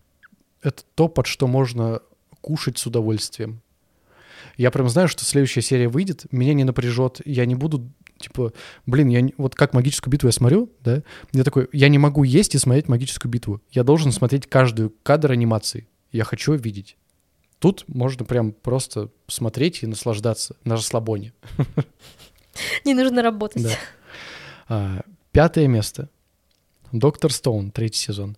это 0.62 0.84
то, 0.96 1.08
под 1.08 1.28
что 1.28 1.48
можно 1.48 2.02
кушать 2.42 2.78
с 2.78 2.86
удовольствием. 2.86 3.62
Я 4.58 4.72
прям 4.72 4.90
знаю, 4.90 5.08
что 5.08 5.24
следующая 5.24 5.62
серия 5.62 5.88
выйдет, 5.88 6.26
меня 6.32 6.54
не 6.54 6.64
напряжет, 6.64 7.22
я 7.26 7.46
не 7.46 7.56
буду, 7.56 7.92
типа, 8.18 8.54
блин, 8.86 9.10
я 9.10 9.22
не, 9.22 9.34
вот 9.38 9.56
как 9.56 9.74
магическую 9.74 10.12
битву 10.12 10.28
я 10.28 10.34
смотрю, 10.34 10.72
да, 10.82 11.04
я 11.34 11.44
такой, 11.44 11.68
я 11.72 11.90
не 11.90 11.98
могу 11.98 12.24
есть 12.24 12.56
и 12.56 12.58
смотреть 12.58 12.88
магическую 12.88 13.32
битву. 13.32 13.62
Я 13.72 13.84
должен 13.84 14.12
смотреть 14.12 14.48
каждую 14.48 14.94
кадр 15.04 15.32
анимации. 15.32 15.88
Я 16.12 16.24
хочу 16.24 16.54
видеть. 16.54 16.98
Тут 17.60 17.86
можно 17.88 18.26
прям 18.26 18.54
просто 18.54 19.10
смотреть 19.28 19.84
и 19.84 19.88
наслаждаться 19.88 20.56
на 20.64 20.76
расслабоне. 20.76 21.34
Не 22.86 22.96
нужно 22.96 23.22
работать. 23.22 23.64
Да. 23.64 23.70
А, 24.68 25.02
пятое 25.32 25.68
место. 25.68 26.10
Доктор 26.92 27.32
Стоун, 27.32 27.72
третий 27.72 28.00
сезон. 28.00 28.36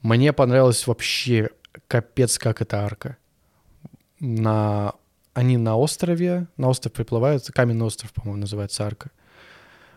Мне 0.00 0.32
понравилось 0.32 0.86
вообще 0.86 1.50
капец, 1.86 2.38
как 2.38 2.62
эта 2.62 2.84
арка. 2.84 3.18
На... 4.18 4.94
Они 5.34 5.56
на 5.56 5.76
острове, 5.76 6.46
на 6.56 6.68
остров 6.68 6.92
приплывают, 6.92 7.46
каменный 7.46 7.86
остров, 7.86 8.12
по-моему, 8.12 8.40
называется 8.40 8.84
арка. 8.84 9.10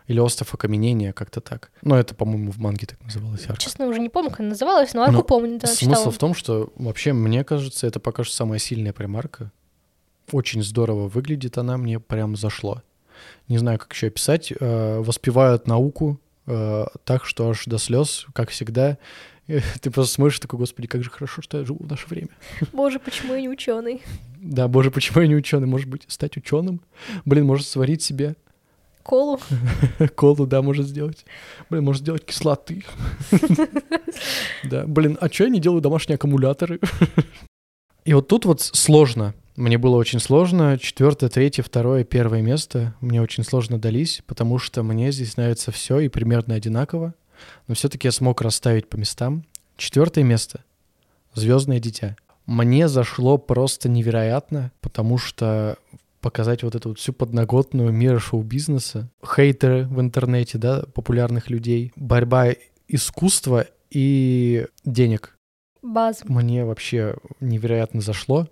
Или 0.07 0.19
остров 0.19 0.53
окаменения, 0.53 1.13
как-то 1.13 1.41
так. 1.41 1.71
Но 1.81 1.97
это, 1.97 2.13
по-моему, 2.13 2.51
в 2.51 2.59
манге 2.59 2.85
так 2.85 3.01
называлось 3.03 3.43
арка. 3.49 3.59
Честно, 3.61 3.87
уже 3.87 3.99
не 3.99 4.09
помню, 4.09 4.29
как 4.29 4.41
она 4.41 4.49
называлась, 4.49 4.93
но 4.93 5.01
арку 5.01 5.13
но 5.13 5.23
помню, 5.23 5.59
да, 5.59 5.67
Смысл 5.67 5.95
читала. 5.95 6.11
в 6.11 6.17
том, 6.19 6.35
что 6.35 6.71
вообще, 6.75 7.11
мне 7.13 7.43
кажется, 7.43 7.87
это 7.87 7.99
пока 7.99 8.23
что 8.23 8.35
самая 8.35 8.59
сильная 8.59 8.93
прям 8.93 9.17
арка. 9.17 9.51
Очень 10.31 10.63
здорово 10.63 11.07
выглядит 11.07 11.57
она, 11.57 11.77
мне 11.77 11.99
прям 11.99 12.35
зашло. 12.35 12.83
Не 13.47 13.57
знаю, 13.57 13.79
как 13.79 13.93
еще 13.93 14.07
описать. 14.07 14.53
Э, 14.59 14.99
воспевают 14.99 15.67
науку 15.67 16.19
э, 16.45 16.85
так, 17.03 17.25
что 17.25 17.49
аж 17.49 17.65
до 17.65 17.77
слез, 17.77 18.25
как 18.33 18.49
всегда. 18.49 18.97
Ты 19.81 19.91
просто 19.91 20.13
смотришь 20.13 20.39
такой, 20.39 20.59
господи, 20.59 20.87
как 20.87 21.03
же 21.03 21.09
хорошо, 21.09 21.41
что 21.41 21.59
я 21.59 21.65
живу 21.65 21.83
в 21.83 21.89
наше 21.89 22.07
время. 22.07 22.29
Боже, 22.73 22.99
почему 22.99 23.33
я 23.33 23.41
не 23.41 23.49
ученый? 23.49 24.01
Да, 24.37 24.67
боже, 24.67 24.91
почему 24.91 25.21
я 25.21 25.27
не 25.27 25.35
ученый? 25.35 25.65
Может 25.65 25.89
быть, 25.89 26.03
стать 26.07 26.37
ученым? 26.37 26.79
Блин, 27.25 27.45
может 27.45 27.65
сварить 27.65 28.03
себе 28.03 28.35
Колу. 29.05 29.39
Колу, 30.15 30.47
да, 30.47 30.63
может 30.63 30.87
сделать. 30.87 31.25
Блин, 31.69 31.83
может 31.83 32.01
сделать 32.01 32.25
кислоты. 32.25 32.83
Да, 34.63 34.85
блин, 34.87 35.17
а 35.21 35.29
что 35.29 35.43
я 35.43 35.49
не 35.51 35.59
делаю 35.59 35.81
домашние 35.81 36.15
аккумуляторы? 36.15 36.79
И 38.03 38.13
вот 38.13 38.27
тут 38.27 38.45
вот 38.45 38.61
сложно. 38.61 39.35
Мне 39.55 39.77
было 39.77 39.95
очень 39.95 40.19
сложно. 40.19 40.77
Четвертое, 40.79 41.29
третье, 41.29 41.61
второе, 41.63 42.03
первое 42.03 42.41
место 42.41 42.95
мне 42.99 43.21
очень 43.21 43.43
сложно 43.43 43.79
дались, 43.79 44.21
потому 44.25 44.57
что 44.57 44.83
мне 44.83 45.11
здесь 45.11 45.37
нравится 45.37 45.71
все 45.71 45.99
и 45.99 46.09
примерно 46.09 46.55
одинаково. 46.55 47.13
Но 47.67 47.75
все-таки 47.75 48.07
я 48.07 48.11
смог 48.11 48.41
расставить 48.41 48.89
по 48.89 48.95
местам. 48.97 49.45
Четвертое 49.77 50.23
место. 50.23 50.63
Звездное 51.33 51.79
дитя. 51.79 52.15
Мне 52.45 52.87
зашло 52.87 53.37
просто 53.37 53.89
невероятно, 53.89 54.71
потому 54.81 55.17
что 55.17 55.77
показать 56.21 56.63
вот 56.63 56.73
эту 56.75 56.89
вот 56.89 56.99
всю 56.99 57.13
подноготную 57.13 57.91
мира 57.91 58.17
шоу-бизнеса, 58.17 59.09
хейтеры 59.23 59.85
в 59.85 59.99
интернете, 60.01 60.57
да, 60.57 60.83
популярных 60.93 61.49
людей, 61.49 61.91
борьба 61.95 62.47
искусства 62.87 63.67
и 63.91 64.65
денег. 64.83 65.37
База. 65.81 66.21
Мне 66.25 66.65
вообще 66.65 67.15
невероятно 67.39 68.01
зашло. 68.01 68.47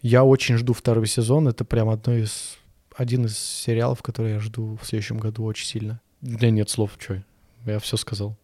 Я 0.00 0.24
очень 0.24 0.56
жду 0.56 0.72
второй 0.72 1.06
сезон. 1.06 1.46
Это 1.46 1.64
прям 1.64 1.90
одно 1.90 2.14
из, 2.14 2.56
один 2.96 3.26
из 3.26 3.38
сериалов, 3.38 4.02
который 4.02 4.32
я 4.32 4.40
жду 4.40 4.78
в 4.82 4.86
следующем 4.86 5.18
году 5.18 5.44
очень 5.44 5.66
сильно. 5.66 6.00
Да 6.22 6.50
нет 6.50 6.70
слов, 6.70 6.92
что 6.98 7.22
я 7.66 7.78
все 7.78 7.96
сказал. 7.96 8.36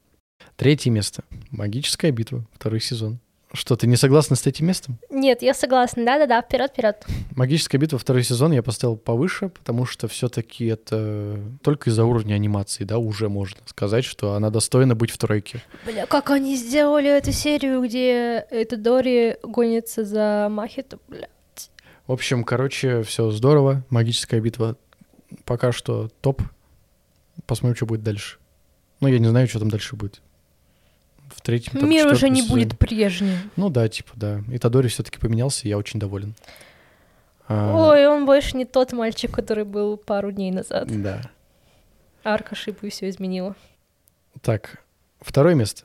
Третье 0.56 0.90
место. 0.90 1.24
Магическая 1.50 2.10
битва, 2.10 2.46
второй 2.54 2.80
сезон. 2.80 3.20
Что, 3.52 3.76
ты 3.76 3.86
не 3.86 3.96
согласна 3.96 4.36
с 4.36 4.46
этим 4.46 4.66
местом? 4.66 4.98
Нет, 5.08 5.40
я 5.40 5.54
согласна. 5.54 6.04
Да-да-да, 6.04 6.42
вперед, 6.42 6.70
вперед. 6.70 7.06
Магическая 7.34 7.80
битва 7.80 7.98
второй 7.98 8.22
сезон 8.22 8.52
я 8.52 8.62
поставил 8.62 8.96
повыше, 8.96 9.48
потому 9.48 9.86
что 9.86 10.06
все-таки 10.06 10.66
это 10.66 11.40
только 11.62 11.88
из-за 11.88 12.04
уровня 12.04 12.34
анимации, 12.34 12.84
да, 12.84 12.98
уже 12.98 13.30
можно 13.30 13.58
сказать, 13.64 14.04
что 14.04 14.34
она 14.34 14.50
достойна 14.50 14.94
быть 14.94 15.10
в 15.10 15.16
тройке. 15.16 15.62
Бля, 15.86 16.04
как 16.04 16.28
они 16.30 16.56
сделали 16.56 17.08
эту 17.08 17.32
серию, 17.32 17.82
где 17.82 18.44
это 18.50 18.76
Дори 18.76 19.38
гонится 19.42 20.04
за 20.04 20.48
Махиту, 20.50 21.00
блядь. 21.08 21.30
В 22.06 22.12
общем, 22.12 22.44
короче, 22.44 23.02
все 23.02 23.30
здорово. 23.30 23.82
Магическая 23.88 24.40
битва 24.40 24.76
пока 25.44 25.72
что 25.72 26.10
топ. 26.20 26.42
Посмотрим, 27.46 27.76
что 27.76 27.86
будет 27.86 28.02
дальше. 28.02 28.38
Ну, 29.00 29.08
я 29.08 29.18
не 29.18 29.28
знаю, 29.28 29.48
что 29.48 29.58
там 29.58 29.70
дальше 29.70 29.96
будет 29.96 30.20
в 31.30 31.40
третьем 31.40 31.80
там, 31.80 31.88
Мир 31.88 32.06
уже 32.06 32.28
не 32.28 32.42
сезоне. 32.42 32.64
будет 32.64 32.78
прежним. 32.78 33.50
Ну 33.56 33.68
да, 33.70 33.88
типа, 33.88 34.12
да. 34.16 34.42
И 34.50 34.58
Тадори 34.58 34.88
все-таки 34.88 35.18
поменялся, 35.18 35.66
и 35.66 35.68
я 35.68 35.78
очень 35.78 36.00
доволен. 36.00 36.34
А... 37.46 37.90
Ой, 37.90 38.06
он 38.06 38.26
больше 38.26 38.56
не 38.56 38.64
тот 38.64 38.92
мальчик, 38.92 39.30
который 39.30 39.64
был 39.64 39.96
пару 39.96 40.32
дней 40.32 40.50
назад. 40.50 40.88
Да. 41.02 41.22
Арка 42.24 42.54
шипу 42.54 42.88
все 42.90 43.08
изменила. 43.08 43.56
Так, 44.42 44.82
второе 45.20 45.54
место. 45.54 45.84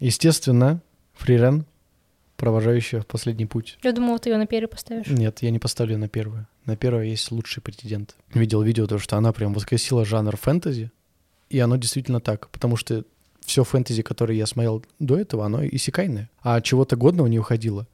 Естественно, 0.00 0.80
Фрирен, 1.14 1.64
провожающая 2.36 3.00
в 3.00 3.06
последний 3.06 3.46
путь. 3.46 3.78
Я 3.82 3.92
думала, 3.92 4.18
ты 4.18 4.30
ее 4.30 4.36
на 4.36 4.46
первый 4.46 4.68
поставишь. 4.68 5.06
Нет, 5.06 5.42
я 5.42 5.50
не 5.50 5.58
поставлю 5.58 5.96
на 5.96 6.08
первую. 6.08 6.46
На 6.64 6.76
первое 6.76 7.04
есть 7.04 7.30
лучший 7.30 7.62
претендент. 7.62 8.16
Видел 8.34 8.62
видео, 8.62 8.86
то, 8.86 8.98
что 8.98 9.16
она 9.16 9.32
прям 9.32 9.54
воскресила 9.54 10.04
жанр 10.04 10.36
фэнтези, 10.36 10.90
и 11.48 11.58
оно 11.58 11.76
действительно 11.76 12.20
так, 12.20 12.48
потому 12.50 12.76
что 12.76 13.04
все 13.40 13.64
фэнтези, 13.64 14.02
которое 14.02 14.36
я 14.36 14.46
смотрел 14.46 14.84
до 14.98 15.16
этого, 15.16 15.46
оно 15.46 15.64
исекайное. 15.64 16.28
А 16.42 16.60
чего-то 16.60 16.96
годного 16.96 17.28
не 17.28 17.38
уходило. 17.38 17.86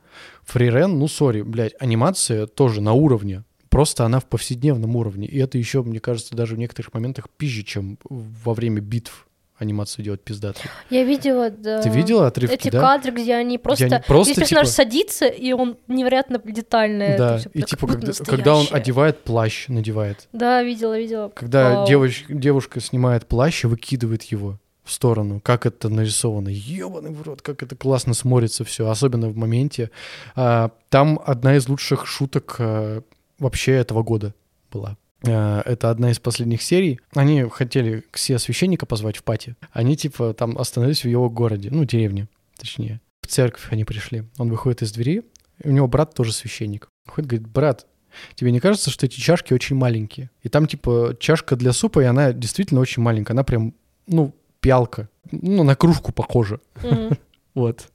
Фрирен, 0.44 0.98
ну, 0.98 1.08
сори, 1.08 1.42
блядь, 1.42 1.74
анимация 1.78 2.46
тоже 2.46 2.80
на 2.80 2.94
уровне. 2.94 3.44
Просто 3.68 4.04
она 4.04 4.20
в 4.20 4.26
повседневном 4.26 4.96
уровне. 4.96 5.26
И 5.26 5.38
это 5.38 5.58
еще, 5.58 5.82
мне 5.82 6.00
кажется, 6.00 6.34
даже 6.34 6.56
в 6.56 6.58
некоторых 6.58 6.92
моментах 6.92 7.28
пизже, 7.30 7.62
чем 7.62 7.98
во 8.08 8.54
время 8.54 8.80
битв 8.80 9.26
анимацию 9.62 10.04
делать 10.04 10.20
пиздатую. 10.20 10.70
Я 10.90 11.04
видела, 11.04 11.50
да. 11.50 11.80
Ты 11.80 11.88
видела 11.88 12.26
отрывки, 12.26 12.54
Эти 12.54 12.70
да? 12.70 12.80
кадры, 12.80 13.12
где 13.12 13.34
они 13.34 13.58
просто... 13.58 13.86
Где 13.86 13.94
они 13.96 14.04
просто 14.06 14.34
Здесь 14.34 14.42
персонаж 14.42 14.66
типа... 14.66 14.74
садится, 14.74 15.26
и 15.26 15.52
он 15.52 15.76
невероятно 15.88 16.40
детальный. 16.44 17.16
Да, 17.16 17.40
и 17.52 17.62
типа, 17.62 17.86
когда, 17.86 18.12
когда 18.26 18.56
он 18.56 18.66
одевает 18.70 19.20
плащ, 19.20 19.68
надевает. 19.68 20.28
Да, 20.32 20.62
видела, 20.62 20.98
видела. 20.98 21.28
Когда 21.28 21.86
девоч... 21.86 22.24
девушка 22.28 22.80
снимает 22.80 23.26
плащ 23.26 23.64
и 23.64 23.66
выкидывает 23.66 24.22
его 24.24 24.58
в 24.84 24.92
сторону, 24.92 25.40
как 25.40 25.66
это 25.66 25.88
нарисовано. 25.88 26.48
Ёбаный 26.48 27.12
в 27.12 27.22
рот, 27.22 27.42
как 27.42 27.62
это 27.62 27.76
классно 27.76 28.14
смотрится 28.14 28.64
все, 28.64 28.88
особенно 28.88 29.28
в 29.28 29.36
моменте. 29.36 29.90
А, 30.34 30.70
там 30.88 31.20
одна 31.24 31.56
из 31.56 31.68
лучших 31.68 32.06
шуток 32.06 32.56
а, 32.58 33.02
вообще 33.38 33.72
этого 33.72 34.02
года 34.02 34.34
была. 34.72 34.96
А, 35.26 35.62
это 35.64 35.90
одна 35.90 36.10
из 36.10 36.18
последних 36.18 36.62
серий. 36.62 37.00
Они 37.14 37.42
хотели 37.44 38.04
все 38.12 38.38
священника 38.38 38.86
позвать 38.86 39.16
в 39.16 39.24
пати. 39.24 39.56
Они 39.72 39.96
типа 39.96 40.34
там 40.34 40.58
остановились 40.58 41.04
в 41.04 41.08
его 41.08 41.30
городе, 41.30 41.70
ну, 41.70 41.84
деревне, 41.84 42.28
точнее. 42.56 43.00
В 43.22 43.28
церковь 43.28 43.68
они 43.70 43.84
пришли. 43.84 44.24
Он 44.38 44.50
выходит 44.50 44.82
из 44.82 44.92
двери, 44.92 45.22
у 45.64 45.70
него 45.70 45.86
брат 45.86 46.14
тоже 46.14 46.32
священник. 46.32 46.88
Выходит, 47.06 47.28
говорит, 47.30 47.48
брат, 47.48 47.86
тебе 48.34 48.50
не 48.50 48.60
кажется, 48.60 48.90
что 48.90 49.06
эти 49.06 49.20
чашки 49.20 49.52
очень 49.52 49.76
маленькие? 49.76 50.30
И 50.42 50.48
там 50.48 50.66
типа 50.66 51.16
чашка 51.18 51.56
для 51.56 51.72
супа, 51.72 52.00
и 52.00 52.06
она 52.06 52.32
действительно 52.32 52.80
очень 52.80 53.02
маленькая. 53.02 53.32
Она 53.32 53.44
прям, 53.44 53.74
ну, 54.06 54.34
пиалка. 54.60 55.08
Ну, 55.30 55.62
на 55.62 55.76
кружку 55.76 56.12
похожа. 56.12 56.60
Mm-hmm. 56.76 57.18
вот. 57.54 57.88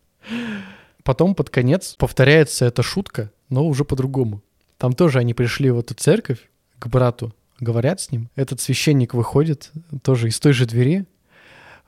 потом 1.04 1.36
под 1.36 1.50
конец 1.50 1.96
повторяется 1.98 2.66
эта 2.66 2.84
шутка, 2.84 3.32
но 3.50 3.66
уже 3.66 3.86
по-другому. 3.86 4.42
Там 4.78 4.94
тоже 4.94 5.20
они 5.20 5.34
пришли 5.34 5.72
в 5.72 5.80
эту 5.80 5.94
церковь 5.94 6.50
к 6.80 6.88
брату, 6.88 7.34
говорят 7.60 8.02
с 8.02 8.12
ним. 8.12 8.30
Этот 8.36 8.62
священник 8.62 9.14
выходит 9.14 9.72
тоже 10.04 10.28
из 10.28 10.40
той 10.40 10.54
же 10.54 10.66
двери. 10.66 11.06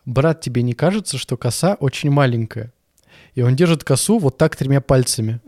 Брат, 0.05 0.41
тебе 0.41 0.61
не 0.61 0.73
кажется, 0.73 1.17
что 1.17 1.37
коса 1.37 1.75
очень 1.75 2.09
маленькая? 2.09 2.73
И 3.35 3.41
он 3.41 3.55
держит 3.55 3.83
косу 3.83 4.17
вот 4.17 4.37
так 4.37 4.55
тремя 4.55 4.81
пальцами. 4.81 5.39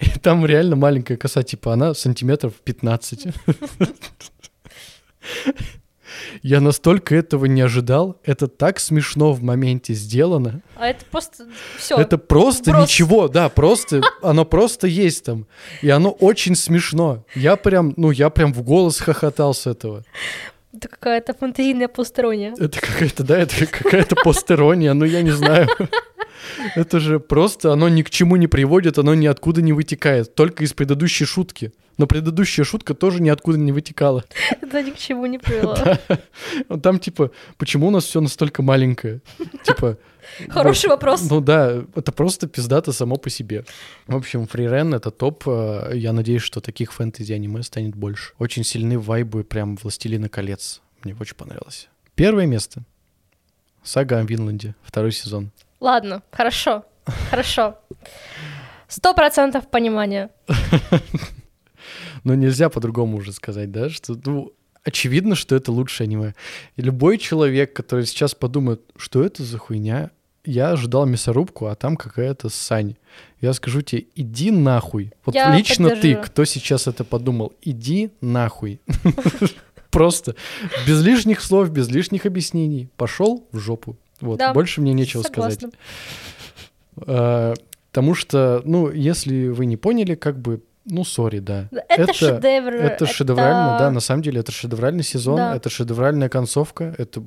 И 0.00 0.18
там 0.20 0.44
реально 0.44 0.76
маленькая 0.76 1.16
коса, 1.16 1.42
типа 1.42 1.72
она 1.72 1.94
сантиметров 1.94 2.54
15. 2.64 3.28
Я 6.42 6.60
настолько 6.60 7.14
этого 7.14 7.46
не 7.46 7.60
ожидал. 7.60 8.16
Это 8.24 8.48
так 8.48 8.80
смешно 8.80 9.32
в 9.32 9.42
моменте 9.42 9.94
сделано. 9.94 10.62
А 10.76 10.88
это 10.88 11.04
просто 11.10 11.46
все. 11.78 11.96
Это 11.96 12.18
просто 12.18 12.72
Брос. 12.72 12.82
ничего, 12.82 13.28
да, 13.28 13.48
просто 13.48 14.02
оно 14.22 14.44
просто 14.44 14.86
есть 14.86 15.24
там. 15.24 15.46
И 15.82 15.88
оно 15.88 16.10
очень 16.10 16.54
смешно. 16.54 17.24
Я 17.34 17.56
прям, 17.56 17.94
ну, 17.96 18.10
я 18.10 18.30
прям 18.30 18.52
в 18.52 18.62
голос 18.62 18.98
хохотал 19.00 19.54
с 19.54 19.66
этого. 19.66 20.04
Это 20.76 20.88
какая-то 20.88 21.32
фантазийная 21.32 21.88
посторонняя. 21.88 22.54
Это 22.58 22.80
какая-то, 22.80 23.24
да, 23.24 23.38
это 23.38 23.66
какая-то 23.66 24.14
постерония, 24.16 24.92
ну 24.92 25.06
я 25.06 25.22
не 25.22 25.30
знаю. 25.30 25.68
Это 26.74 27.00
же 27.00 27.18
просто, 27.18 27.72
оно 27.72 27.88
ни 27.88 28.02
к 28.02 28.10
чему 28.10 28.36
не 28.36 28.46
приводит, 28.46 28.98
оно 28.98 29.14
ниоткуда 29.14 29.62
не 29.62 29.72
вытекает, 29.72 30.34
только 30.34 30.64
из 30.64 30.74
предыдущей 30.74 31.24
шутки. 31.24 31.72
Но 31.96 32.06
предыдущая 32.06 32.64
шутка 32.64 32.92
тоже 32.92 33.22
ниоткуда 33.22 33.56
не 33.56 33.72
вытекала. 33.72 34.24
Это 34.60 34.82
ни 34.82 34.90
к 34.90 34.98
чему 34.98 35.24
не 35.24 35.38
привело. 35.38 35.78
Там 36.82 36.98
типа, 36.98 37.30
почему 37.56 37.86
у 37.86 37.90
нас 37.90 38.04
все 38.04 38.20
настолько 38.20 38.62
маленькое? 38.62 39.20
Типа... 39.64 39.96
Хороший 40.48 40.86
вот, 40.88 40.94
вопрос. 40.94 41.30
Ну 41.30 41.40
да, 41.40 41.84
это 41.94 42.12
просто 42.12 42.46
пиздато 42.46 42.92
само 42.92 43.16
по 43.16 43.30
себе. 43.30 43.64
В 44.06 44.16
общем, 44.16 44.46
Фрирен— 44.46 44.94
это 44.94 45.10
топ. 45.10 45.44
э, 45.46 45.92
Я 45.94 46.12
надеюсь, 46.12 46.42
что 46.42 46.60
таких 46.60 46.92
фэнтези-аниме 46.92 47.62
станет 47.62 47.94
больше. 47.94 48.32
Очень 48.38 48.64
сильны 48.64 48.98
вайбы 48.98 49.44
прям 49.44 49.76
«Властелина 49.76 50.28
колец». 50.28 50.82
Мне 51.04 51.16
очень 51.20 51.36
понравилось. 51.36 51.88
Первое 52.14 52.46
место. 52.46 52.82
Сага 53.82 54.18
о 54.18 54.22
Винланде, 54.24 54.74
второй 54.82 55.12
сезон. 55.12 55.50
Ладно, 55.80 56.22
хорошо, 56.32 56.84
хорошо. 57.30 57.78
Сто 58.88 59.14
процентов 59.14 59.68
понимания. 59.70 60.30
Но 62.24 62.34
нельзя 62.34 62.68
по-другому 62.68 63.18
уже 63.18 63.32
сказать, 63.32 63.70
да, 63.70 63.88
что, 63.88 64.18
ну, 64.24 64.52
очевидно, 64.82 65.34
что 65.36 65.54
это 65.54 65.70
лучшее 65.70 66.06
аниме. 66.06 66.34
И 66.76 66.82
любой 66.82 67.18
человек, 67.18 67.72
который 67.72 68.06
сейчас 68.06 68.34
подумает, 68.34 68.80
что 68.96 69.22
это 69.22 69.44
за 69.44 69.58
хуйня, 69.58 70.10
я 70.46 70.70
ожидал 70.70 71.04
мясорубку, 71.06 71.66
а 71.66 71.74
там 71.74 71.96
какая-то 71.96 72.48
сань. 72.48 72.96
Я 73.40 73.52
скажу 73.52 73.82
тебе, 73.82 74.06
иди 74.14 74.50
нахуй. 74.50 75.12
Вот 75.24 75.34
Я 75.34 75.54
лично 75.56 75.88
ты, 75.90 75.94
поддерживаю. 75.96 76.24
кто 76.26 76.44
сейчас 76.44 76.86
это 76.86 77.04
подумал, 77.04 77.52
иди 77.62 78.10
нахуй. 78.20 78.80
Просто 79.90 80.34
без 80.86 81.02
лишних 81.02 81.40
слов, 81.40 81.70
без 81.70 81.88
лишних 81.88 82.26
объяснений. 82.26 82.88
Пошел 82.96 83.46
в 83.52 83.58
жопу. 83.58 83.96
Вот, 84.20 84.38
Да, 84.38 84.52
больше 84.54 84.80
мне 84.80 84.92
нечего 84.92 85.22
сказать. 85.22 85.60
Согласна. 85.60 85.78
А, 87.06 87.54
Потому 87.90 88.14
что, 88.14 88.60
ну, 88.66 88.90
если 88.92 89.48
вы 89.48 89.64
не 89.64 89.78
поняли, 89.78 90.16
как 90.16 90.38
бы, 90.38 90.62
ну, 90.84 91.02
сори, 91.02 91.38
да. 91.38 91.70
Это, 91.88 92.02
Это- 92.02 92.12
шедевр. 92.12 92.74
Это 92.74 93.06
шедеврально, 93.06 93.76
да, 93.78 93.90
на 93.90 94.00
самом 94.00 94.20
деле 94.22 94.40
это 94.40 94.52
шедевральный 94.52 95.02
сезон, 95.02 95.36
Да. 95.38 95.56
это 95.56 95.70
шедевральная 95.70 96.28
концовка, 96.28 96.94
это 96.98 97.22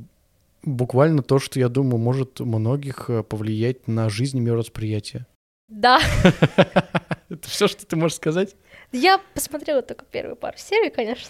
буквально 0.64 1.22
то, 1.24 1.40
что, 1.40 1.60
я 1.60 1.70
думаю, 1.70 1.98
может 1.98 2.40
многих 2.40 3.10
э, 3.10 3.24
повлиять 3.24 3.88
на 3.88 4.10
жизнь 4.10 4.38
и 4.38 4.42
мировосприятие. 4.42 5.26
Да. 5.68 6.00
Это 7.30 7.48
все, 7.48 7.68
что 7.68 7.86
ты 7.86 7.96
можешь 7.96 8.18
сказать? 8.18 8.56
Я 8.92 9.22
посмотрела 9.34 9.82
только 9.82 10.06
первую 10.06 10.36
пару 10.36 10.58
серий, 10.58 10.90
конечно. 10.90 11.30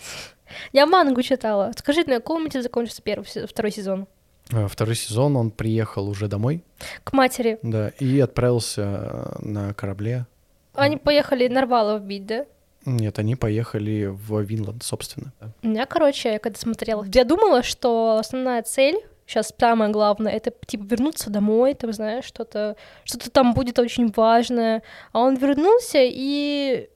Я 0.72 0.86
мангу 0.86 1.22
читала. 1.22 1.72
Скажи, 1.78 2.04
на 2.06 2.16
каком 2.16 2.38
моменте 2.38 2.62
закончится 2.62 3.02
первый, 3.02 3.26
второй 3.48 3.72
сезон? 3.72 4.08
А, 4.52 4.68
Второй 4.68 4.96
сезон, 4.96 5.36
он 5.36 5.52
приехал 5.52 6.08
уже 6.10 6.28
домой, 6.28 6.64
К 7.04 7.14
матери. 7.14 7.60
да, 7.62 7.90
и 8.00 8.20
отправился 8.20 8.82
э, 8.82 9.46
на 9.46 9.74
корабле. 9.74 10.26
Они 10.74 10.98
поехали 10.98 11.48
Нарвалов 11.48 12.02
бить, 12.02 12.26
да? 12.26 12.46
Нет, 12.86 13.20
они 13.20 13.36
поехали 13.36 14.06
в 14.06 14.40
Винланд, 14.42 14.84
собственно. 14.84 15.34
У 15.62 15.68
меня, 15.68 15.86
короче, 15.86 16.34
я 16.34 16.40
когда 16.40 16.58
смотрела, 16.58 17.06
я 17.14 17.26
думала, 17.26 17.62
что 17.62 18.18
основная 18.20 18.64
цель 18.64 19.00
сейчас 19.30 19.54
самое 19.60 19.92
главное, 19.92 20.32
это 20.34 20.52
типа 20.66 20.84
вернуться 20.84 21.30
домой, 21.30 21.76
там, 21.76 21.94
знаешь, 21.94 22.26
что-то, 22.26 22.76
что-то 23.04 23.30
там 23.30 23.54
будет 23.54 23.78
очень 23.78 24.12
важное. 24.16 24.82
А 25.12 25.20
он 25.20 25.36
вернулся, 25.36 26.00
и 26.02 26.90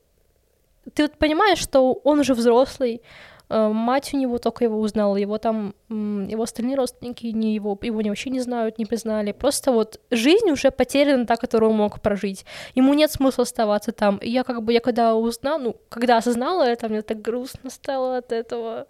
ты 0.94 1.02
вот 1.04 1.16
понимаешь, 1.16 1.58
что 1.58 1.92
он 1.92 2.18
уже 2.18 2.34
взрослый, 2.34 3.02
э, 3.48 3.68
мать 3.68 4.12
у 4.14 4.16
него 4.16 4.38
только 4.38 4.64
его 4.64 4.80
узнала, 4.80 5.16
его 5.16 5.38
там, 5.38 5.74
его 5.88 6.42
остальные 6.42 6.76
родственники 6.76 7.26
не 7.26 7.54
его, 7.54 7.78
его 7.82 8.02
не- 8.02 8.08
вообще 8.08 8.30
не 8.30 8.40
знают, 8.40 8.78
не 8.78 8.86
признали. 8.86 9.30
Просто 9.32 9.70
вот 9.70 10.00
жизнь 10.10 10.50
уже 10.50 10.70
потеряна 10.72 11.26
та, 11.26 11.36
которую 11.36 11.70
он 11.70 11.76
мог 11.76 12.00
прожить. 12.00 12.44
Ему 12.74 12.94
нет 12.94 13.12
смысла 13.12 13.42
оставаться 13.42 13.92
там. 13.92 14.16
И 14.16 14.28
я 14.28 14.42
как 14.42 14.62
бы, 14.62 14.72
я 14.72 14.80
когда 14.80 15.14
узнала, 15.14 15.58
ну, 15.58 15.76
когда 15.88 16.16
осознала 16.16 16.64
это, 16.64 16.88
мне 16.88 17.02
так 17.02 17.22
грустно 17.22 17.70
стало 17.70 18.16
от 18.16 18.32
этого. 18.32 18.86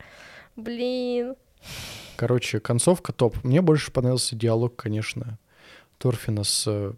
Блин. 0.57 1.35
Короче, 2.17 2.61
концовка 2.61 3.13
топ. 3.13 3.43
Мне 3.45 3.61
больше 3.63 3.91
понравился 3.91 4.37
диалог, 4.37 4.77
конечно, 4.77 5.39
Торфина 5.99 6.45
с... 6.45 6.65
э, 6.67 6.93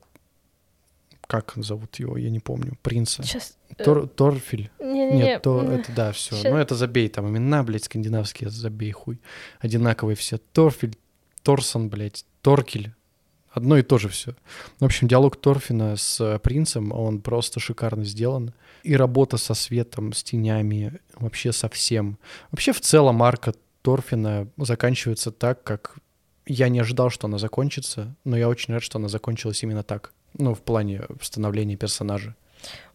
Как 1.26 1.52
зовут 1.56 1.96
его, 1.96 2.16
я 2.16 2.30
не 2.30 2.40
помню, 2.40 2.76
принца. 2.82 3.22
Сейчас... 3.22 3.56
э, 3.76 3.82
Тор, 3.84 4.06
Торфиль. 4.08 4.70
Не-не-не. 4.78 5.16
Нет, 5.22 5.42
то 5.42 5.60
м, 5.60 5.70
это 5.70 5.92
да, 5.92 6.12
все. 6.12 6.36
щас- 6.36 6.44
Ну 6.52 6.56
это 6.56 6.74
забей, 6.74 7.08
там 7.08 7.28
имена, 7.28 7.62
блядь, 7.62 7.84
скандинавские, 7.84 8.50
забей 8.50 8.92
хуй. 8.92 9.18
Одинаковые 9.60 10.16
все. 10.16 10.38
Торфиль, 10.38 10.96
Торсон, 11.42 11.88
блядь, 11.88 12.24
Торкель. 12.42 12.92
Одно 13.50 13.78
и 13.78 13.82
то 13.82 13.96
же 13.96 14.10
все. 14.10 14.34
В 14.80 14.84
общем, 14.84 15.08
диалог 15.08 15.36
Торфина 15.40 15.96
с 15.96 16.20
э, 16.20 16.38
принцем, 16.40 16.92
он 16.92 17.20
просто 17.22 17.58
шикарно 17.58 18.04
сделан. 18.04 18.52
И 18.82 18.94
работа 18.94 19.38
со 19.38 19.54
светом, 19.54 20.12
с 20.12 20.22
тенями, 20.22 21.00
вообще 21.14 21.52
со 21.52 21.68
всем. 21.70 22.18
Вообще 22.50 22.72
в 22.72 22.80
целом 22.82 23.22
арка 23.22 23.54
Торфина 23.86 24.48
заканчивается 24.56 25.30
так, 25.30 25.62
как 25.62 25.94
я 26.44 26.68
не 26.68 26.80
ожидал, 26.80 27.08
что 27.08 27.28
она 27.28 27.38
закончится, 27.38 28.16
но 28.24 28.36
я 28.36 28.48
очень 28.48 28.74
рад, 28.74 28.82
что 28.82 28.98
она 28.98 29.06
закончилась 29.06 29.62
именно 29.62 29.84
так. 29.84 30.12
Ну, 30.36 30.54
в 30.54 30.60
плане 30.60 31.02
становления 31.20 31.76
персонажа. 31.76 32.34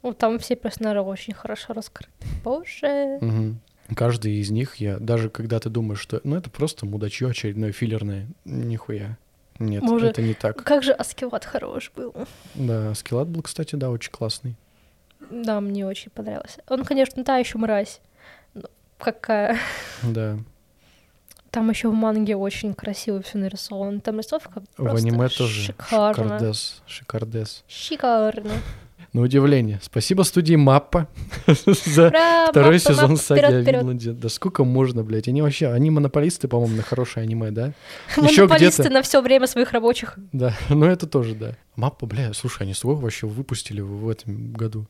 Ну, 0.03 0.13
там 0.13 0.37
все 0.37 0.57
персонажи 0.57 0.99
очень 0.99 1.33
хорошо 1.33 1.71
раскрыты. 1.71 2.11
Боже. 2.43 3.19
Мгм. 3.21 3.61
Каждый 3.95 4.33
из 4.33 4.51
них, 4.51 4.75
я 4.81 4.97
даже 4.99 5.29
когда 5.29 5.61
ты 5.61 5.69
думаешь, 5.69 6.01
что 6.01 6.19
ну 6.25 6.35
это 6.35 6.49
просто 6.49 6.85
мудачье 6.85 7.29
очередное 7.29 7.71
филлерное, 7.71 8.27
нихуя. 8.43 9.17
Нет, 9.59 9.83
Может, 9.83 10.09
это 10.09 10.21
не 10.21 10.33
так. 10.33 10.61
Как 10.61 10.83
же 10.83 10.91
Аскелат 10.91 11.45
хорош 11.45 11.93
был. 11.95 12.13
Да, 12.53 12.93
скиллат 12.95 13.29
был, 13.29 13.43
кстати, 13.43 13.77
да, 13.77 13.91
очень 13.91 14.11
классный. 14.11 14.57
Да, 15.29 15.61
мне 15.61 15.87
очень 15.87 16.11
понравился. 16.11 16.61
Он, 16.67 16.83
конечно, 16.83 17.23
та 17.23 17.37
еще 17.37 17.57
мразь. 17.57 18.01
Ну, 18.53 18.65
какая. 18.97 19.57
Да. 20.03 20.37
Там 21.51 21.69
еще 21.69 21.89
в 21.89 21.93
манге 21.93 22.37
очень 22.37 22.73
красиво 22.73 23.21
все 23.21 23.37
нарисовано. 23.37 23.99
Там 23.99 24.19
рисовка 24.19 24.61
В 24.61 24.75
просто 24.83 25.07
аниме 25.07 25.27
тоже 25.27 25.65
шикарно. 25.65 26.23
шикардес, 26.23 26.81
шикардес. 26.87 27.63
Шикарно. 27.67 28.51
На 29.11 29.21
удивление. 29.21 29.79
Спасибо 29.83 30.21
студии 30.23 30.55
Маппа 30.55 31.09
за 31.65 32.07
Ура, 32.07 32.47
второй 32.49 32.75
маппа, 32.75 32.89
сезон 32.93 33.09
маппа, 33.11 33.21
саги 33.21 33.39
вперед. 33.41 33.67
Винланде. 33.67 34.11
Да 34.13 34.29
сколько 34.29 34.63
можно, 34.63 35.03
блядь? 35.03 35.27
Они 35.27 35.41
вообще, 35.41 35.67
они 35.67 35.89
монополисты, 35.89 36.47
по-моему, 36.47 36.77
на 36.77 36.83
хорошее 36.83 37.25
аниме, 37.25 37.51
да? 37.51 37.73
Еще 38.15 38.43
Монополисты 38.43 38.89
на 38.89 39.01
все 39.01 39.21
время 39.21 39.47
своих 39.47 39.73
рабочих. 39.73 40.17
Да, 40.31 40.55
ну 40.69 40.85
это 40.85 41.07
тоже, 41.07 41.35
да. 41.35 41.57
Маппа, 41.75 42.05
бля, 42.05 42.31
слушай, 42.33 42.63
они 42.63 42.73
сколько 42.73 43.01
вообще 43.01 43.27
выпустили 43.27 43.81
в 43.81 43.91
в 44.01 44.07
этом 44.09 44.53
году? 44.53 44.87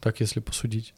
Так, 0.00 0.20
если 0.20 0.40
посудить. 0.40 0.92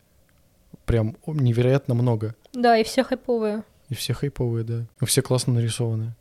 Прям 0.84 1.16
невероятно 1.26 1.94
много. 1.94 2.34
Да, 2.52 2.76
и 2.76 2.82
все 2.82 3.04
хайповые. 3.04 3.62
И 3.88 3.94
все 3.94 4.14
хайповые, 4.14 4.64
да. 4.64 4.86
И 5.00 5.04
все 5.06 5.22
классно 5.22 5.54
нарисованы. 5.54 6.14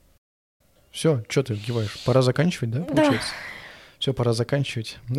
Все, 0.91 1.23
что 1.27 1.43
ты 1.43 1.53
вгиваешь? 1.55 2.03
Пора 2.05 2.21
заканчивать, 2.21 2.71
да, 2.71 2.79
Да. 2.79 2.85
получается? 2.85 3.29
Все, 3.99 4.13
пора 4.13 4.33
заканчивать. 4.33 4.97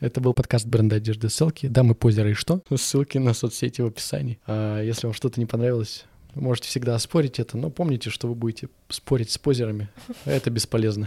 Это 0.00 0.20
был 0.20 0.34
подкаст 0.34 0.66
бренда 0.66 0.96
одежды 0.96 1.28
ссылки. 1.28 1.66
Дамы, 1.66 1.94
позеры 1.94 2.32
и 2.32 2.34
что? 2.34 2.60
Ссылки 2.74 3.18
на 3.18 3.32
соцсети 3.32 3.80
в 3.80 3.86
описании. 3.86 4.38
А 4.46 4.80
если 4.82 5.06
вам 5.06 5.14
что-то 5.14 5.40
не 5.40 5.46
понравилось, 5.46 6.04
вы 6.34 6.42
можете 6.42 6.68
всегда 6.68 6.94
оспорить 6.94 7.38
это, 7.38 7.56
но 7.58 7.70
помните, 7.70 8.10
что 8.10 8.26
вы 8.28 8.34
будете 8.34 8.68
спорить 8.88 9.30
с 9.30 9.38
позерами. 9.38 9.88
Это 10.24 10.50
бесполезно. 10.50 11.06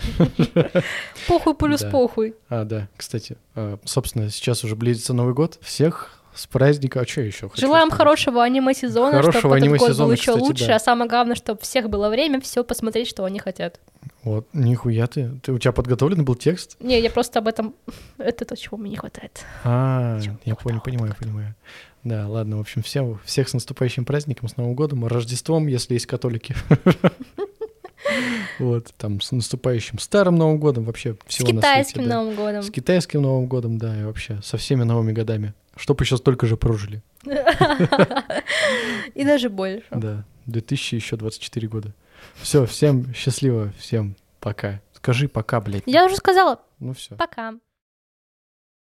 Похуй 1.28 1.56
плюс 1.56 1.82
Да. 1.82 1.90
похуй. 1.92 2.36
А, 2.50 2.64
да, 2.64 2.90
кстати, 2.96 3.38
а, 3.56 3.80
собственно, 3.86 4.30
сейчас 4.30 4.64
уже 4.64 4.76
близится 4.76 5.14
Новый 5.14 5.34
год. 5.34 5.58
Всех 5.62 6.20
с 6.36 6.48
праздником. 6.48 7.02
А 7.02 7.08
что 7.08 7.22
еще? 7.22 7.50
Желаем 7.56 7.88
сказать? 7.88 7.98
хорошего 7.98 8.44
аниме-сезона, 8.44 9.18
Хорошего 9.18 9.40
чтобы 9.40 9.58
этот 9.58 9.78
год 9.78 9.98
был 9.98 10.12
еще 10.12 10.34
кстати, 10.34 10.44
лучше, 10.44 10.68
да. 10.68 10.76
а 10.76 10.80
самое 10.80 11.10
главное, 11.10 11.36
чтобы 11.36 11.62
всех 11.62 11.90
было 11.90 12.10
время 12.10 12.42
все 12.42 12.64
посмотреть, 12.64 13.08
что 13.08 13.24
они 13.26 13.40
хотят. 13.40 13.80
Вот, 14.24 14.48
нихуя 14.54 15.08
ты. 15.08 15.32
ты. 15.42 15.52
У 15.52 15.60
тебя 15.60 15.72
подготовлен 15.72 16.26
был 16.26 16.36
текст? 16.36 16.76
Не, 16.80 17.00
я 17.00 17.10
просто 17.10 17.40
об 17.40 17.48
этом... 17.48 17.76
Это 18.18 18.46
то, 18.46 18.56
чего 18.58 18.78
мне 18.78 18.92
не 18.92 18.98
хватает. 18.98 19.44
А, 19.64 20.20
я 20.44 20.56
понял, 20.56 20.82
понимаю, 20.82 21.16
понимаю. 21.20 21.56
Да, 22.04 22.28
ладно, 22.28 22.58
в 22.58 22.60
общем, 22.60 22.84
всем, 22.84 23.20
всех 23.26 23.50
с 23.50 23.54
наступающим 23.54 24.06
праздником, 24.06 24.48
с 24.48 24.58
Новым 24.58 24.76
годом, 24.76 25.08
Рождеством, 25.08 25.66
если 25.66 25.96
есть 25.96 26.06
католики. 26.06 26.56
Вот, 28.60 28.94
там, 28.98 29.20
с 29.20 29.32
наступающим 29.32 30.00
Старым 30.00 30.36
Новым 30.36 30.60
годом, 30.60 30.86
вообще 30.86 31.18
С 31.28 31.34
всего 31.34 31.48
на 31.48 31.62
свете, 31.62 31.62
китайским 31.62 32.04
да. 32.04 32.16
Новым 32.16 32.36
годом. 32.36 32.62
С 32.62 32.70
китайским 32.70 33.22
Новым 33.22 33.48
годом, 33.48 33.78
да, 33.78 34.00
и 34.00 34.04
вообще 34.04 34.40
со 34.44 34.58
всеми 34.58 34.84
новыми 34.84 35.12
годами. 35.12 35.54
Чтоб 35.76 36.00
еще 36.02 36.18
столько 36.18 36.48
же 36.48 36.58
прожили. 36.58 37.04
И 39.14 39.24
даже 39.26 39.50
больше. 39.50 39.86
Да, 39.92 40.24
2000 40.46 40.96
еще 40.96 41.18
24 41.18 41.68
года. 41.68 41.94
Все, 42.36 42.66
всем 42.66 43.14
счастливо, 43.14 43.72
всем 43.78 44.16
пока. 44.40 44.82
Скажи 44.94 45.28
пока, 45.28 45.60
блядь. 45.62 45.84
Я 45.86 46.06
уже 46.06 46.16
сказала, 46.16 46.62
Ну 46.80 46.94
все. 46.94 47.16
пока. 47.16 47.54